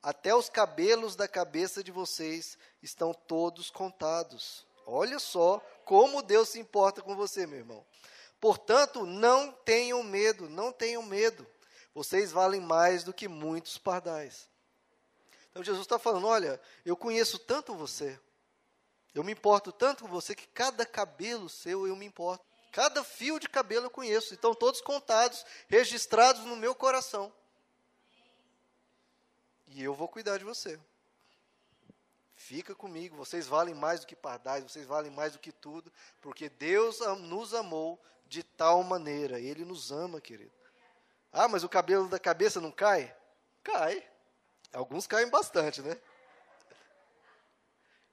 Até 0.01 0.35
os 0.35 0.47
cabelos 0.47 1.15
da 1.15 1.27
cabeça 1.27 1.83
de 1.83 1.91
vocês 1.91 2.55
estão 2.83 3.13
todos 3.13 3.71
contados. 3.71 4.65
Olha 4.85 5.17
só 5.17 5.59
como 5.83 6.21
Deus 6.21 6.49
se 6.49 6.59
importa 6.59 7.01
com 7.01 7.15
você, 7.15 7.47
meu 7.47 7.57
irmão. 7.57 7.83
Portanto, 8.39 9.05
não 9.05 9.51
tenham 9.51 10.03
medo, 10.03 10.49
não 10.49 10.71
tenham 10.71 11.03
medo. 11.03 11.45
Vocês 11.93 12.31
valem 12.31 12.61
mais 12.61 13.03
do 13.03 13.13
que 13.13 13.27
muitos 13.27 13.77
pardais. 13.77 14.47
Então 15.49 15.63
Jesus 15.63 15.85
está 15.85 15.97
falando: 15.97 16.27
olha, 16.27 16.61
eu 16.85 16.95
conheço 16.95 17.39
tanto 17.39 17.73
você, 17.73 18.19
eu 19.17 19.23
me 19.23 19.31
importo 19.31 19.71
tanto 19.71 20.03
com 20.03 20.09
você 20.09 20.35
que 20.35 20.45
cada 20.47 20.85
cabelo 20.85 21.49
seu 21.49 21.87
eu 21.87 21.95
me 21.95 22.05
importo. 22.05 22.45
Cada 22.71 23.03
fio 23.03 23.39
de 23.39 23.49
cabelo 23.49 23.87
eu 23.87 23.89
conheço. 23.89 24.35
Estão 24.35 24.53
todos 24.53 24.79
contados, 24.81 25.43
registrados 25.67 26.43
no 26.43 26.55
meu 26.55 26.75
coração. 26.75 27.33
E 29.65 29.81
eu 29.83 29.95
vou 29.95 30.07
cuidar 30.07 30.37
de 30.37 30.43
você. 30.43 30.79
Fica 32.47 32.73
comigo, 32.73 33.17
vocês 33.17 33.45
valem 33.45 33.75
mais 33.75 33.99
do 33.99 34.07
que 34.07 34.15
pardais, 34.15 34.63
vocês 34.63 34.87
valem 34.87 35.11
mais 35.11 35.33
do 35.33 35.39
que 35.39 35.51
tudo, 35.51 35.91
porque 36.21 36.47
Deus 36.47 37.01
nos 37.19 37.53
amou 37.53 38.01
de 38.25 38.41
tal 38.41 38.81
maneira. 38.83 39.37
Ele 39.37 39.65
nos 39.65 39.91
ama, 39.91 40.21
querido. 40.21 40.53
Ah, 41.29 41.49
mas 41.49 41.65
o 41.65 41.67
cabelo 41.67 42.07
da 42.07 42.17
cabeça 42.17 42.61
não 42.61 42.71
cai? 42.71 43.13
Cai. 43.61 44.01
Alguns 44.71 45.05
caem 45.05 45.29
bastante, 45.29 45.81
né? 45.81 45.99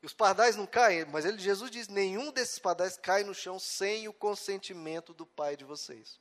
E 0.02 0.06
os 0.06 0.12
pardais 0.12 0.56
não 0.56 0.66
caem, 0.66 1.04
mas 1.04 1.24
ele, 1.24 1.38
Jesus 1.38 1.70
diz: 1.70 1.86
nenhum 1.86 2.32
desses 2.32 2.58
pardais 2.58 2.96
cai 2.96 3.22
no 3.22 3.36
chão 3.36 3.60
sem 3.60 4.08
o 4.08 4.12
consentimento 4.12 5.14
do 5.14 5.24
Pai 5.24 5.56
de 5.56 5.64
vocês. 5.64 6.18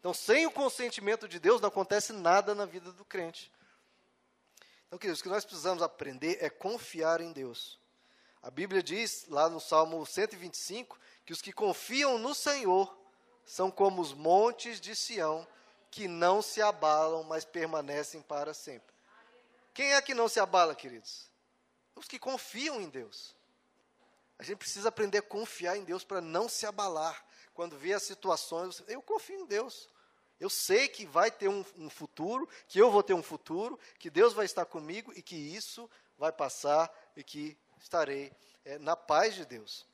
Então, 0.00 0.12
sem 0.12 0.44
o 0.44 0.50
consentimento 0.50 1.26
de 1.26 1.40
Deus, 1.40 1.62
não 1.62 1.68
acontece 1.68 2.12
nada 2.12 2.54
na 2.54 2.66
vida 2.66 2.92
do 2.92 3.06
crente. 3.06 3.50
Então, 4.86 4.98
queridos, 4.98 5.20
o 5.20 5.22
que 5.22 5.28
nós 5.28 5.44
precisamos 5.44 5.82
aprender 5.82 6.38
é 6.40 6.48
confiar 6.48 7.20
em 7.20 7.32
Deus. 7.32 7.78
A 8.42 8.50
Bíblia 8.50 8.82
diz, 8.82 9.26
lá 9.28 9.48
no 9.48 9.60
Salmo 9.60 10.06
125, 10.06 10.98
que 11.24 11.32
os 11.32 11.42
que 11.42 11.52
confiam 11.52 12.18
no 12.18 12.34
Senhor 12.34 12.96
são 13.44 13.70
como 13.70 14.00
os 14.00 14.12
montes 14.12 14.80
de 14.80 14.94
Sião, 14.94 15.46
que 15.90 16.06
não 16.06 16.40
se 16.40 16.62
abalam, 16.62 17.24
mas 17.24 17.44
permanecem 17.44 18.22
para 18.22 18.54
sempre. 18.54 18.94
Quem 19.74 19.94
é 19.94 20.00
que 20.00 20.14
não 20.14 20.28
se 20.28 20.38
abala, 20.38 20.74
queridos? 20.74 21.28
Os 21.94 22.06
que 22.06 22.18
confiam 22.18 22.80
em 22.80 22.88
Deus. 22.88 23.34
A 24.38 24.42
gente 24.42 24.58
precisa 24.58 24.88
aprender 24.88 25.18
a 25.18 25.22
confiar 25.22 25.76
em 25.76 25.84
Deus 25.84 26.04
para 26.04 26.20
não 26.20 26.48
se 26.48 26.66
abalar. 26.66 27.24
Quando 27.54 27.76
vê 27.78 27.94
as 27.94 28.02
situações, 28.02 28.82
eu 28.86 29.02
confio 29.02 29.40
em 29.40 29.46
Deus. 29.46 29.88
Eu 30.38 30.50
sei 30.50 30.88
que 30.88 31.06
vai 31.06 31.30
ter 31.30 31.48
um, 31.48 31.64
um, 31.76 31.88
futuro, 31.88 32.48
que 32.68 32.78
eu 32.78 32.90
vou 32.90 33.02
ter 33.02 33.14
um 33.14 33.22
futuro, 33.22 33.78
que 33.98 34.10
Deus 34.10 34.34
vai 34.34 34.44
estar 34.44 34.66
comigo 34.66 35.12
e 35.16 35.22
que 35.22 35.36
isso 35.36 35.88
vai 36.18 36.30
passar 36.30 36.92
e 37.16 37.24
que 37.24 37.56
estarei 37.78 38.32
é, 38.64 38.78
na 38.78 38.94
paz 38.94 39.34
de 39.34 39.46
Deus. 39.46 39.86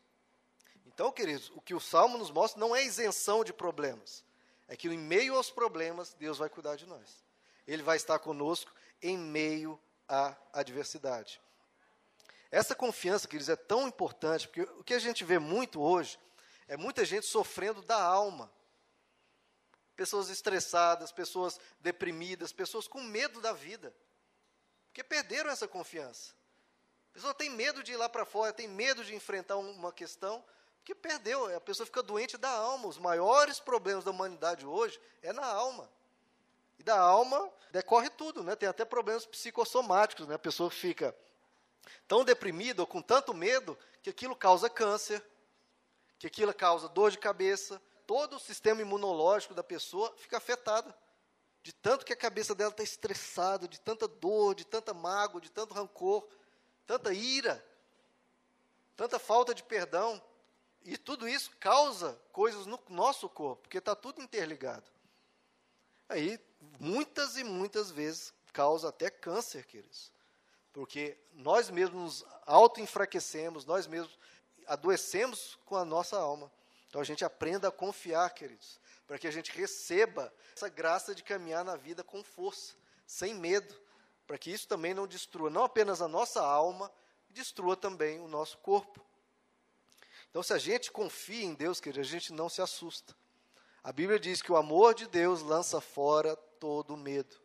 Então, 0.87 1.13
queridos, 1.13 1.51
o 1.55 1.61
que 1.61 1.75
o 1.75 1.81
Salmo 1.81 2.19
nos 2.19 2.31
mostra 2.31 2.61
não 2.61 2.75
é 2.75 2.85
isenção 2.85 3.45
de 3.45 3.53
problemas. 3.53 4.25
É 4.67 4.77
que 4.77 4.89
em 4.89 4.99
meio 4.99 5.37
aos 5.37 5.51
problemas, 5.51 6.15
Deus 6.15 6.39
vai 6.39 6.49
cuidar 6.49 6.77
de 6.77 6.87
nós. 6.87 7.25
Ele 7.67 7.83
vai 7.83 7.97
estar 7.97 8.19
conosco 8.19 8.73
em 9.01 9.17
meio 9.17 9.79
à 10.09 10.37
adversidade. 10.53 11.41
Essa 12.51 12.75
confiança, 12.75 13.29
queridos, 13.29 13.49
é 13.49 13.57
tão 13.57 13.89
importante, 13.89 14.49
porque 14.49 14.63
o 14.63 14.85
que 14.85 14.95
a 14.95 14.99
gente 14.99 15.25
vê 15.25 15.39
muito 15.39 15.81
hoje 15.81 16.19
é 16.69 16.77
muita 16.77 17.05
gente 17.05 17.27
sofrendo 17.27 17.81
da 17.83 18.03
alma. 18.03 18.53
Pessoas 19.97 20.31
estressadas, 20.31 21.13
pessoas 21.13 21.61
deprimidas, 21.81 22.53
pessoas 22.53 22.89
com 22.89 23.03
medo 23.03 23.41
da 23.41 23.53
vida. 23.53 23.95
Porque 24.87 25.05
perderam 25.05 25.51
essa 25.51 25.69
confiança. 25.69 26.35
A 27.11 27.15
pessoa 27.15 27.35
tem 27.35 27.51
medo 27.51 27.83
de 27.83 27.93
ir 27.93 27.97
lá 27.97 28.09
para 28.09 28.25
fora, 28.25 28.53
tem 28.53 28.67
medo 28.67 29.05
de 29.05 29.15
enfrentar 29.15 29.57
uma 29.57 29.93
questão, 29.93 30.43
que 30.85 30.95
perdeu, 30.95 31.55
a 31.55 31.61
pessoa 31.61 31.87
fica 31.87 32.03
doente 32.03 32.37
da 32.37 32.51
alma. 32.51 32.89
Os 32.89 32.99
maiores 32.99 33.61
problemas 33.61 34.05
da 34.05 34.11
humanidade 34.11 34.67
hoje 34.67 35.01
é 35.23 35.33
na 35.33 35.45
alma. 35.45 35.89
E 36.79 36.83
da 36.83 36.99
alma 36.99 37.51
decorre 37.71 38.11
tudo, 38.11 38.43
né? 38.43 38.57
Tem 38.57 38.69
até 38.69 38.85
problemas 38.85 39.25
psicossomáticos, 39.25 40.27
né? 40.27 40.35
A 40.35 40.39
pessoa 40.39 40.71
fica 40.71 41.15
tão 42.09 42.25
deprimida 42.25 42.83
ou 42.83 42.87
com 42.87 43.01
tanto 43.01 43.33
medo 43.33 43.79
que 44.03 44.11
aquilo 44.11 44.35
causa 44.35 44.69
câncer, 44.69 45.25
que 46.19 46.27
aquilo 46.27 46.53
causa 46.53 46.89
dor 46.89 47.11
de 47.11 47.19
cabeça, 47.19 47.81
todo 48.13 48.37
o 48.37 48.39
sistema 48.39 48.83
imunológico 48.83 49.55
da 49.55 49.65
pessoa 49.65 50.15
fica 50.19 50.37
afetado. 50.37 50.93
De 51.63 51.73
tanto 51.73 52.05
que 52.05 52.13
a 52.13 52.17
cabeça 52.17 52.55
dela 52.55 52.71
está 52.71 52.83
estressada, 52.83 53.67
de 53.67 53.81
tanta 53.81 54.07
dor, 54.07 54.55
de 54.55 54.67
tanta 54.67 54.93
mágoa, 54.93 55.41
de 55.41 55.51
tanto 55.51 55.73
rancor, 55.73 56.29
tanta 56.87 57.15
ira, 57.15 57.65
tanta 58.95 59.19
falta 59.19 59.55
de 59.55 59.63
perdão. 59.63 60.23
E 60.83 60.99
tudo 60.99 61.27
isso 61.27 61.53
causa 61.59 62.21
coisas 62.33 62.67
no 62.67 62.79
nosso 62.91 63.31
corpo, 63.31 63.63
porque 63.63 63.79
está 63.79 63.97
tudo 63.97 64.21
interligado. 64.21 64.85
Aí, 66.07 66.39
muitas 66.79 67.39
e 67.39 67.45
muitas 67.45 67.91
vezes, 67.91 68.35
causa 68.53 68.91
até 68.91 69.09
câncer, 69.09 69.65
queridos. 69.65 70.13
Porque 70.71 71.17
nós 71.33 71.71
mesmos 71.71 72.23
nos 72.23 72.27
auto-enfraquecemos, 72.45 73.65
nós 73.65 73.87
mesmos 73.87 74.19
adoecemos 74.67 75.59
com 75.65 75.77
a 75.77 75.85
nossa 75.85 76.19
alma. 76.19 76.53
Então 76.93 77.01
a 77.01 77.05
gente 77.05 77.25
aprenda 77.25 77.69
a 77.69 77.73
confiar, 77.73 78.29
queridos, 78.35 78.79
para 79.07 79.19
que 79.19 79.27
a 79.27 79.31
gente 79.31 79.51
receba 79.51 80.31
essa 80.55 80.69
graça 80.69 81.15
de 81.15 81.23
caminhar 81.23 81.65
na 81.65 81.75
vida 81.75 82.05
com 82.05 82.23
força, 82.23 82.75
sem 83.07 83.33
medo, 83.33 83.75
para 84.27 84.37
que 84.37 84.51
isso 84.51 84.69
também 84.69 84.93
não 84.93 85.07
destrua 85.07 85.49
não 85.49 85.65
apenas 85.65 86.03
a 86.03 86.07
nossa 86.07 86.43
alma, 86.43 86.93
destrua 87.31 87.79
também 87.79 88.21
o 88.21 88.29
nosso 88.29 88.59
corpo. 88.59 89.03
Então, 90.29 90.43
se 90.43 90.53
a 90.53 90.59
gente 90.59 90.93
confia 90.93 91.43
em 91.43 91.55
Deus, 91.55 91.81
querido, 91.81 92.01
a 92.01 92.05
gente 92.05 92.31
não 92.31 92.51
se 92.51 92.61
assusta. 92.61 93.17
A 93.83 93.91
Bíblia 93.91 94.21
diz 94.21 94.43
que 94.43 94.53
o 94.53 94.57
amor 94.59 94.95
de 94.95 95.07
Deus 95.07 95.41
lança 95.41 95.81
fora 95.81 96.37
todo 96.61 96.95
medo. 96.95 97.41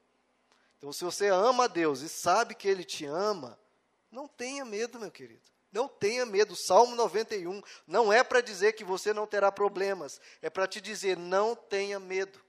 Então, 0.78 0.92
se 0.92 1.06
você 1.06 1.30
ama 1.30 1.64
a 1.64 1.68
Deus 1.68 2.02
e 2.02 2.10
sabe 2.10 2.54
que 2.54 2.68
Ele 2.68 2.84
te 2.84 3.06
ama, 3.06 3.58
não 4.12 4.28
tenha 4.28 4.66
medo, 4.66 5.00
meu 5.00 5.10
querido. 5.10 5.50
Não 5.72 5.88
tenha 5.88 6.26
medo. 6.26 6.56
Salmo 6.56 6.96
91 6.96 7.62
não 7.86 8.12
é 8.12 8.24
para 8.24 8.42
dizer 8.42 8.74
que 8.74 8.84
você 8.84 9.14
não 9.14 9.28
terá 9.28 9.52
problemas, 9.52 10.20
é 10.42 10.50
para 10.50 10.68
te 10.68 10.80
dizer: 10.80 11.18
não 11.18 11.56
tenha 11.56 12.00
medo. 12.00 12.40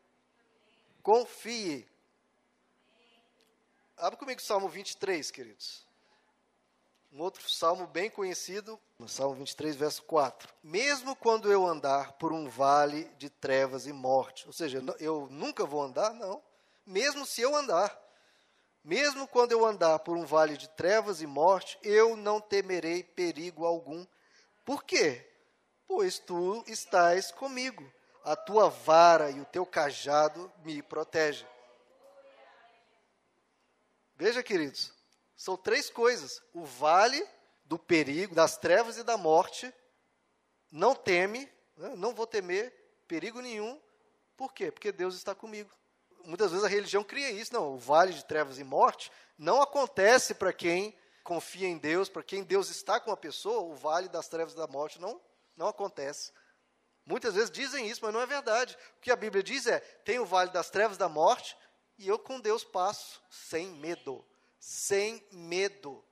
Confie. 1.02 1.86
Abre 3.96 4.18
comigo 4.18 4.40
o 4.40 4.44
Salmo 4.44 4.68
23, 4.68 5.30
queridos. 5.30 5.88
Um 7.10 7.22
outro 7.22 7.48
salmo 7.48 7.86
bem 7.86 8.10
conhecido, 8.10 8.78
Salmo 9.06 9.36
23, 9.36 9.74
verso 9.76 10.02
4. 10.02 10.52
Mesmo 10.62 11.16
quando 11.16 11.50
eu 11.50 11.66
andar 11.66 12.12
por 12.12 12.32
um 12.32 12.48
vale 12.48 13.04
de 13.16 13.30
trevas 13.30 13.86
e 13.86 13.92
morte, 13.92 14.46
ou 14.46 14.52
seja, 14.52 14.82
eu 15.00 15.26
nunca 15.30 15.64
vou 15.64 15.82
andar, 15.82 16.12
não. 16.12 16.42
Mesmo 16.86 17.24
se 17.24 17.40
eu 17.40 17.56
andar, 17.56 17.98
mesmo 18.88 19.28
quando 19.28 19.52
eu 19.52 19.66
andar 19.66 19.98
por 19.98 20.16
um 20.16 20.24
vale 20.24 20.56
de 20.56 20.66
trevas 20.66 21.20
e 21.20 21.26
morte, 21.26 21.78
eu 21.82 22.16
não 22.16 22.40
temerei 22.40 23.02
perigo 23.02 23.66
algum. 23.66 24.06
Por 24.64 24.82
quê? 24.82 25.30
Pois 25.86 26.18
tu 26.18 26.64
estás 26.66 27.30
comigo. 27.30 27.92
A 28.24 28.34
tua 28.34 28.70
vara 28.70 29.30
e 29.30 29.42
o 29.42 29.44
teu 29.44 29.66
cajado 29.66 30.50
me 30.64 30.82
protegem. 30.82 31.46
Veja, 34.16 34.42
queridos, 34.42 34.90
são 35.36 35.54
três 35.54 35.90
coisas: 35.90 36.40
o 36.54 36.64
vale 36.64 37.28
do 37.66 37.78
perigo, 37.78 38.34
das 38.34 38.56
trevas 38.56 38.96
e 38.96 39.04
da 39.04 39.18
morte, 39.18 39.70
não 40.72 40.94
teme, 40.94 41.46
né? 41.76 41.94
não 41.94 42.14
vou 42.14 42.26
temer 42.26 42.72
perigo 43.06 43.42
nenhum. 43.42 43.78
Por 44.34 44.54
quê? 44.54 44.70
Porque 44.70 44.90
Deus 44.90 45.14
está 45.14 45.34
comigo. 45.34 45.70
Muitas 46.28 46.50
vezes 46.50 46.64
a 46.64 46.68
religião 46.68 47.02
cria 47.02 47.30
isso, 47.30 47.52
não, 47.52 47.74
o 47.74 47.78
vale 47.78 48.12
de 48.12 48.24
trevas 48.24 48.58
e 48.58 48.64
morte 48.64 49.10
não 49.36 49.62
acontece 49.62 50.34
para 50.34 50.52
quem 50.52 50.96
confia 51.24 51.66
em 51.66 51.78
Deus, 51.78 52.08
para 52.08 52.22
quem 52.22 52.44
Deus 52.44 52.70
está 52.70 53.00
com 53.00 53.10
a 53.10 53.16
pessoa, 53.16 53.60
o 53.60 53.74
vale 53.74 54.08
das 54.08 54.28
trevas 54.28 54.54
da 54.54 54.66
morte 54.66 55.00
não, 55.00 55.20
não 55.56 55.68
acontece. 55.68 56.32
Muitas 57.04 57.34
vezes 57.34 57.50
dizem 57.50 57.88
isso, 57.88 58.00
mas 58.02 58.12
não 58.12 58.20
é 58.20 58.26
verdade. 58.26 58.76
O 58.98 59.00
que 59.00 59.10
a 59.10 59.16
Bíblia 59.16 59.42
diz 59.42 59.66
é: 59.66 59.80
tem 60.04 60.18
o 60.18 60.26
vale 60.26 60.50
das 60.50 60.68
trevas 60.68 60.98
da 60.98 61.08
morte, 61.08 61.56
e 61.96 62.06
eu 62.06 62.18
com 62.18 62.38
Deus 62.38 62.62
passo 62.62 63.22
sem 63.30 63.68
medo 63.72 64.24
sem 64.58 65.24
medo. 65.30 66.04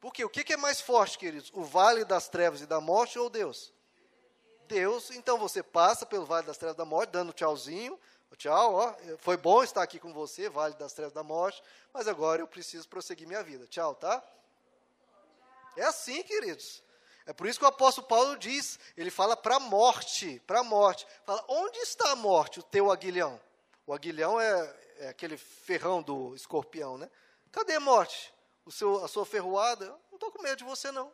Porque 0.00 0.24
o 0.24 0.30
que 0.30 0.52
é 0.52 0.56
mais 0.56 0.80
forte, 0.80 1.18
queridos? 1.18 1.50
O 1.52 1.64
vale 1.64 2.04
das 2.04 2.28
trevas 2.28 2.60
e 2.60 2.66
da 2.66 2.80
morte 2.80 3.18
ou 3.18 3.28
Deus? 3.28 3.72
Deus, 4.68 5.10
então 5.10 5.38
você 5.38 5.62
passa 5.62 6.06
pelo 6.06 6.26
vale 6.26 6.46
das 6.46 6.58
trevas 6.58 6.76
da 6.76 6.84
morte, 6.84 7.10
dando 7.10 7.32
tchauzinho, 7.32 7.98
tchau, 8.38 8.74
ó, 8.74 8.94
foi 9.18 9.36
bom 9.36 9.62
estar 9.62 9.82
aqui 9.82 9.98
com 9.98 10.12
você, 10.12 10.48
vale 10.48 10.74
das 10.74 10.92
trevas 10.92 11.12
da 11.12 11.22
morte, 11.22 11.62
mas 11.92 12.08
agora 12.08 12.40
eu 12.40 12.46
preciso 12.46 12.88
prosseguir 12.88 13.26
minha 13.26 13.42
vida. 13.42 13.66
Tchau, 13.66 13.94
tá? 13.94 14.22
É 15.76 15.84
assim, 15.84 16.22
queridos. 16.22 16.82
É 17.26 17.32
por 17.32 17.46
isso 17.46 17.58
que 17.58 17.64
o 17.64 17.68
apóstolo 17.68 18.06
Paulo 18.06 18.38
diz, 18.38 18.78
ele 18.96 19.10
fala 19.10 19.36
para 19.36 19.56
a 19.56 19.60
morte, 19.60 20.40
para 20.46 20.60
a 20.60 20.64
morte. 20.64 21.06
Fala, 21.24 21.44
onde 21.48 21.78
está 21.80 22.12
a 22.12 22.16
morte, 22.16 22.60
o 22.60 22.62
teu 22.62 22.90
aguilhão? 22.90 23.40
O 23.84 23.92
aguilhão 23.92 24.40
é, 24.40 24.76
é 24.98 25.08
aquele 25.08 25.36
ferrão 25.36 26.02
do 26.02 26.34
escorpião, 26.34 26.96
né? 26.96 27.10
Cadê 27.50 27.74
a 27.74 27.80
morte? 27.80 28.32
O 28.64 28.70
seu, 28.70 29.04
a 29.04 29.08
sua 29.08 29.26
ferroada? 29.26 29.86
não 29.86 30.14
estou 30.14 30.30
com 30.30 30.42
medo 30.42 30.58
de 30.58 30.64
você, 30.64 30.90
não. 30.90 31.12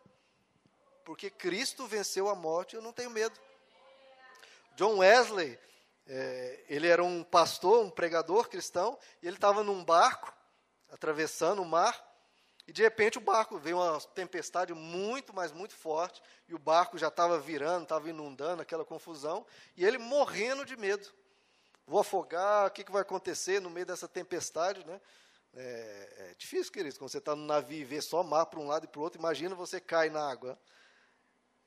Porque 1.04 1.30
Cristo 1.30 1.86
venceu 1.86 2.28
a 2.28 2.34
morte, 2.34 2.76
eu 2.76 2.82
não 2.82 2.92
tenho 2.92 3.10
medo. 3.10 3.38
John 4.76 4.98
Wesley, 4.98 5.58
é, 6.06 6.64
ele 6.68 6.88
era 6.88 7.02
um 7.02 7.22
pastor, 7.22 7.84
um 7.84 7.90
pregador 7.90 8.48
cristão, 8.48 8.98
e 9.22 9.26
ele 9.26 9.36
estava 9.36 9.62
num 9.62 9.84
barco, 9.84 10.32
atravessando 10.90 11.62
o 11.62 11.66
mar, 11.66 12.10
e 12.66 12.72
de 12.72 12.82
repente 12.82 13.18
o 13.18 13.20
barco 13.20 13.58
veio 13.58 13.78
uma 13.78 14.00
tempestade 14.00 14.72
muito, 14.72 15.34
mas 15.34 15.52
muito 15.52 15.74
forte, 15.74 16.22
e 16.48 16.54
o 16.54 16.58
barco 16.58 16.98
já 16.98 17.08
estava 17.08 17.38
virando, 17.38 17.84
estava 17.84 18.08
inundando, 18.08 18.62
aquela 18.62 18.84
confusão, 18.84 19.46
e 19.76 19.84
ele 19.84 19.98
morrendo 19.98 20.64
de 20.64 20.76
medo 20.76 21.08
vou 21.86 22.00
afogar, 22.00 22.66
o 22.66 22.70
que, 22.70 22.84
que 22.84 22.92
vai 22.92 23.02
acontecer 23.02 23.60
no 23.60 23.70
meio 23.70 23.86
dessa 23.86 24.08
tempestade, 24.08 24.84
né? 24.86 25.00
É, 25.54 26.30
é 26.30 26.34
difícil, 26.38 26.72
querido, 26.72 26.98
quando 26.98 27.10
você 27.10 27.18
está 27.18 27.36
no 27.36 27.44
navio 27.44 27.78
e 27.78 27.84
vê 27.84 28.00
só 28.00 28.22
mar 28.22 28.46
para 28.46 28.58
um 28.58 28.66
lado 28.66 28.84
e 28.84 28.88
para 28.88 28.98
o 28.98 29.02
outro, 29.02 29.18
imagina 29.18 29.54
você 29.54 29.80
cai 29.80 30.08
na 30.08 30.26
água. 30.26 30.58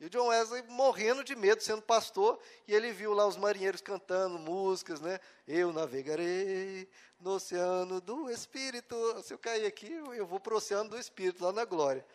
E 0.05 0.07
o 0.07 0.09
John 0.11 0.27
Wesley 0.27 0.61
morrendo 0.67 1.23
de 1.23 1.35
medo, 1.35 1.63
sendo 1.63 1.81
pastor, 1.81 2.39
e 2.67 2.75
ele 2.75 2.91
viu 2.91 3.11
lá 3.11 3.25
os 3.25 3.37
marinheiros 3.37 3.81
cantando 3.81 4.37
músicas, 4.37 5.01
né? 5.01 5.19
Eu 5.47 5.73
navegarei 5.73 6.87
no 7.19 7.31
oceano 7.31 7.99
do 7.99 8.29
Espírito. 8.29 8.95
Se 9.23 9.33
eu 9.33 9.39
cair 9.39 9.65
aqui, 9.65 9.91
eu 9.91 10.27
vou 10.27 10.39
para 10.39 10.53
o 10.53 10.57
oceano 10.57 10.91
do 10.91 10.99
Espírito, 10.99 11.43
lá 11.43 11.51
na 11.51 11.65
glória. 11.65 12.05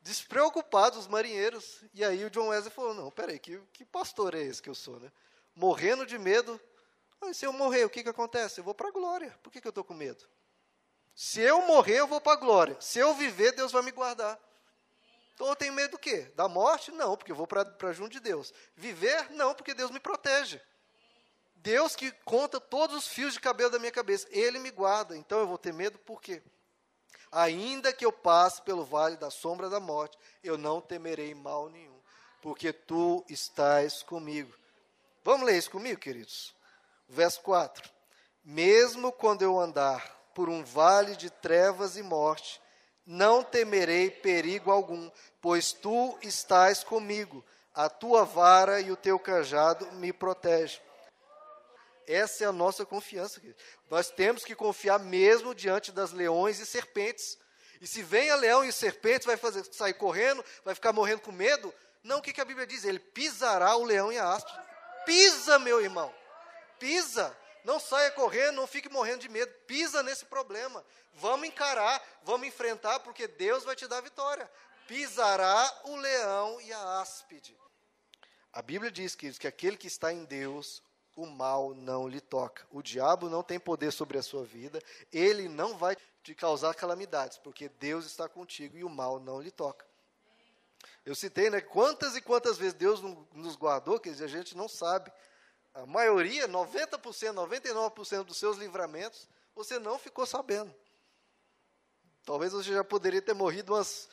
Despreocupados 0.00 0.98
os 0.98 1.06
marinheiros. 1.06 1.84
E 1.94 2.04
aí 2.04 2.24
o 2.24 2.30
John 2.30 2.48
Wesley 2.48 2.72
falou: 2.72 2.92
Não, 2.92 3.08
peraí, 3.08 3.38
que, 3.38 3.56
que 3.72 3.84
pastor 3.84 4.34
é 4.34 4.42
esse 4.42 4.60
que 4.60 4.68
eu 4.68 4.74
sou, 4.74 4.98
né? 4.98 5.12
Morrendo 5.54 6.04
de 6.04 6.18
medo, 6.18 6.60
mas 7.20 7.36
se 7.36 7.46
eu 7.46 7.52
morrer, 7.52 7.84
o 7.84 7.90
que, 7.90 8.02
que 8.02 8.08
acontece? 8.08 8.58
Eu 8.58 8.64
vou 8.64 8.74
para 8.74 8.88
a 8.88 8.92
glória. 8.92 9.32
Por 9.44 9.52
que, 9.52 9.60
que 9.60 9.68
eu 9.68 9.70
estou 9.70 9.84
com 9.84 9.94
medo? 9.94 10.28
Se 11.14 11.40
eu 11.40 11.62
morrer, 11.62 12.00
eu 12.00 12.08
vou 12.08 12.20
para 12.20 12.32
a 12.32 12.36
glória. 12.36 12.76
Se 12.80 12.98
eu 12.98 13.14
viver, 13.14 13.52
Deus 13.52 13.70
vai 13.70 13.82
me 13.82 13.92
guardar. 13.92 14.36
Então 15.36 15.48
eu 15.48 15.54
tenho 15.54 15.74
medo 15.74 15.90
do 15.90 15.98
quê? 15.98 16.32
Da 16.34 16.48
morte? 16.48 16.90
Não, 16.90 17.14
porque 17.14 17.30
eu 17.30 17.36
vou 17.36 17.46
para 17.46 17.92
junto 17.92 18.12
de 18.12 18.20
Deus. 18.20 18.54
Viver? 18.74 19.30
Não, 19.32 19.54
porque 19.54 19.74
Deus 19.74 19.90
me 19.90 20.00
protege. 20.00 20.58
Deus 21.56 21.94
que 21.94 22.10
conta 22.24 22.58
todos 22.58 22.96
os 22.96 23.06
fios 23.06 23.34
de 23.34 23.40
cabelo 23.40 23.70
da 23.70 23.78
minha 23.78 23.92
cabeça, 23.92 24.26
Ele 24.30 24.58
me 24.58 24.70
guarda. 24.70 25.14
Então 25.14 25.38
eu 25.38 25.46
vou 25.46 25.58
ter 25.58 25.74
medo 25.74 25.98
por 25.98 26.22
quê? 26.22 26.42
Ainda 27.30 27.92
que 27.92 28.06
eu 28.06 28.10
passe 28.10 28.62
pelo 28.62 28.82
vale 28.82 29.18
da 29.18 29.30
sombra 29.30 29.68
da 29.68 29.78
morte, 29.78 30.16
eu 30.42 30.56
não 30.56 30.80
temerei 30.80 31.34
mal 31.34 31.68
nenhum, 31.68 32.00
porque 32.40 32.72
tu 32.72 33.22
estás 33.28 34.02
comigo. 34.02 34.54
Vamos 35.22 35.46
ler 35.46 35.58
isso 35.58 35.70
comigo, 35.70 36.00
queridos? 36.00 36.54
Verso 37.06 37.42
4: 37.42 37.90
Mesmo 38.42 39.12
quando 39.12 39.42
eu 39.42 39.60
andar 39.60 40.16
por 40.34 40.48
um 40.48 40.64
vale 40.64 41.14
de 41.14 41.28
trevas 41.28 41.98
e 41.98 42.02
morte, 42.02 42.58
não 43.06 43.44
temerei 43.44 44.10
perigo 44.10 44.70
algum, 44.70 45.10
pois 45.40 45.72
tu 45.72 46.18
estás 46.22 46.82
comigo, 46.82 47.44
a 47.72 47.88
tua 47.88 48.24
vara 48.24 48.80
e 48.80 48.90
o 48.90 48.96
teu 48.96 49.18
cajado 49.18 49.86
me 49.92 50.12
protegem. 50.12 50.80
Essa 52.06 52.44
é 52.44 52.46
a 52.46 52.52
nossa 52.52 52.84
confiança. 52.84 53.40
Querido. 53.40 53.58
Nós 53.90 54.10
temos 54.10 54.44
que 54.44 54.54
confiar 54.54 54.98
mesmo 54.98 55.54
diante 55.54 55.92
das 55.92 56.12
leões 56.12 56.58
e 56.60 56.66
serpentes. 56.66 57.38
E 57.80 57.86
se 57.86 58.02
vem 58.02 58.30
a 58.30 58.36
leão 58.36 58.64
e 58.64 58.72
serpentes, 58.72 59.26
vai 59.26 59.36
fazer, 59.36 59.64
sair 59.72 59.94
correndo, 59.94 60.44
vai 60.64 60.74
ficar 60.74 60.92
morrendo 60.92 61.20
com 61.20 61.32
medo? 61.32 61.72
Não, 62.02 62.18
o 62.18 62.22
que, 62.22 62.32
que 62.32 62.40
a 62.40 62.44
Bíblia 62.44 62.66
diz? 62.66 62.84
Ele 62.84 62.98
pisará 62.98 63.76
o 63.76 63.84
leão 63.84 64.12
e 64.12 64.18
a 64.18 64.32
haste. 64.32 64.52
Pisa, 65.04 65.58
meu 65.58 65.80
irmão. 65.80 66.12
Pisa. 66.78 67.36
Não 67.66 67.80
saia 67.80 68.12
correndo, 68.12 68.54
não 68.54 68.66
fique 68.66 68.88
morrendo 68.88 69.22
de 69.22 69.28
medo. 69.28 69.52
Pisa 69.66 70.00
nesse 70.00 70.24
problema. 70.24 70.84
Vamos 71.14 71.48
encarar, 71.48 72.00
vamos 72.22 72.46
enfrentar, 72.46 73.00
porque 73.00 73.26
Deus 73.26 73.64
vai 73.64 73.74
te 73.74 73.88
dar 73.88 74.00
vitória. 74.00 74.48
Pisará 74.86 75.80
o 75.82 75.96
leão 75.96 76.60
e 76.60 76.72
a 76.72 77.00
áspide. 77.00 77.58
A 78.52 78.62
Bíblia 78.62 78.88
diz, 78.88 79.16
queridos, 79.16 79.36
que 79.36 79.48
aquele 79.48 79.76
que 79.76 79.88
está 79.88 80.12
em 80.12 80.24
Deus, 80.24 80.80
o 81.16 81.26
mal 81.26 81.74
não 81.74 82.06
lhe 82.06 82.20
toca. 82.20 82.64
O 82.70 82.80
diabo 82.80 83.28
não 83.28 83.42
tem 83.42 83.58
poder 83.58 83.90
sobre 83.90 84.16
a 84.16 84.22
sua 84.22 84.44
vida, 84.44 84.80
ele 85.12 85.48
não 85.48 85.76
vai 85.76 85.96
te 86.22 86.36
causar 86.36 86.72
calamidades, 86.72 87.36
porque 87.36 87.68
Deus 87.68 88.06
está 88.06 88.28
contigo 88.28 88.78
e 88.78 88.84
o 88.84 88.88
mal 88.88 89.18
não 89.18 89.42
lhe 89.42 89.50
toca. 89.50 89.84
Eu 91.04 91.16
citei, 91.16 91.50
né, 91.50 91.60
quantas 91.60 92.14
e 92.14 92.20
quantas 92.20 92.58
vezes 92.58 92.74
Deus 92.74 93.00
nos 93.32 93.56
guardou, 93.56 93.98
que 93.98 94.10
a 94.10 94.26
gente 94.28 94.56
não 94.56 94.68
sabe 94.68 95.10
a 95.76 95.84
maioria, 95.84 96.48
90%, 96.48 97.34
99% 97.34 98.24
dos 98.24 98.38
seus 98.38 98.56
livramentos, 98.56 99.28
você 99.54 99.78
não 99.78 99.98
ficou 99.98 100.24
sabendo. 100.24 100.74
Talvez 102.24 102.52
você 102.52 102.72
já 102.72 102.82
poderia 102.82 103.20
ter 103.20 103.34
morrido 103.34 103.74
umas 103.74 104.08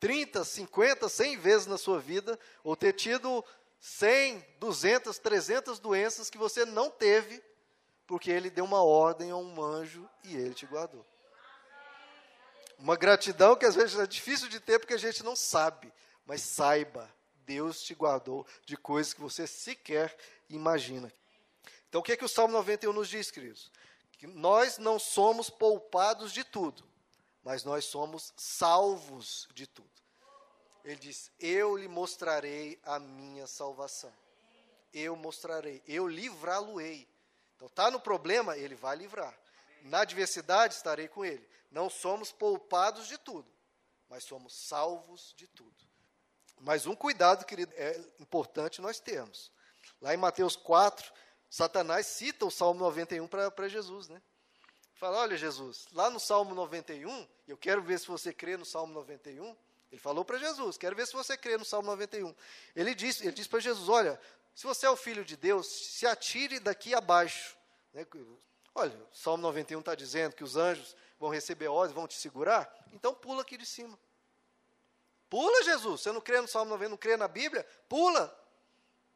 30, 0.00 0.44
50, 0.44 1.08
100 1.08 1.36
vezes 1.38 1.66
na 1.68 1.78
sua 1.78 2.00
vida, 2.00 2.38
ou 2.64 2.74
ter 2.76 2.92
tido 2.94 3.44
100, 3.78 4.44
200, 4.58 5.18
300 5.18 5.78
doenças 5.78 6.28
que 6.28 6.36
você 6.36 6.64
não 6.64 6.90
teve, 6.90 7.42
porque 8.04 8.30
ele 8.30 8.50
deu 8.50 8.64
uma 8.64 8.82
ordem 8.82 9.30
a 9.30 9.36
um 9.36 9.62
anjo 9.62 10.08
e 10.24 10.34
ele 10.34 10.54
te 10.54 10.66
guardou. 10.66 11.06
Uma 12.76 12.96
gratidão 12.96 13.54
que 13.54 13.66
às 13.66 13.76
vezes 13.76 13.96
é 13.98 14.06
difícil 14.06 14.48
de 14.48 14.58
ter 14.58 14.80
porque 14.80 14.94
a 14.94 14.98
gente 14.98 15.22
não 15.22 15.36
sabe, 15.36 15.92
mas 16.26 16.42
saiba, 16.42 17.08
Deus 17.48 17.80
te 17.80 17.94
guardou 17.94 18.46
de 18.66 18.76
coisas 18.76 19.14
que 19.14 19.22
você 19.22 19.46
sequer 19.46 20.14
imagina. 20.50 21.10
Então, 21.88 22.02
o 22.02 22.04
que, 22.04 22.12
é 22.12 22.16
que 22.16 22.24
o 22.24 22.28
Salmo 22.28 22.52
91 22.52 22.92
nos 22.92 23.08
diz, 23.08 23.30
queridos? 23.30 23.72
Que 24.18 24.26
nós 24.26 24.76
não 24.76 24.98
somos 24.98 25.48
poupados 25.48 26.30
de 26.30 26.44
tudo, 26.44 26.84
mas 27.42 27.64
nós 27.64 27.86
somos 27.86 28.34
salvos 28.36 29.48
de 29.54 29.66
tudo. 29.66 29.88
Ele 30.84 30.96
diz: 30.96 31.30
Eu 31.40 31.74
lhe 31.74 31.88
mostrarei 31.88 32.78
a 32.82 32.98
minha 32.98 33.46
salvação. 33.46 34.12
Eu 34.92 35.16
mostrarei, 35.16 35.82
eu 35.86 36.06
livrá-lo-ei. 36.06 37.08
Então, 37.56 37.68
está 37.68 37.90
no 37.90 37.98
problema, 37.98 38.58
ele 38.58 38.74
vai 38.74 38.94
livrar. 38.96 39.34
Na 39.84 40.00
adversidade, 40.00 40.74
estarei 40.74 41.08
com 41.08 41.24
ele. 41.24 41.48
Não 41.70 41.88
somos 41.88 42.30
poupados 42.30 43.08
de 43.08 43.16
tudo, 43.16 43.50
mas 44.08 44.24
somos 44.24 44.52
salvos 44.52 45.32
de 45.34 45.46
tudo. 45.46 45.87
Mas 46.60 46.86
um 46.86 46.94
cuidado, 46.94 47.44
querido, 47.44 47.72
é 47.76 47.98
importante 48.18 48.80
nós 48.80 49.00
termos. 49.00 49.50
Lá 50.00 50.14
em 50.14 50.16
Mateus 50.16 50.56
4, 50.56 51.12
Satanás 51.50 52.06
cita 52.06 52.44
o 52.44 52.50
Salmo 52.50 52.80
91 52.80 53.26
para 53.26 53.68
Jesus, 53.68 54.08
né? 54.08 54.20
Fala, 54.94 55.18
olha 55.18 55.36
Jesus, 55.36 55.86
lá 55.92 56.10
no 56.10 56.18
Salmo 56.18 56.54
91, 56.54 57.28
eu 57.46 57.56
quero 57.56 57.80
ver 57.80 58.00
se 58.00 58.08
você 58.08 58.32
crê 58.32 58.56
no 58.56 58.64
Salmo 58.64 58.92
91. 58.92 59.56
Ele 59.92 60.00
falou 60.00 60.24
para 60.24 60.38
Jesus, 60.38 60.76
quero 60.76 60.96
ver 60.96 61.06
se 61.06 61.12
você 61.12 61.36
crê 61.36 61.56
no 61.56 61.64
Salmo 61.64 61.86
91. 61.86 62.34
Ele 62.74 62.94
disse, 62.94 63.22
ele 63.22 63.32
disse 63.32 63.48
para 63.48 63.60
Jesus, 63.60 63.88
olha, 63.88 64.20
se 64.54 64.66
você 64.66 64.86
é 64.86 64.90
o 64.90 64.96
filho 64.96 65.24
de 65.24 65.36
Deus, 65.36 65.66
se 65.66 66.04
atire 66.04 66.58
daqui 66.58 66.94
abaixo. 66.94 67.56
Né? 67.94 68.04
Olha, 68.74 68.92
o 69.12 69.16
Salmo 69.16 69.42
91 69.44 69.78
está 69.78 69.94
dizendo 69.94 70.34
que 70.34 70.42
os 70.42 70.56
anjos 70.56 70.96
vão 71.18 71.30
receber 71.30 71.68
ordens, 71.68 71.94
vão 71.94 72.08
te 72.08 72.14
segurar, 72.14 72.68
então 72.92 73.14
pula 73.14 73.42
aqui 73.42 73.56
de 73.56 73.66
cima. 73.66 73.96
Pula, 75.28 75.62
Jesus. 75.62 76.00
Você 76.00 76.12
não 76.12 76.20
crê 76.20 76.40
no 76.40 76.48
Salmo 76.48 76.70
90, 76.70 76.90
não 76.90 76.96
crê 76.96 77.16
na 77.16 77.28
Bíblia? 77.28 77.66
Pula. 77.88 78.34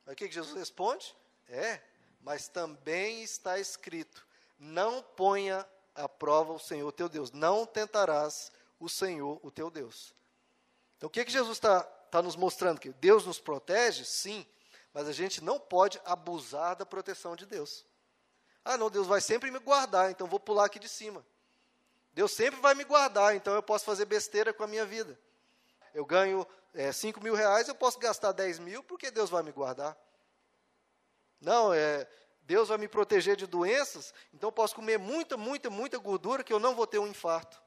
Aí 0.06 0.12
o 0.12 0.16
que, 0.16 0.28
que 0.28 0.34
Jesus 0.34 0.56
responde? 0.56 1.14
É, 1.48 1.80
mas 2.20 2.48
também 2.48 3.22
está 3.22 3.58
escrito: 3.58 4.26
não 4.58 5.02
ponha 5.02 5.66
à 5.94 6.08
prova 6.08 6.52
o 6.52 6.58
Senhor 6.58 6.90
teu 6.92 7.08
Deus, 7.08 7.30
não 7.30 7.66
tentarás 7.66 8.50
o 8.78 8.88
Senhor 8.88 9.38
o 9.42 9.50
teu 9.50 9.70
Deus. 9.70 10.14
Então 10.96 11.08
o 11.08 11.10
que, 11.10 11.24
que 11.24 11.32
Jesus 11.32 11.56
está 11.56 11.82
tá 11.82 12.22
nos 12.22 12.36
mostrando? 12.36 12.80
Que 12.80 12.90
Deus 12.90 13.26
nos 13.26 13.38
protege? 13.38 14.04
Sim, 14.04 14.46
mas 14.92 15.08
a 15.08 15.12
gente 15.12 15.42
não 15.42 15.58
pode 15.58 16.00
abusar 16.04 16.76
da 16.76 16.86
proteção 16.86 17.34
de 17.34 17.46
Deus. 17.46 17.84
Ah, 18.64 18.76
não, 18.76 18.90
Deus 18.90 19.06
vai 19.06 19.20
sempre 19.20 19.50
me 19.50 19.58
guardar, 19.58 20.10
então 20.10 20.26
vou 20.26 20.38
pular 20.38 20.66
aqui 20.66 20.78
de 20.78 20.88
cima. 20.88 21.24
Deus 22.14 22.30
sempre 22.32 22.60
vai 22.60 22.74
me 22.74 22.84
guardar, 22.84 23.34
então 23.34 23.54
eu 23.54 23.62
posso 23.62 23.84
fazer 23.84 24.04
besteira 24.04 24.52
com 24.52 24.62
a 24.62 24.66
minha 24.66 24.84
vida. 24.84 25.18
Eu 25.94 26.04
ganho 26.04 26.46
é, 26.74 26.90
5 26.90 27.22
mil 27.22 27.34
reais, 27.34 27.68
eu 27.68 27.74
posso 27.74 27.98
gastar 27.98 28.32
10 28.32 28.58
mil, 28.58 28.82
porque 28.82 29.10
Deus 29.10 29.30
vai 29.30 29.42
me 29.42 29.52
guardar. 29.52 29.96
Não, 31.40 31.72
é, 31.72 32.08
Deus 32.42 32.68
vai 32.68 32.78
me 32.78 32.88
proteger 32.88 33.36
de 33.36 33.46
doenças, 33.46 34.12
então 34.32 34.48
eu 34.48 34.52
posso 34.52 34.74
comer 34.74 34.98
muita, 34.98 35.36
muita, 35.36 35.70
muita 35.70 35.98
gordura 35.98 36.42
que 36.42 36.52
eu 36.52 36.58
não 36.58 36.74
vou 36.74 36.86
ter 36.86 36.98
um 36.98 37.06
infarto. 37.06 37.60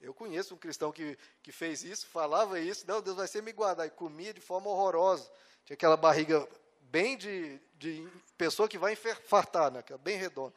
Eu 0.00 0.12
conheço 0.12 0.54
um 0.54 0.58
cristão 0.58 0.90
que, 0.90 1.16
que 1.42 1.52
fez 1.52 1.84
isso, 1.84 2.06
falava 2.08 2.58
isso, 2.58 2.84
não, 2.88 3.00
Deus 3.00 3.16
vai 3.16 3.28
sempre 3.28 3.52
me 3.52 3.56
guardar, 3.56 3.86
e 3.86 3.90
comia 3.90 4.34
de 4.34 4.40
forma 4.40 4.68
horrorosa. 4.68 5.30
Tinha 5.64 5.74
aquela 5.74 5.96
barriga 5.96 6.46
bem 6.80 7.16
de, 7.16 7.60
de 7.74 8.08
pessoa 8.36 8.68
que 8.68 8.78
vai 8.78 8.94
infartar, 8.94 9.70
né, 9.70 9.82
bem 10.00 10.16
redonda. 10.16 10.54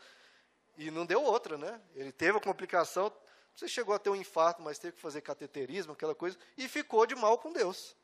E 0.78 0.92
não 0.92 1.06
deu 1.06 1.24
outra, 1.24 1.58
né? 1.58 1.80
Ele 1.94 2.12
teve 2.12 2.38
a 2.38 2.42
complicação, 2.42 3.14
você 3.56 3.68
chegou 3.68 3.96
a 3.96 4.00
ter 4.00 4.10
um 4.10 4.16
infarto, 4.16 4.62
mas 4.62 4.78
teve 4.78 4.96
que 4.96 5.02
fazer 5.02 5.22
cateterismo, 5.22 5.94
aquela 5.94 6.14
coisa, 6.14 6.38
e 6.58 6.68
ficou 6.68 7.06
de 7.06 7.16
mal 7.16 7.38
com 7.38 7.54
Deus. 7.54 7.96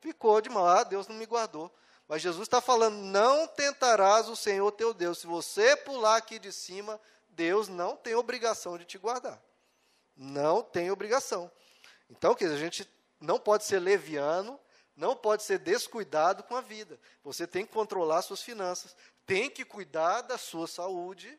Ficou 0.00 0.40
de 0.40 0.48
mal, 0.48 0.66
ah, 0.66 0.84
Deus 0.84 1.08
não 1.08 1.16
me 1.16 1.26
guardou. 1.26 1.74
Mas 2.06 2.22
Jesus 2.22 2.46
está 2.46 2.60
falando: 2.60 2.96
não 2.96 3.48
tentarás 3.48 4.28
o 4.28 4.36
Senhor 4.36 4.70
teu 4.72 4.94
Deus. 4.94 5.18
Se 5.18 5.26
você 5.26 5.76
pular 5.76 6.16
aqui 6.16 6.38
de 6.38 6.52
cima, 6.52 7.00
Deus 7.30 7.66
não 7.66 7.96
tem 7.96 8.14
obrigação 8.14 8.78
de 8.78 8.84
te 8.84 8.96
guardar. 8.96 9.42
Não 10.16 10.62
tem 10.62 10.90
obrigação. 10.90 11.50
Então, 12.08 12.34
quer 12.34 12.44
dizer, 12.44 12.56
a 12.56 12.60
gente 12.60 12.88
não 13.20 13.40
pode 13.40 13.64
ser 13.64 13.80
leviano, 13.80 14.58
não 14.96 15.16
pode 15.16 15.42
ser 15.42 15.58
descuidado 15.58 16.44
com 16.44 16.54
a 16.54 16.60
vida. 16.60 16.98
Você 17.24 17.44
tem 17.44 17.66
que 17.66 17.72
controlar 17.72 18.22
suas 18.22 18.40
finanças, 18.40 18.96
tem 19.26 19.50
que 19.50 19.64
cuidar 19.64 20.22
da 20.22 20.38
sua 20.38 20.68
saúde, 20.68 21.36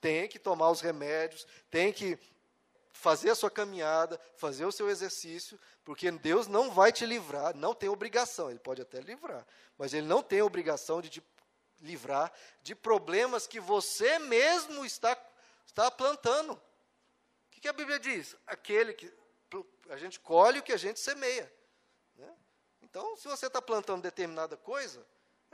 tem 0.00 0.28
que 0.28 0.38
tomar 0.38 0.70
os 0.70 0.82
remédios, 0.82 1.46
tem 1.70 1.92
que 1.92 2.18
fazer 2.92 3.30
a 3.30 3.34
sua 3.34 3.50
caminhada, 3.50 4.20
fazer 4.36 4.64
o 4.64 4.72
seu 4.72 4.88
exercício, 4.88 5.58
porque 5.84 6.10
Deus 6.10 6.46
não 6.46 6.70
vai 6.70 6.92
te 6.92 7.06
livrar, 7.06 7.54
não 7.56 7.74
tem 7.74 7.88
obrigação, 7.88 8.50
Ele 8.50 8.58
pode 8.58 8.82
até 8.82 9.00
livrar, 9.00 9.46
mas 9.78 9.94
Ele 9.94 10.06
não 10.06 10.22
tem 10.22 10.42
obrigação 10.42 11.00
de 11.00 11.08
te 11.08 11.22
livrar 11.80 12.32
de 12.62 12.74
problemas 12.74 13.46
que 13.46 13.58
você 13.58 14.18
mesmo 14.18 14.84
está, 14.84 15.16
está 15.66 15.90
plantando. 15.90 16.52
O 16.52 16.60
que, 17.50 17.60
que 17.60 17.68
a 17.68 17.72
Bíblia 17.72 17.98
diz? 17.98 18.36
Aquele 18.46 18.92
que 18.92 19.12
a 19.88 19.96
gente 19.96 20.20
colhe 20.20 20.60
o 20.60 20.62
que 20.62 20.72
a 20.72 20.76
gente 20.76 21.00
semeia. 21.00 21.52
Né? 22.14 22.32
Então, 22.82 23.16
se 23.16 23.26
você 23.26 23.46
está 23.46 23.60
plantando 23.60 24.02
determinada 24.02 24.56
coisa, 24.56 25.04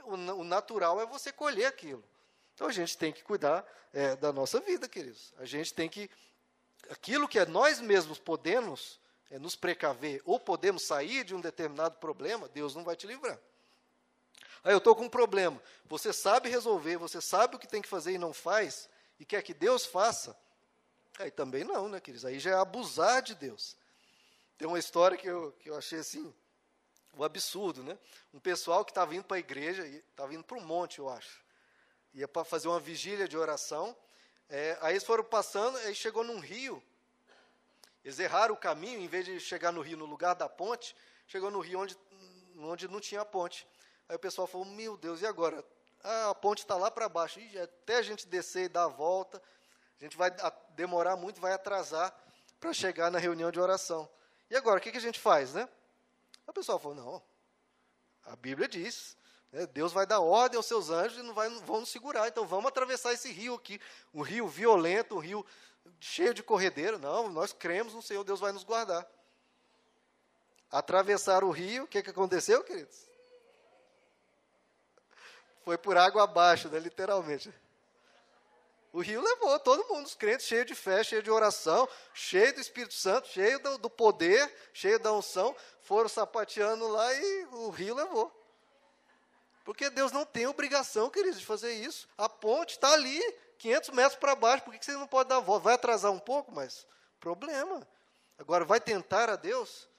o, 0.03 0.13
o 0.13 0.43
natural 0.43 1.01
é 1.01 1.05
você 1.05 1.31
colher 1.31 1.65
aquilo. 1.65 2.03
Então 2.53 2.67
a 2.67 2.71
gente 2.71 2.97
tem 2.97 3.13
que 3.13 3.23
cuidar 3.23 3.63
é, 3.93 4.15
da 4.15 4.33
nossa 4.33 4.59
vida, 4.59 4.87
queridos. 4.87 5.31
A 5.37 5.45
gente 5.45 5.71
tem 5.73 5.87
que. 5.87 6.09
Aquilo 6.89 7.27
que 7.27 7.39
é 7.39 7.45
nós 7.45 7.79
mesmos 7.79 8.19
podemos 8.19 8.99
é, 9.29 9.37
nos 9.37 9.55
precaver 9.55 10.21
ou 10.25 10.39
podemos 10.39 10.83
sair 10.83 11.23
de 11.23 11.35
um 11.35 11.41
determinado 11.41 11.97
problema, 11.97 12.47
Deus 12.49 12.75
não 12.75 12.83
vai 12.83 12.95
te 12.95 13.07
livrar. 13.07 13.39
Aí 14.63 14.73
eu 14.73 14.77
estou 14.77 14.95
com 14.95 15.03
um 15.03 15.09
problema. 15.09 15.61
Você 15.85 16.11
sabe 16.11 16.49
resolver, 16.49 16.97
você 16.97 17.21
sabe 17.21 17.55
o 17.55 17.59
que 17.59 17.67
tem 17.67 17.81
que 17.81 17.87
fazer 17.87 18.13
e 18.13 18.17
não 18.17 18.33
faz, 18.33 18.89
e 19.19 19.25
quer 19.25 19.41
que 19.41 19.53
Deus 19.53 19.85
faça. 19.85 20.37
Aí 21.19 21.31
também 21.31 21.63
não, 21.63 21.89
né, 21.89 21.99
queridos? 21.99 22.25
Aí 22.25 22.39
já 22.39 22.51
é 22.51 22.53
abusar 22.53 23.21
de 23.21 23.35
Deus. 23.35 23.75
Tem 24.57 24.67
uma 24.67 24.79
história 24.79 25.17
que 25.17 25.27
eu, 25.27 25.51
que 25.59 25.69
eu 25.69 25.77
achei 25.77 25.99
assim, 25.99 26.33
um 27.17 27.23
absurdo, 27.23 27.83
né? 27.83 27.97
Um 28.33 28.39
pessoal 28.39 28.83
que 28.85 28.91
estava 28.91 29.15
indo 29.15 29.23
para 29.23 29.37
a 29.37 29.39
igreja, 29.39 29.85
estava 29.85 30.33
indo 30.33 30.43
para 30.43 30.57
um 30.57 30.65
monte, 30.65 30.99
eu 30.99 31.09
acho 31.09 31.47
ia 32.17 32.27
para 32.27 32.43
fazer 32.43 32.67
uma 32.67 32.79
vigília 32.79 33.27
de 33.27 33.37
oração. 33.37 33.95
É, 34.49 34.77
aí 34.81 34.93
eles 34.93 35.03
foram 35.03 35.23
passando, 35.23 35.77
aí 35.79 35.93
chegou 35.93 36.23
num 36.23 36.39
rio. 36.39 36.81
Eles 38.03 38.19
erraram 38.19 38.55
o 38.55 38.57
caminho, 38.57 39.01
em 39.01 39.07
vez 39.07 39.25
de 39.25 39.39
chegar 39.39 39.71
no 39.71 39.81
rio 39.81 39.97
no 39.97 40.05
lugar 40.05 40.33
da 40.33 40.47
ponte, 40.47 40.95
chegou 41.27 41.51
no 41.51 41.59
rio 41.59 41.81
onde, 41.81 41.97
onde 42.57 42.87
não 42.87 43.01
tinha 43.01 43.25
ponte. 43.25 43.67
Aí 44.07 44.15
o 44.15 44.19
pessoal 44.19 44.47
falou: 44.47 44.65
Meu 44.65 44.95
Deus, 44.95 45.21
e 45.21 45.25
agora? 45.25 45.63
Ah, 46.01 46.29
a 46.29 46.35
ponte 46.35 46.59
está 46.59 46.75
lá 46.75 46.89
para 46.89 47.09
baixo. 47.09 47.39
Até 47.61 47.97
a 47.97 48.01
gente 48.01 48.25
descer 48.27 48.65
e 48.65 48.69
dar 48.69 48.85
a 48.85 48.87
volta, 48.87 49.41
a 49.99 50.03
gente 50.03 50.15
vai 50.15 50.31
demorar 50.69 51.17
muito, 51.17 51.41
vai 51.41 51.51
atrasar 51.51 52.15
para 52.59 52.71
chegar 52.71 53.11
na 53.11 53.19
reunião 53.19 53.51
de 53.51 53.59
oração. 53.59 54.09
E 54.49 54.55
agora, 54.55 54.79
o 54.79 54.81
que, 54.81 54.91
que 54.91 54.97
a 54.97 55.01
gente 55.01 55.19
faz, 55.19 55.53
né? 55.53 55.67
O 56.45 56.53
pessoal 56.53 56.79
falou: 56.79 56.95
Não, 56.95 57.23
a 58.23 58.37
Bíblia 58.37 58.69
diz? 58.69 59.16
Deus 59.73 59.93
vai 59.93 60.05
dar 60.05 60.19
ordem 60.19 60.57
aos 60.57 60.65
seus 60.65 60.89
anjos 60.89 61.17
e 61.17 61.23
não 61.23 61.33
vai, 61.33 61.49
vão 61.61 61.79
nos 61.79 61.89
segurar. 61.89 62.27
Então 62.27 62.45
vamos 62.45 62.67
atravessar 62.67 63.13
esse 63.13 63.31
rio 63.31 63.55
aqui, 63.55 63.79
um 64.13 64.21
rio 64.21 64.47
violento, 64.47 65.15
um 65.15 65.19
rio 65.19 65.45
cheio 65.99 66.33
de 66.33 66.43
corredeira. 66.43 66.97
Não, 66.97 67.29
nós 67.29 67.53
cremos 67.53 67.93
no 67.93 68.01
Senhor, 68.01 68.23
Deus 68.23 68.39
vai 68.39 68.51
nos 68.51 68.63
guardar. 68.63 69.07
Atravessar 70.69 71.43
o 71.43 71.49
rio, 71.49 71.85
o 71.85 71.87
que, 71.87 72.03
que 72.03 72.09
aconteceu, 72.09 72.63
queridos? 72.63 73.07
Foi 75.63 75.77
por 75.77 75.97
água 75.97 76.23
abaixo, 76.23 76.67
né, 76.69 76.79
literalmente. 76.79 77.53
O 78.91 78.99
rio 78.99 79.21
levou 79.21 79.59
todo 79.59 79.87
mundo, 79.87 80.05
os 80.05 80.15
crentes, 80.15 80.47
cheio 80.47 80.65
de 80.65 80.73
fé, 80.73 81.03
cheio 81.03 81.21
de 81.21 81.29
oração, 81.29 81.87
cheio 82.13 82.53
do 82.53 82.59
Espírito 82.59 82.93
Santo, 82.93 83.27
cheio 83.27 83.59
do, 83.59 83.77
do 83.77 83.89
poder, 83.89 84.53
cheio 84.73 84.99
da 84.99 85.13
unção, 85.13 85.55
foram 85.81 86.09
sapateando 86.09 86.87
lá 86.87 87.13
e 87.13 87.45
o 87.51 87.69
rio 87.69 87.95
levou. 87.95 88.33
Porque 89.67 89.89
Deus 89.89 90.13
não 90.13 90.25
tem 90.25 90.47
obrigação, 90.47 91.09
queridos, 91.09 91.41
de 91.41 91.45
fazer 91.45 91.73
isso. 91.73 92.07
A 92.17 92.29
ponte 92.29 92.75
está 92.75 92.93
ali, 92.93 93.21
500 93.57 93.89
metros 93.89 94.15
para 94.17 94.33
baixo, 94.33 94.63
por 94.63 94.73
que 94.73 94.85
você 94.85 94.93
não 94.93 95.05
pode 95.05 95.27
dar 95.27 95.35
a 95.35 95.39
volta? 95.41 95.65
Vai 95.65 95.73
atrasar 95.73 96.09
um 96.09 96.19
pouco, 96.19 96.53
mas 96.53 96.87
problema. 97.19 97.85
Agora, 98.39 98.63
vai 98.63 98.79
tentar 98.79 99.29
a 99.29 99.35
Deus? 99.35 99.89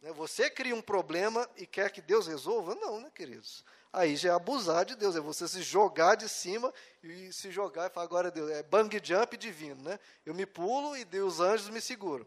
Né? 0.00 0.12
Você 0.12 0.48
cria 0.48 0.72
um 0.72 0.80
problema 0.80 1.50
e 1.56 1.66
quer 1.66 1.90
que 1.90 2.00
Deus 2.00 2.28
resolva? 2.28 2.76
Não, 2.76 3.00
né, 3.00 3.10
queridos? 3.12 3.64
Aí 3.92 4.14
já 4.14 4.28
é 4.28 4.32
abusar 4.32 4.84
de 4.84 4.94
Deus, 4.94 5.16
é 5.16 5.20
você 5.20 5.48
se 5.48 5.62
jogar 5.62 6.14
de 6.14 6.28
cima 6.28 6.72
e 7.02 7.32
se 7.32 7.50
jogar 7.50 7.90
e 7.90 7.92
falar, 7.92 8.06
agora 8.06 8.30
Deus, 8.30 8.48
é 8.52 8.62
bang 8.62 9.00
jump 9.02 9.36
divino, 9.36 9.82
né? 9.82 9.98
Eu 10.24 10.32
me 10.32 10.46
pulo 10.46 10.96
e 10.96 11.04
Deus, 11.04 11.34
os 11.34 11.40
anjos 11.40 11.70
me 11.70 11.80
seguram. 11.80 12.24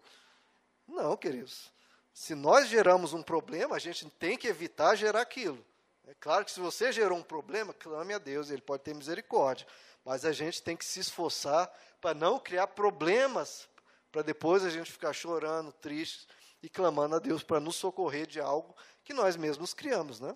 Não, 0.85 1.15
queridos. 1.15 1.71
Se 2.13 2.35
nós 2.35 2.67
geramos 2.67 3.13
um 3.13 3.23
problema, 3.23 3.77
a 3.77 3.79
gente 3.79 4.09
tem 4.09 4.37
que 4.37 4.49
evitar 4.49 4.97
gerar 4.97 5.21
aquilo. 5.21 5.65
É 6.12 6.16
claro 6.20 6.43
que 6.43 6.51
se 6.51 6.59
você 6.59 6.91
gerou 6.91 7.18
um 7.18 7.24
problema, 7.24 7.74
clame 7.74 8.14
a 8.14 8.18
Deus, 8.18 8.49
Ele 8.49 8.62
pode 8.62 8.84
ter 8.84 8.93
misericórdia. 8.93 9.66
Mas 10.03 10.26
a 10.26 10.34
gente 10.34 10.62
tem 10.62 10.76
que 10.76 10.84
se 10.84 10.99
esforçar 10.99 11.74
para 12.01 12.14
não 12.14 12.38
criar 12.38 12.68
problemas, 12.68 13.70
para 14.12 14.22
depois 14.22 14.66
a 14.66 14.70
gente 14.70 14.91
ficar 14.91 15.14
chorando, 15.14 15.72
triste 15.72 16.28
e 16.62 16.68
clamando 16.68 17.16
a 17.16 17.20
Deus 17.20 17.43
para 17.43 17.62
nos 17.62 17.78
socorrer 17.78 18.28
de 18.28 18.41
algo 18.41 18.76
que 19.05 19.14
nós 19.14 19.38
mesmos 19.38 19.74
criamos, 19.74 20.20
né? 20.20 20.36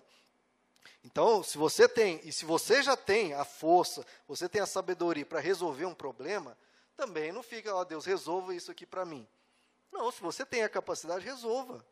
Então, 1.04 1.42
se 1.42 1.58
você 1.58 1.86
tem, 1.86 2.22
e 2.24 2.32
se 2.32 2.46
você 2.46 2.82
já 2.82 2.96
tem 2.96 3.34
a 3.34 3.44
força, 3.44 4.02
você 4.26 4.48
tem 4.48 4.62
a 4.62 4.66
sabedoria 4.66 5.26
para 5.26 5.40
resolver 5.40 5.84
um 5.84 5.94
problema, 5.94 6.56
também 6.96 7.32
não 7.32 7.42
fica, 7.42 7.74
ó, 7.74 7.84
Deus, 7.84 8.06
resolva 8.06 8.54
isso 8.54 8.70
aqui 8.70 8.86
para 8.86 9.04
mim. 9.04 9.28
Não, 9.92 10.10
se 10.10 10.22
você 10.22 10.46
tem 10.46 10.62
a 10.62 10.70
capacidade, 10.70 11.22
resolva. 11.22 11.84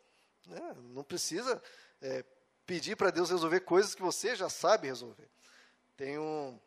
Né? 0.47 0.75
Não 0.85 1.05
precisa 1.05 1.63
é, 2.01 2.25
pedir 2.67 2.97
para 2.97 3.11
Deus 3.11 3.31
resolver 3.31 3.61
coisas 3.61 3.95
que 3.95 4.03
você 4.03 4.35
já 4.35 4.49
sabe 4.49 4.89
resolver. 4.89 5.29
Tem 5.97 6.19
um, 6.19 6.59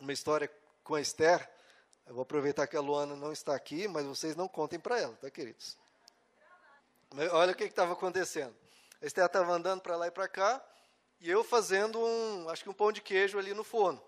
uma 0.00 0.12
história 0.12 0.50
com 0.82 0.94
a 0.94 1.00
Esther, 1.00 1.48
eu 2.06 2.14
vou 2.14 2.22
aproveitar 2.22 2.66
que 2.66 2.76
a 2.76 2.80
Luana 2.80 3.16
não 3.16 3.32
está 3.32 3.54
aqui, 3.54 3.88
mas 3.88 4.04
vocês 4.04 4.36
não 4.36 4.46
contem 4.46 4.78
para 4.78 5.00
ela, 5.00 5.14
tá, 5.16 5.30
queridos? 5.30 5.76
Olha 7.32 7.52
o 7.52 7.54
que 7.54 7.64
estava 7.64 7.92
acontecendo. 7.92 8.54
A 9.00 9.06
Esther 9.06 9.24
estava 9.24 9.52
andando 9.52 9.80
para 9.80 9.96
lá 9.96 10.06
e 10.06 10.10
para 10.10 10.28
cá, 10.28 10.64
e 11.20 11.30
eu 11.30 11.42
fazendo 11.42 11.98
um, 11.98 12.48
acho 12.48 12.62
que 12.62 12.68
um 12.68 12.74
pão 12.74 12.92
de 12.92 13.00
queijo 13.00 13.38
ali 13.38 13.54
no 13.54 13.64
forno. 13.64 14.02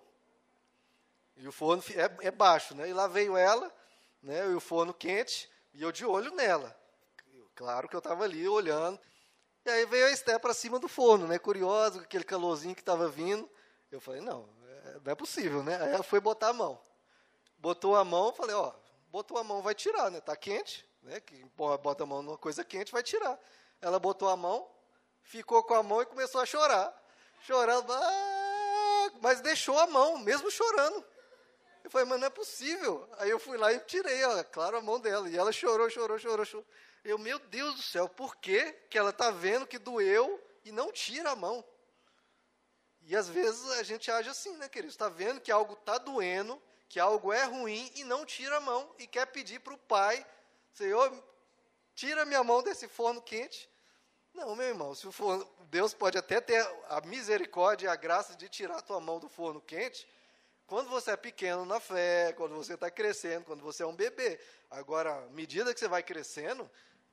E 1.37 1.47
o 1.47 1.53
forno 1.53 1.83
é, 1.95 2.27
é 2.27 2.31
baixo, 2.31 2.75
né? 2.75 2.89
E 2.89 2.93
lá 2.93 3.07
veio 3.07 3.37
ela, 3.37 3.73
né? 4.23 4.47
E 4.51 4.55
o 4.55 4.61
forno 4.61 4.93
quente, 4.93 5.51
e 5.73 5.83
eu 5.83 5.93
de 5.93 6.05
olho 6.05 6.35
nela. 6.35 6.77
Claro 7.55 7.89
que 7.89 7.97
eu 7.97 7.99
estava 7.99 8.25
ali 8.25 8.47
olhando. 8.47 9.01
E 9.67 9.69
aí 9.69 9.85
veio 9.85 10.07
a 10.07 10.11
Esté 10.13 10.39
para 10.39 10.55
cima 10.55 10.79
do 10.79 10.87
forno, 10.87 11.27
né? 11.27 11.41
Curiosa, 11.41 11.99
com 11.99 12.05
aquele 12.05 12.23
calorzinho 12.23 12.73
que 12.73 12.83
estava 12.83 13.09
vindo. 13.09 13.51
Eu 13.91 14.01
falei, 14.01 14.21
não, 14.21 14.49
é, 14.65 15.01
não 15.03 15.13
é 15.13 15.15
possível, 15.17 15.61
né? 15.65 15.77
Aí 15.83 15.93
ela 15.93 16.05
foi 16.05 16.21
botar 16.21 16.51
a 16.51 16.53
mão. 16.53 16.81
Botou 17.59 17.97
a 17.97 18.05
mão, 18.05 18.33
falei, 18.33 18.55
ó, 18.55 18.73
botou 19.11 19.37
a 19.39 19.43
mão, 19.43 19.61
vai 19.63 19.75
tirar, 19.75 20.09
né? 20.09 20.21
Tá 20.21 20.37
quente, 20.37 20.89
né? 21.03 21.19
Que 21.19 21.45
bota 21.57 22.05
a 22.05 22.07
mão 22.07 22.23
numa 22.23 22.39
coisa 22.39 22.63
quente, 22.63 22.93
vai 22.93 23.03
tirar. 23.03 23.37
Ela 23.81 23.99
botou 23.99 24.29
a 24.29 24.37
mão, 24.37 24.71
ficou 25.25 25.65
com 25.65 25.75
a 25.75 25.83
mão 25.83 26.01
e 26.01 26.07
começou 26.07 26.41
a 26.41 26.47
chorar. 26.47 26.95
Chorando, 27.43 27.93
ah, 27.93 29.11
mas 29.21 29.41
deixou 29.41 29.77
a 29.81 29.89
mão, 29.89 30.17
mesmo 30.19 30.49
chorando. 30.49 31.05
Eu 31.87 31.91
falei, 31.91 32.05
mas 32.05 32.19
não 32.19 32.27
é 32.27 32.31
possível. 32.31 33.09
Aí 33.17 33.31
eu 33.31 33.39
fui 33.39 33.57
lá 33.57 33.73
e 33.73 33.79
tirei, 33.79 34.25
ó, 34.25 34.43
claro, 34.43 34.77
a 34.77 34.81
mão 34.81 34.99
dela. 34.99 35.31
E 35.31 35.37
ela 35.37 35.53
chorou, 35.53 35.89
chorou, 35.89 36.19
chorou, 36.19 36.45
chorou. 36.45 36.67
Eu, 37.05 37.17
meu 37.17 37.39
Deus 37.39 37.77
do 37.77 37.83
céu, 37.83 38.09
por 38.09 38.35
que, 38.39 38.73
que 38.91 38.99
ela 38.99 39.11
está 39.11 39.31
vendo 39.31 39.69
que 39.69 39.79
doeu 39.79 40.45
e 40.65 40.73
não 40.73 40.91
tira 40.91 41.31
a 41.31 41.37
mão? 41.37 41.65
E 43.03 43.15
às 43.15 43.29
vezes 43.29 43.71
a 43.79 43.85
gente 43.85 44.11
age 44.11 44.29
assim, 44.29 44.57
né, 44.57 44.69
querido? 44.69 44.91
Está 44.91 45.09
vendo 45.09 45.41
que 45.41 45.53
algo 45.53 45.75
está 45.75 45.97
doendo, 45.97 46.61
que 46.89 46.99
algo 46.99 47.33
é 47.33 47.45
ruim 47.45 47.89
e 47.95 48.03
não 48.03 48.27
tira 48.27 48.57
a 48.57 48.61
mão 48.61 48.93
e 48.99 49.07
quer 49.07 49.27
pedir 49.27 49.61
para 49.61 49.73
o 49.73 49.79
pai, 49.79 50.27
Senhor, 50.73 51.13
tira 51.95 52.25
minha 52.25 52.43
mão 52.43 52.65
desse 52.65 52.89
forno 52.89 53.23
quente. 53.23 53.71
Não, 54.35 54.57
meu 54.57 54.67
irmão, 54.67 54.93
se 54.93 55.07
o 55.07 55.13
forno, 55.13 55.49
Deus 55.71 55.95
pode 55.95 56.19
até 56.19 56.41
ter 56.41 56.69
a 56.89 57.01
misericórdia 57.03 57.87
e 57.87 57.89
a 57.89 57.95
graça 57.95 58.35
de 58.35 58.49
tirar 58.49 58.79
a 58.79 58.83
tua 58.83 58.99
mão 58.99 59.21
do 59.21 59.29
forno 59.29 59.61
quente, 59.61 60.05
quando 60.67 60.89
você 60.89 61.13
é 61.13 61.17
pequeno 61.17 61.65
na 61.65 61.79
fé, 61.79 62.33
quando 62.33 62.55
você 62.55 62.75
está 62.75 62.91
crescendo, 62.91 63.45
quando 63.45 63.63
você 63.63 63.83
é 63.83 63.87
um 63.87 63.95
bebê. 63.95 64.39
Agora, 64.71 65.15
à 65.15 65.29
medida 65.31 65.73
que 65.73 65.79
você 65.79 65.87
vai 65.87 66.03
crescendo, 66.03 66.69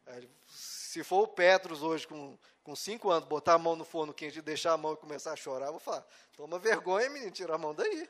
é, 0.08 0.24
se 0.48 1.04
for 1.04 1.24
o 1.24 1.28
Petros 1.28 1.84
hoje 1.84 2.08
com, 2.08 2.38
com 2.64 2.76
cinco 2.76 3.12
anos, 3.12 3.28
botar 3.28 3.54
a 3.54 3.58
mão 3.58 3.76
no 3.76 3.86
forno 3.86 4.14
quente 4.14 4.40
e 4.40 4.42
deixar 4.42 4.74
a 4.74 4.78
mão 4.78 4.94
e 4.94 4.98
começar 4.98 5.34
a 5.34 5.36
chorar, 5.36 5.68
eu 5.68 5.74
vou 5.74 5.80
falar, 5.80 6.06
toma 6.36 6.58
vergonha, 6.58 7.10
menino, 7.10 7.32
tira 7.32 7.56
a 7.56 7.58
mão 7.58 7.74
daí. 7.74 8.10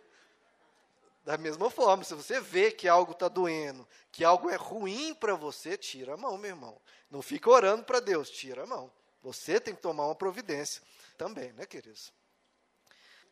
Da 1.26 1.38
mesma 1.38 1.70
forma, 1.70 2.04
se 2.04 2.14
você 2.14 2.42
vê 2.42 2.72
que 2.72 2.88
algo 2.88 3.14
está 3.14 3.30
doendo, 3.30 3.88
que 4.12 4.26
algo 4.26 4.50
é 4.50 4.56
ruim 4.56 5.14
para 5.14 5.36
você, 5.36 5.78
tira 5.78 6.16
a 6.16 6.18
mão, 6.18 6.38
meu 6.38 6.50
irmão. 6.50 6.82
Não 7.10 7.22
fica 7.22 7.50
orando 7.50 7.84
para 7.84 8.00
Deus, 8.00 8.30
tira 8.30 8.64
a 8.64 8.66
mão. 8.66 8.92
Você 9.22 9.60
tem 9.60 9.74
que 9.74 9.82
tomar 9.82 10.06
uma 10.06 10.16
providência 10.16 10.82
também, 11.18 11.54
né, 11.54 11.66
queridos? 11.66 12.12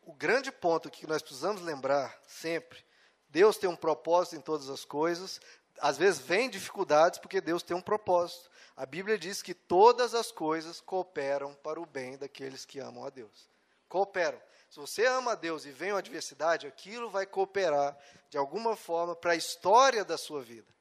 O 0.02 0.12
grande 0.12 0.50
ponto 0.50 0.90
que 0.90 1.06
nós 1.06 1.22
precisamos 1.22 1.62
lembrar 1.62 2.18
sempre, 2.26 2.84
Deus 3.28 3.56
tem 3.56 3.68
um 3.68 3.76
propósito 3.76 4.36
em 4.36 4.40
todas 4.40 4.68
as 4.68 4.84
coisas, 4.84 5.40
às 5.78 5.96
vezes 5.96 6.20
vem 6.20 6.50
dificuldades 6.50 7.18
porque 7.18 7.40
Deus 7.40 7.62
tem 7.62 7.76
um 7.76 7.80
propósito. 7.80 8.50
A 8.76 8.84
Bíblia 8.86 9.18
diz 9.18 9.42
que 9.42 9.54
todas 9.54 10.14
as 10.14 10.30
coisas 10.30 10.80
cooperam 10.80 11.54
para 11.54 11.80
o 11.80 11.86
bem 11.86 12.16
daqueles 12.16 12.64
que 12.64 12.78
amam 12.78 13.04
a 13.04 13.10
Deus. 13.10 13.48
Cooperam. 13.88 14.40
Se 14.70 14.80
você 14.80 15.06
ama 15.06 15.32
a 15.32 15.34
Deus 15.34 15.66
e 15.66 15.70
vem 15.70 15.92
uma 15.92 15.98
adversidade, 15.98 16.66
aquilo 16.66 17.10
vai 17.10 17.26
cooperar 17.26 17.96
de 18.30 18.38
alguma 18.38 18.74
forma 18.74 19.14
para 19.14 19.32
a 19.32 19.36
história 19.36 20.04
da 20.04 20.16
sua 20.16 20.42
vida. 20.42 20.72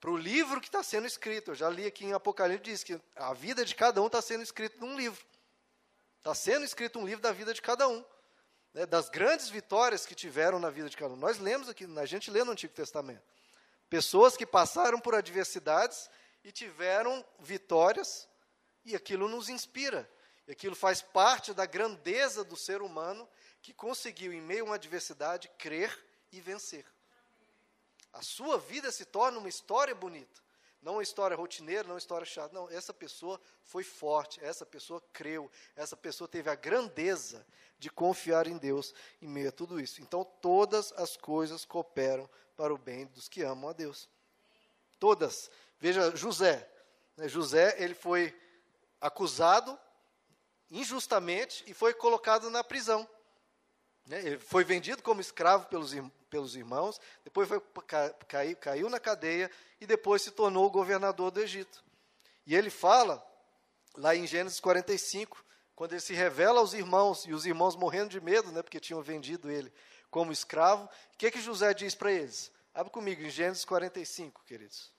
Para 0.00 0.10
o 0.10 0.16
livro 0.16 0.60
que 0.60 0.68
está 0.68 0.82
sendo 0.82 1.06
escrito. 1.06 1.50
Eu 1.50 1.54
já 1.54 1.68
li 1.68 1.86
aqui 1.86 2.06
em 2.06 2.14
Apocalipse, 2.14 2.64
diz 2.64 2.82
que 2.82 3.00
a 3.14 3.34
vida 3.34 3.64
de 3.64 3.74
cada 3.74 4.00
um 4.00 4.06
está 4.06 4.22
sendo 4.22 4.42
escrita 4.42 4.76
num 4.80 4.96
livro. 4.96 5.22
Está 6.22 6.36
sendo 6.36 6.64
escrito 6.64 7.00
um 7.00 7.04
livro 7.04 7.20
da 7.20 7.32
vida 7.32 7.52
de 7.52 7.60
cada 7.60 7.88
um, 7.88 8.04
né, 8.72 8.86
das 8.86 9.08
grandes 9.08 9.48
vitórias 9.48 10.06
que 10.06 10.14
tiveram 10.14 10.60
na 10.60 10.70
vida 10.70 10.88
de 10.88 10.96
cada 10.96 11.12
um. 11.12 11.16
Nós 11.16 11.38
lemos 11.38 11.68
aqui, 11.68 11.84
a 11.98 12.06
gente 12.06 12.30
lê 12.30 12.44
no 12.44 12.52
Antigo 12.52 12.72
Testamento. 12.72 13.24
Pessoas 13.90 14.36
que 14.36 14.46
passaram 14.46 15.00
por 15.00 15.16
adversidades 15.16 16.08
e 16.44 16.52
tiveram 16.52 17.24
vitórias, 17.40 18.28
e 18.84 18.94
aquilo 18.94 19.26
nos 19.26 19.48
inspira. 19.48 20.08
E 20.46 20.52
aquilo 20.52 20.76
faz 20.76 21.02
parte 21.02 21.52
da 21.52 21.66
grandeza 21.66 22.44
do 22.44 22.56
ser 22.56 22.82
humano 22.82 23.28
que 23.60 23.74
conseguiu, 23.74 24.32
em 24.32 24.40
meio 24.40 24.62
a 24.62 24.66
uma 24.66 24.74
adversidade, 24.76 25.50
crer 25.58 26.06
e 26.30 26.40
vencer. 26.40 26.86
A 28.12 28.22
sua 28.22 28.60
vida 28.60 28.92
se 28.92 29.04
torna 29.06 29.40
uma 29.40 29.48
história 29.48 29.92
bonita. 29.94 30.40
Não 30.82 30.94
uma 30.94 31.02
história 31.02 31.36
rotineira, 31.36 31.84
não 31.84 31.92
uma 31.92 31.98
história 31.98 32.26
chata. 32.26 32.52
Não, 32.52 32.68
essa 32.68 32.92
pessoa 32.92 33.40
foi 33.62 33.84
forte, 33.84 34.42
essa 34.42 34.66
pessoa 34.66 35.00
creu, 35.12 35.48
essa 35.76 35.96
pessoa 35.96 36.26
teve 36.26 36.50
a 36.50 36.56
grandeza 36.56 37.46
de 37.78 37.88
confiar 37.88 38.48
em 38.48 38.58
Deus 38.58 38.92
em 39.20 39.28
meio 39.28 39.48
a 39.48 39.52
tudo 39.52 39.80
isso. 39.80 40.02
Então, 40.02 40.24
todas 40.40 40.92
as 40.94 41.16
coisas 41.16 41.64
cooperam 41.64 42.28
para 42.56 42.74
o 42.74 42.78
bem 42.78 43.06
dos 43.06 43.28
que 43.28 43.42
amam 43.42 43.70
a 43.70 43.72
Deus. 43.72 44.08
Todas. 44.98 45.50
Veja 45.78 46.14
José. 46.16 46.68
Né, 47.16 47.28
José, 47.28 47.76
ele 47.78 47.94
foi 47.94 48.36
acusado 49.00 49.78
injustamente 50.68 51.62
e 51.68 51.74
foi 51.74 51.94
colocado 51.94 52.50
na 52.50 52.64
prisão. 52.64 53.08
Né, 54.06 54.20
ele 54.24 54.38
foi 54.38 54.64
vendido 54.64 55.02
como 55.02 55.20
escravo 55.20 55.66
pelos, 55.66 55.92
pelos 56.28 56.56
irmãos, 56.56 57.00
depois 57.24 57.48
foi, 57.48 57.62
caiu, 58.26 58.56
caiu 58.56 58.90
na 58.90 58.98
cadeia 58.98 59.50
e 59.80 59.86
depois 59.86 60.22
se 60.22 60.30
tornou 60.30 60.66
o 60.66 60.70
governador 60.70 61.30
do 61.30 61.40
Egito. 61.40 61.84
E 62.44 62.54
ele 62.54 62.70
fala, 62.70 63.24
lá 63.96 64.16
em 64.16 64.26
Gênesis 64.26 64.58
45, 64.58 65.44
quando 65.74 65.92
ele 65.92 66.00
se 66.00 66.14
revela 66.14 66.60
aos 66.60 66.74
irmãos, 66.74 67.24
e 67.24 67.32
os 67.32 67.46
irmãos 67.46 67.76
morrendo 67.76 68.10
de 68.10 68.20
medo, 68.20 68.50
né, 68.50 68.62
porque 68.62 68.80
tinham 68.80 69.00
vendido 69.00 69.50
ele 69.50 69.72
como 70.10 70.32
escravo, 70.32 70.84
o 70.84 71.16
que, 71.16 71.30
que 71.30 71.40
José 71.40 71.72
diz 71.72 71.94
para 71.94 72.12
eles? 72.12 72.52
Abre 72.74 72.92
comigo, 72.92 73.22
em 73.22 73.30
Gênesis 73.30 73.64
45, 73.64 74.42
queridos. 74.44 74.92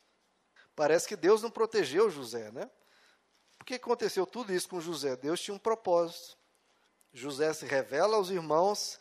Parece 0.75 1.07
que 1.07 1.15
Deus 1.15 1.41
não 1.41 1.51
protegeu 1.51 2.09
José, 2.09 2.51
né? 2.51 2.69
Por 3.57 3.65
que 3.65 3.75
aconteceu 3.75 4.25
tudo 4.25 4.53
isso 4.53 4.67
com 4.67 4.81
José? 4.81 5.15
Deus 5.15 5.39
tinha 5.39 5.53
um 5.53 5.59
propósito. 5.59 6.37
José 7.13 7.53
se 7.53 7.65
revela 7.65 8.17
aos 8.17 8.31
irmãos, 8.31 8.97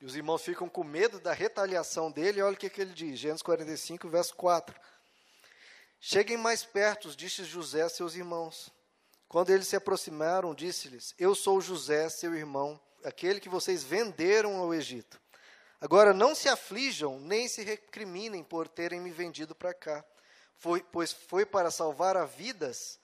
e 0.00 0.04
os 0.04 0.16
irmãos 0.16 0.42
ficam 0.42 0.68
com 0.68 0.82
medo 0.82 1.20
da 1.20 1.32
retaliação 1.32 2.10
dele. 2.10 2.42
Olha 2.42 2.54
o 2.54 2.58
que, 2.58 2.68
que 2.68 2.80
ele 2.80 2.92
diz, 2.92 3.18
Gênesis 3.18 3.42
45, 3.42 4.08
verso 4.08 4.34
4. 4.34 4.78
Cheguem 6.00 6.36
mais 6.36 6.64
perto, 6.64 7.14
disse 7.16 7.44
José 7.44 7.82
a 7.82 7.88
seus 7.88 8.14
irmãos. 8.14 8.70
Quando 9.28 9.50
eles 9.50 9.68
se 9.68 9.76
aproximaram, 9.76 10.54
disse-lhes: 10.54 11.14
Eu 11.18 11.34
sou 11.34 11.60
José, 11.60 12.08
seu 12.08 12.34
irmão, 12.34 12.80
aquele 13.04 13.40
que 13.40 13.48
vocês 13.48 13.82
venderam 13.82 14.56
ao 14.56 14.74
Egito. 14.74 15.20
Agora 15.80 16.12
não 16.12 16.34
se 16.34 16.48
aflijam, 16.48 17.20
nem 17.20 17.48
se 17.48 17.62
recriminem 17.62 18.42
por 18.42 18.66
terem 18.66 19.00
me 19.00 19.10
vendido 19.10 19.54
para 19.54 19.74
cá, 19.74 20.04
foi, 20.56 20.82
pois 20.82 21.12
foi 21.12 21.46
para 21.46 21.70
salvar 21.70 22.16
a 22.16 22.24
vidas 22.24 22.98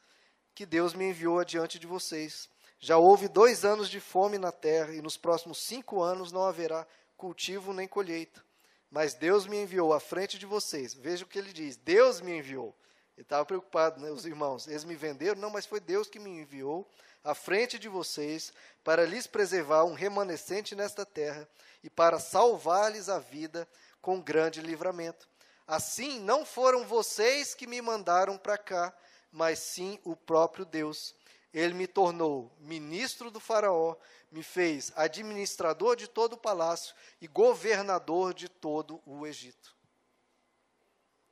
que 0.54 0.66
Deus 0.66 0.94
me 0.94 1.10
enviou 1.10 1.38
adiante 1.38 1.78
de 1.78 1.86
vocês. 1.86 2.48
Já 2.84 2.98
houve 2.98 3.28
dois 3.28 3.64
anos 3.64 3.88
de 3.88 4.00
fome 4.00 4.38
na 4.38 4.50
terra, 4.50 4.92
e 4.92 5.00
nos 5.00 5.16
próximos 5.16 5.58
cinco 5.58 6.02
anos 6.02 6.32
não 6.32 6.42
haverá 6.44 6.84
cultivo 7.16 7.72
nem 7.72 7.86
colheita. 7.86 8.44
Mas 8.90 9.14
Deus 9.14 9.46
me 9.46 9.56
enviou 9.56 9.94
à 9.94 10.00
frente 10.00 10.36
de 10.36 10.44
vocês. 10.44 10.92
Veja 10.92 11.24
o 11.24 11.28
que 11.28 11.38
ele 11.38 11.52
diz: 11.52 11.76
Deus 11.76 12.20
me 12.20 12.36
enviou. 12.36 12.74
Ele 13.16 13.24
estava 13.24 13.46
preocupado, 13.46 14.00
né, 14.00 14.10
os 14.10 14.26
irmãos. 14.26 14.66
Eles 14.66 14.82
me 14.82 14.96
venderam? 14.96 15.40
Não, 15.40 15.48
mas 15.48 15.64
foi 15.64 15.78
Deus 15.78 16.08
que 16.08 16.18
me 16.18 16.28
enviou 16.28 16.84
à 17.22 17.36
frente 17.36 17.78
de 17.78 17.88
vocês 17.88 18.52
para 18.82 19.06
lhes 19.06 19.28
preservar 19.28 19.84
um 19.84 19.94
remanescente 19.94 20.74
nesta 20.74 21.06
terra 21.06 21.48
e 21.84 21.88
para 21.88 22.18
salvar-lhes 22.18 23.08
a 23.08 23.20
vida 23.20 23.68
com 24.00 24.20
grande 24.20 24.60
livramento. 24.60 25.28
Assim, 25.68 26.18
não 26.18 26.44
foram 26.44 26.84
vocês 26.84 27.54
que 27.54 27.68
me 27.68 27.80
mandaram 27.80 28.36
para 28.36 28.58
cá, 28.58 28.92
mas 29.30 29.60
sim 29.60 30.00
o 30.02 30.16
próprio 30.16 30.64
Deus 30.64 31.14
ele 31.52 31.74
me 31.74 31.86
tornou 31.86 32.50
ministro 32.58 33.30
do 33.30 33.38
Faraó, 33.38 33.96
me 34.30 34.42
fez 34.42 34.92
administrador 34.96 35.96
de 35.96 36.08
todo 36.08 36.32
o 36.32 36.38
palácio 36.38 36.94
e 37.20 37.26
governador 37.26 38.32
de 38.32 38.48
todo 38.48 39.02
o 39.04 39.26
Egito. 39.26 39.76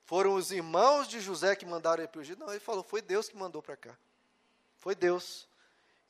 Foram 0.05 0.35
os 0.35 0.51
irmãos 0.51 1.09
de 1.09 1.21
José 1.21 1.55
que 1.55 1.65
mandaram 1.65 2.03
ele 2.03 2.09
para 2.09 2.19
o 2.19 2.23
Egito? 2.23 2.41
Não, 2.41 2.51
ele 2.51 2.61
falou: 2.61 2.83
foi 2.83 3.01
Deus 3.01 3.29
que 3.29 3.37
mandou 3.37 3.63
para 3.63 3.77
cá. 3.77 3.97
Foi 4.77 4.95
Deus. 4.95 5.49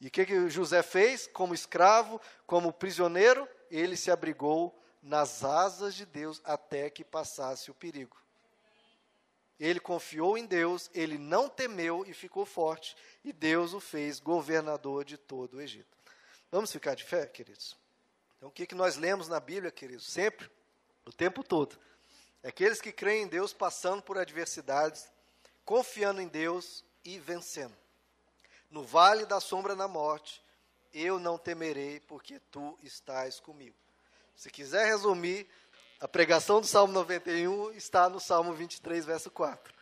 E 0.01 0.09
o 0.09 0.11
que, 0.11 0.25
que 0.25 0.49
José 0.49 0.83
fez? 0.83 1.27
Como 1.27 1.53
escravo, 1.53 2.21
como 2.47 2.73
prisioneiro, 2.73 3.47
ele 3.71 3.97
se 3.97 4.11
abrigou 4.11 4.75
nas 5.03 5.45
asas 5.45 5.95
de 5.95 6.07
Deus 6.07 6.41
até 6.45 6.89
que 6.89 7.05
passasse 7.05 7.71
o 7.71 7.75
perigo. 7.75 8.17
Ele 9.61 9.79
confiou 9.79 10.39
em 10.39 10.47
Deus, 10.47 10.91
ele 10.95 11.19
não 11.19 11.47
temeu 11.47 12.03
e 12.07 12.15
ficou 12.15 12.47
forte, 12.47 12.97
e 13.23 13.31
Deus 13.31 13.75
o 13.75 13.81
fez 13.81 14.19
governador 14.19 15.05
de 15.05 15.19
todo 15.19 15.59
o 15.59 15.61
Egito. 15.61 15.99
Vamos 16.51 16.73
ficar 16.73 16.95
de 16.95 17.05
fé, 17.05 17.27
queridos? 17.27 17.77
Então, 18.39 18.49
o 18.49 18.53
que, 18.53 18.67
que 18.67 18.75
nós 18.75 18.97
lemos 18.97 19.29
na 19.29 19.39
Bíblia, 19.39 19.71
queridos? 19.71 20.11
Sempre, 20.11 20.51
o 21.05 21.13
tempo 21.13 21.45
todo. 21.45 21.79
Aqueles 22.43 22.81
que 22.81 22.91
creem 22.91 23.25
em 23.25 23.29
Deus 23.29 23.53
passando 23.53 24.03
por 24.03 24.17
adversidades, 24.17 25.13
confiando 25.63 26.23
em 26.23 26.29
Deus 26.29 26.83
e 27.05 27.19
vencendo. 27.19 27.77
No 28.71 28.83
vale 28.83 29.27
da 29.27 29.41
sombra 29.41 29.77
da 29.77 29.87
morte, 29.87 30.43
eu 30.95 31.19
não 31.19 31.37
temerei, 31.37 32.01
porque 32.01 32.41
tu 32.51 32.79
estás 32.83 33.39
comigo. 33.39 33.77
Se 34.35 34.49
quiser 34.49 34.87
resumir, 34.87 35.47
a 36.01 36.09
pregação 36.09 36.63
do 36.63 36.67
Salmo 36.67 36.95
91 36.95 37.73
está 37.73 38.09
no 38.09 38.19
Salmo 38.19 38.55
23, 38.55 39.05
verso 39.05 39.31
4. 39.31 39.75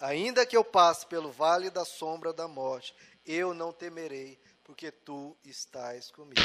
Ainda 0.00 0.46
que 0.46 0.56
eu 0.56 0.64
passe 0.64 1.06
pelo 1.06 1.30
vale 1.30 1.68
da 1.68 1.84
sombra 1.84 2.32
da 2.32 2.48
morte, 2.48 2.94
eu 3.26 3.52
não 3.52 3.70
temerei, 3.70 4.40
porque 4.64 4.90
tu 4.90 5.36
estás 5.44 6.10
comigo. 6.10 6.40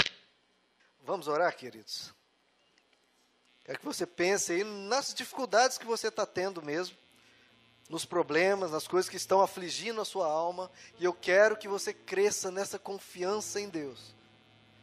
Vamos 1.03 1.29
orar, 1.29 1.55
queridos? 1.55 2.13
Quero 3.63 3.79
que 3.79 3.85
você 3.85 4.05
pense 4.05 4.51
aí 4.51 4.63
nas 4.65 5.13
dificuldades 5.13 5.77
que 5.77 5.85
você 5.85 6.09
está 6.09 6.25
tendo 6.25 6.61
mesmo, 6.61 6.97
nos 7.89 8.03
problemas, 8.03 8.71
nas 8.71 8.89
coisas 8.89 9.09
que 9.09 9.15
estão 9.15 9.41
afligindo 9.41 10.01
a 10.01 10.05
sua 10.05 10.27
alma, 10.27 10.69
e 10.99 11.05
eu 11.05 11.13
quero 11.13 11.55
que 11.55 11.67
você 11.69 11.93
cresça 11.93 12.51
nessa 12.51 12.77
confiança 12.77 13.59
em 13.61 13.69
Deus. 13.69 14.13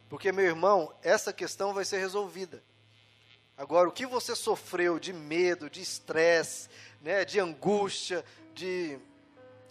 Porque, 0.09 0.31
meu 0.31 0.45
irmão, 0.45 0.91
essa 1.03 1.31
questão 1.31 1.75
vai 1.75 1.85
ser 1.85 1.99
resolvida. 1.99 2.63
Agora, 3.57 3.87
o 3.87 3.91
que 3.91 4.05
você 4.05 4.35
sofreu 4.35 4.99
de 4.99 5.13
medo, 5.13 5.69
de 5.69 5.81
estresse, 5.81 6.69
né, 7.01 7.23
de 7.23 7.39
angústia, 7.39 8.23
de, 8.53 8.99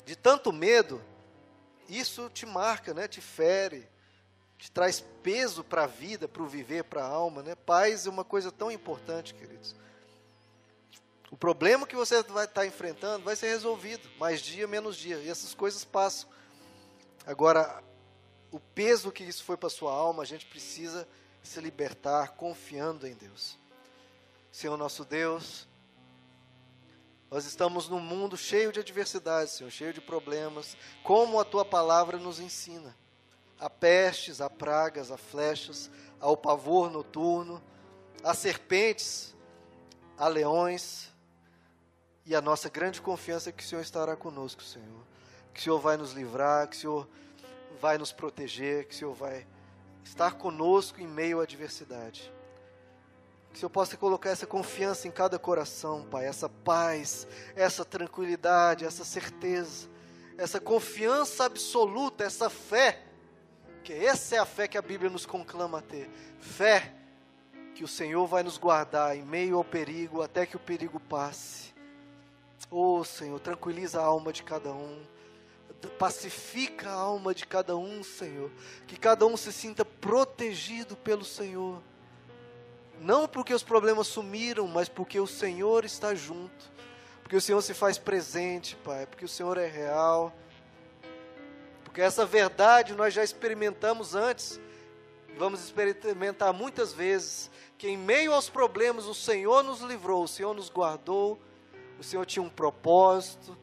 de 0.07 0.17
tanto 0.17 0.53
medo, 0.53 1.03
isso 1.89 2.31
te 2.31 2.47
marca, 2.47 2.95
né, 2.95 3.07
te 3.07 3.21
fere, 3.21 3.87
te 4.57 4.71
traz 4.71 5.01
peso 5.23 5.63
para 5.63 5.85
a 5.85 5.87
vida, 5.87 6.27
para 6.27 6.43
o 6.43 6.47
viver, 6.47 6.85
para 6.85 7.05
a 7.05 7.09
alma. 7.09 7.43
Né? 7.43 7.55
Paz 7.55 8.07
é 8.07 8.11
uma 8.11 8.25
coisa 8.25 8.51
tão 8.51 8.71
importante, 8.71 9.35
queridos. 9.35 9.75
O 11.31 11.37
problema 11.37 11.87
que 11.87 11.97
você 11.97 12.23
vai 12.23 12.45
estar 12.45 12.61
tá 12.61 12.67
enfrentando 12.67 13.25
vai 13.25 13.37
ser 13.37 13.49
resolvido, 13.49 14.09
mais 14.19 14.41
dia, 14.41 14.67
menos 14.67 14.97
dia, 14.97 15.17
e 15.19 15.29
essas 15.29 15.53
coisas 15.53 15.85
passam. 15.85 16.31
Agora, 17.27 17.83
o 18.51 18.61
peso 18.61 19.11
que 19.11 19.25
isso 19.25 19.43
foi 19.45 19.57
para 19.57 19.69
sua 19.69 19.93
alma, 19.93 20.23
a 20.23 20.27
gente 20.27 20.47
precisa 20.47 21.07
se 21.43 21.61
libertar 21.61 22.29
confiando 22.37 23.07
em 23.07 23.15
Deus. 23.15 23.59
Senhor 24.55 24.77
nosso 24.77 25.05
Deus, 25.05 25.67
nós 27.29 27.45
estamos 27.45 27.89
num 27.89 27.99
mundo 27.99 28.37
cheio 28.37 28.71
de 28.71 28.79
adversidades, 28.79 29.55
Senhor, 29.55 29.69
cheio 29.69 29.93
de 29.93 30.01
problemas, 30.01 30.77
como 31.03 31.41
a 31.41 31.45
tua 31.45 31.65
palavra 31.65 32.19
nos 32.19 32.39
ensina. 32.39 32.97
Há 33.59 33.69
pestes, 33.69 34.41
há 34.41 34.49
pragas, 34.49 35.11
há 35.11 35.17
flechas, 35.17 35.91
há 36.21 36.31
o 36.31 36.37
pavor 36.37 36.89
noturno, 36.89 37.61
há 38.23 38.33
serpentes, 38.33 39.35
há 40.17 40.29
leões, 40.29 41.11
e 42.25 42.33
a 42.33 42.41
nossa 42.41 42.69
grande 42.69 43.03
confiança 43.03 43.49
é 43.49 43.53
que 43.53 43.65
o 43.65 43.67
Senhor 43.67 43.83
estará 43.83 44.15
conosco, 44.15 44.63
Senhor. 44.63 45.05
Que 45.53 45.59
o 45.59 45.63
Senhor 45.65 45.81
vai 45.81 45.97
nos 45.97 46.13
livrar, 46.13 46.69
que 46.69 46.77
o 46.77 46.79
Senhor 46.79 47.09
vai 47.81 47.99
nos 47.99 48.13
proteger, 48.13 48.87
que 48.87 48.95
o 48.95 48.99
Senhor 48.99 49.15
vai 49.15 49.49
estar 50.05 50.35
conosco 50.35 51.01
em 51.01 51.09
meio 51.09 51.41
à 51.41 51.43
adversidade. 51.43 52.33
Que 53.55 53.59
o 53.59 53.61
Senhor 53.61 53.71
possa 53.71 53.97
colocar 53.97 54.31
essa 54.31 54.49
confiança 54.49 55.07
em 55.07 55.13
cada 55.13 55.39
coração, 55.39 56.05
Pai, 56.11 56.27
essa 56.27 56.49
paz, 56.49 57.25
essa 57.55 57.85
tranquilidade, 57.85 58.85
essa 58.85 59.05
certeza, 59.05 59.89
essa 60.37 60.61
confiança 60.61 61.45
absoluta, 61.45 62.25
essa 62.25 62.51
fé, 62.51 63.01
que 63.85 63.93
essa 63.93 64.35
é 64.35 64.39
a 64.41 64.45
fé 64.45 64.67
que 64.67 64.77
a 64.77 64.83
Bíblia 64.83 65.09
nos 65.09 65.25
conclama 65.25 65.79
a 65.79 65.83
ter. 65.83 66.11
Fé 66.41 66.93
que 67.77 67.85
o 67.85 67.89
Senhor 67.89 68.27
vai 68.27 68.43
nos 68.43 68.59
guardar 68.59 69.17
em 69.17 69.23
meio 69.23 69.57
ao 69.57 69.63
perigo 69.63 70.21
até 70.21 70.45
que 70.45 70.57
o 70.57 70.61
perigo 70.61 70.99
passe. 70.99 71.73
Oh, 72.69 73.05
Senhor, 73.05 73.39
tranquiliza 73.39 74.01
a 74.01 74.05
alma 74.05 74.33
de 74.33 74.43
cada 74.43 74.73
um 74.73 75.01
pacifica 75.91 76.89
a 76.89 76.95
alma 76.95 77.35
de 77.35 77.47
cada 77.47 77.77
um, 77.77 78.03
Senhor. 78.03 78.51
Que 78.87 78.99
cada 78.99 79.27
um 79.27 79.37
se 79.37 79.53
sinta 79.53 79.85
protegido 79.85 80.97
pelo 80.97 81.25
Senhor. 81.25 81.81
Não 83.01 83.29
porque 83.29 83.53
os 83.53 83.63
problemas 83.63 84.07
sumiram, 84.07 84.67
mas 84.67 84.89
porque 84.89 85.21
o 85.21 85.27
Senhor 85.27 85.85
está 85.85 86.15
junto. 86.15 86.73
Porque 87.23 87.37
o 87.37 87.41
Senhor 87.41 87.61
se 87.63 87.75
faz 87.75 87.99
presente, 87.99 88.77
Pai. 88.77 89.07
Porque 89.07 89.25
o 89.25 89.29
Senhor 89.29 89.59
é 89.59 89.67
real. 89.67 90.33
Porque 91.85 92.01
essa 92.01 92.25
verdade 92.25 92.95
nós 92.95 93.13
já 93.13 93.23
experimentamos 93.23 94.15
antes. 94.15 94.61
Vamos 95.37 95.63
experimentar 95.63 96.53
muitas 96.53 96.93
vezes. 96.93 97.51
Que 97.77 97.89
em 97.89 97.97
meio 97.97 98.33
aos 98.33 98.49
problemas 98.49 99.07
o 99.07 99.15
Senhor 99.15 99.63
nos 99.63 99.81
livrou, 99.81 100.25
o 100.25 100.29
Senhor 100.29 100.55
nos 100.55 100.69
guardou. 100.69 101.39
O 101.99 102.05
Senhor 102.05 102.25
tinha 102.25 102.43
um 102.43 102.51
propósito 102.51 103.57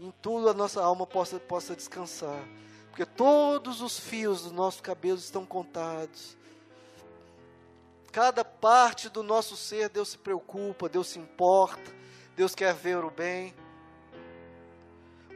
em 0.00 0.12
tudo 0.22 0.48
a 0.48 0.54
nossa 0.54 0.82
alma 0.82 1.06
possa, 1.06 1.40
possa 1.40 1.74
descansar. 1.74 2.40
Porque 2.88 3.04
todos 3.04 3.80
os 3.80 3.98
fios 3.98 4.42
dos 4.42 4.52
nossos 4.52 4.80
cabelos 4.80 5.24
estão 5.24 5.44
contados. 5.44 6.36
Cada 8.18 8.44
parte 8.44 9.08
do 9.08 9.22
nosso 9.22 9.56
ser, 9.56 9.88
Deus 9.88 10.08
se 10.08 10.18
preocupa, 10.18 10.88
Deus 10.88 11.06
se 11.06 11.20
importa, 11.20 11.94
Deus 12.34 12.52
quer 12.52 12.74
ver 12.74 13.04
o 13.04 13.12
bem. 13.12 13.54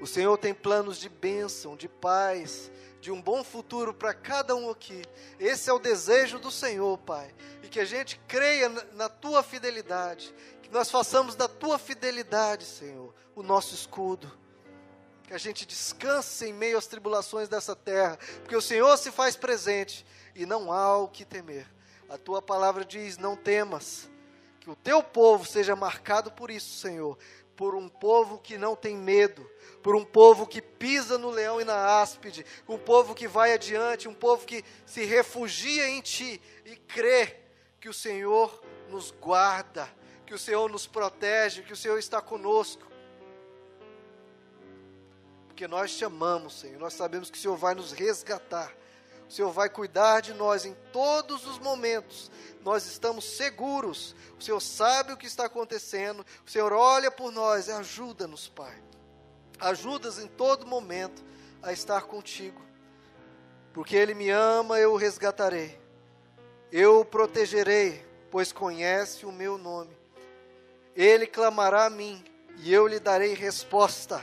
O 0.01 0.07
Senhor 0.09 0.37
tem 0.37 0.53
planos 0.53 0.99
de 0.99 1.09
bênção, 1.09 1.77
de 1.77 1.89
paz, 1.89 2.73
de 3.01 3.13
um 3.13 3.23
bom 3.23 3.45
futuro 3.45 3.95
para 3.95 4.13
cada 4.13 4.57
um 4.57 4.69
aqui. 4.69 5.01
Esse 5.39 5.71
é 5.71 5.73
o 5.73 5.79
desejo 5.79 6.41
do 6.41 6.51
Senhor, 6.51 6.99
Pai. 6.99 7.33
E 7.63 7.69
que 7.69 7.79
a 7.79 7.85
gente 7.85 8.21
creia 8.27 8.69
na 8.95 9.09
tua 9.09 9.45
fidelidade, 9.45 10.35
que 10.61 10.69
nós 10.73 10.91
façamos 10.91 11.37
da 11.37 11.47
tua 11.47 11.79
fidelidade, 11.79 12.65
Senhor, 12.65 13.15
o 13.37 13.45
nosso 13.45 13.77
escudo 13.77 14.29
que 15.23 15.33
a 15.33 15.39
gente 15.39 15.65
descanse 15.65 16.47
em 16.47 16.53
meio 16.53 16.77
às 16.77 16.89
tribulações 16.89 17.49
dessa 17.49 17.77
terra, 17.77 18.19
porque 18.41 18.57
o 18.57 18.61
Senhor 18.61 18.97
se 18.99 19.13
faz 19.13 19.37
presente 19.37 20.05
e 20.35 20.45
não 20.45 20.73
há 20.73 20.99
o 20.99 21.07
que 21.07 21.25
temer. 21.25 21.65
A 22.13 22.19
tua 22.19 22.43
palavra 22.43 22.85
diz: 22.85 23.17
não 23.17 23.35
temas, 23.35 24.11
que 24.61 24.69
o 24.69 24.77
teu 24.77 25.03
povo 25.03 25.47
seja 25.47 25.75
marcado 25.75 26.31
por 26.31 26.51
isso, 26.51 26.79
Senhor, 26.79 27.19
por 27.57 27.75
um 27.75 27.89
povo 27.89 28.39
que 28.39 28.59
não 28.59 28.77
tem 28.77 28.95
medo, 28.95 29.51
por 29.83 29.97
um 29.97 30.05
povo 30.05 30.47
que 30.47 30.61
pisa 30.61 31.17
no 31.17 31.31
leão 31.31 31.59
e 31.59 31.65
na 31.65 32.01
áspide, 32.03 32.45
um 32.69 32.77
povo 32.77 33.15
que 33.15 33.27
vai 33.27 33.55
adiante, 33.55 34.09
um 34.09 34.15
povo 34.15 34.45
que 34.45 34.63
se 34.85 35.05
refugia 35.05 35.89
em 35.89 36.03
ti 36.03 36.39
e 36.67 36.77
crê 36.77 37.41
que 37.81 37.89
o 37.89 37.95
Senhor 37.95 38.63
nos 38.91 39.11
guarda, 39.11 39.89
que 40.27 40.35
o 40.35 40.39
Senhor 40.39 40.71
nos 40.71 40.87
protege, 40.87 41.63
que 41.63 41.73
o 41.73 41.77
Senhor 41.77 41.99
está 41.99 42.21
conosco 42.21 42.93
porque 45.63 45.69
nós 45.69 45.95
te 45.97 46.05
amamos, 46.05 46.59
Senhor. 46.59 46.81
Nós 46.81 46.93
sabemos 46.93 47.31
que 47.31 47.39
o 47.39 47.41
Senhor 47.41 47.57
vai 47.57 47.73
nos 47.73 47.93
resgatar. 47.93 48.75
O 49.33 49.35
Senhor 49.35 49.51
vai 49.51 49.71
cuidar 49.71 50.21
de 50.21 50.35
nós 50.35 50.67
em 50.67 50.77
todos 50.93 51.47
os 51.47 51.59
momentos. 51.59 52.31
Nós 52.61 52.85
estamos 52.85 53.25
seguros. 53.25 54.15
O 54.39 54.43
Senhor 54.43 54.61
sabe 54.61 55.15
o 55.15 55.17
que 55.17 55.27
está 55.27 55.47
acontecendo. 55.47 56.23
O 56.47 56.51
Senhor 56.51 56.71
olha 56.71 57.11
por 57.11 57.33
nós 57.33 57.67
e 57.67 57.73
ajuda-nos, 57.73 58.49
Pai. 58.49 58.79
Ajudas 59.59 60.19
em 60.19 60.29
todo 60.29 60.67
momento 60.67 61.25
a 61.63 61.73
estar 61.73 62.03
contigo. 62.03 62.61
Porque 63.73 63.97
Ele 63.97 64.13
me 64.13 64.29
ama, 64.29 64.79
eu 64.79 64.93
o 64.93 64.99
resgatarei. 64.99 65.81
Eu 66.71 67.01
o 67.01 67.05
protegerei, 67.05 68.05
pois 68.31 68.53
conhece 68.53 69.25
o 69.25 69.33
meu 69.33 69.57
nome. 69.57 69.97
Ele 70.95 71.27
clamará 71.27 71.87
a 71.87 71.91
mim 71.91 72.23
e 72.59 72.71
eu 72.71 72.87
lhe 72.87 73.01
darei 73.01 73.33
resposta. 73.33 74.23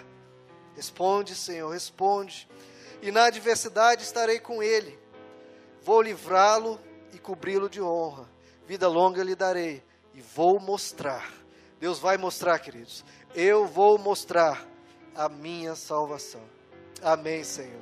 Responde, 0.75 1.33
Senhor, 1.33 1.71
responde. 1.71 2.47
E 3.01 3.11
na 3.11 3.25
adversidade 3.25 4.03
estarei 4.03 4.39
com 4.39 4.61
ele. 4.61 4.99
Vou 5.81 6.01
livrá-lo 6.01 6.79
e 7.13 7.17
cobri-lo 7.17 7.69
de 7.69 7.81
honra. 7.81 8.29
Vida 8.65 8.87
longa 8.87 9.23
lhe 9.23 9.35
darei 9.35 9.83
e 10.13 10.21
vou 10.21 10.59
mostrar. 10.59 11.31
Deus 11.79 11.97
vai 11.97 12.17
mostrar, 12.17 12.59
queridos. 12.59 13.05
Eu 13.33 13.65
vou 13.65 13.97
mostrar 13.97 14.67
a 15.15 15.29
minha 15.29 15.75
salvação. 15.75 16.41
Amém, 17.01 17.43
Senhor. 17.43 17.81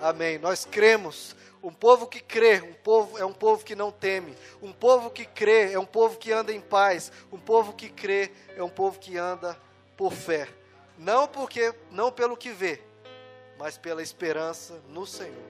Amém. 0.00 0.38
Nós 0.38 0.64
cremos. 0.64 1.34
Um 1.62 1.72
povo 1.72 2.08
que 2.08 2.20
crê, 2.20 2.60
um 2.60 2.72
povo 2.72 3.16
é 3.18 3.24
um 3.24 3.32
povo 3.32 3.64
que 3.64 3.76
não 3.76 3.92
teme. 3.92 4.36
Um 4.60 4.72
povo 4.72 5.10
que 5.10 5.24
crê 5.24 5.72
é 5.72 5.78
um 5.78 5.86
povo 5.86 6.18
que 6.18 6.32
anda 6.32 6.52
em 6.52 6.60
paz. 6.60 7.12
Um 7.30 7.38
povo 7.38 7.72
que 7.72 7.88
crê 7.88 8.32
é 8.56 8.62
um 8.62 8.68
povo 8.68 8.98
que 8.98 9.16
anda 9.16 9.56
por 9.96 10.12
fé. 10.12 10.48
Não 10.98 11.28
porque, 11.28 11.72
não 11.90 12.10
pelo 12.10 12.36
que 12.36 12.50
vê, 12.50 12.82
mas 13.62 13.78
pela 13.78 14.02
esperança 14.02 14.82
no 14.88 15.06
Senhor. 15.06 15.46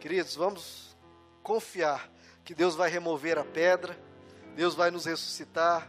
Queridos, 0.00 0.34
vamos 0.34 0.96
confiar 1.40 2.10
que 2.44 2.52
Deus 2.52 2.74
vai 2.74 2.90
remover 2.90 3.38
a 3.38 3.44
pedra, 3.44 3.96
Deus 4.56 4.74
vai 4.74 4.90
nos 4.90 5.04
ressuscitar, 5.04 5.88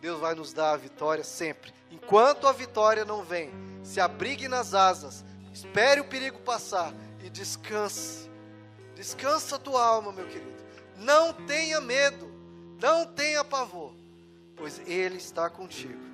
Deus 0.00 0.18
vai 0.18 0.34
nos 0.34 0.54
dar 0.54 0.72
a 0.72 0.76
vitória 0.78 1.22
sempre. 1.22 1.74
Enquanto 1.90 2.48
a 2.48 2.52
vitória 2.52 3.04
não 3.04 3.22
vem, 3.22 3.50
se 3.82 4.00
abrigue 4.00 4.48
nas 4.48 4.72
asas, 4.72 5.22
espere 5.52 6.00
o 6.00 6.06
perigo 6.06 6.38
passar 6.38 6.94
e 7.22 7.28
descanse. 7.28 8.30
Descansa 8.94 9.56
a 9.56 9.58
tua 9.58 9.84
alma, 9.84 10.10
meu 10.10 10.26
querido. 10.26 10.64
Não 10.96 11.34
tenha 11.34 11.82
medo, 11.82 12.32
não 12.80 13.04
tenha 13.04 13.44
pavor, 13.44 13.92
pois 14.56 14.80
Ele 14.86 15.18
está 15.18 15.50
contigo. 15.50 16.13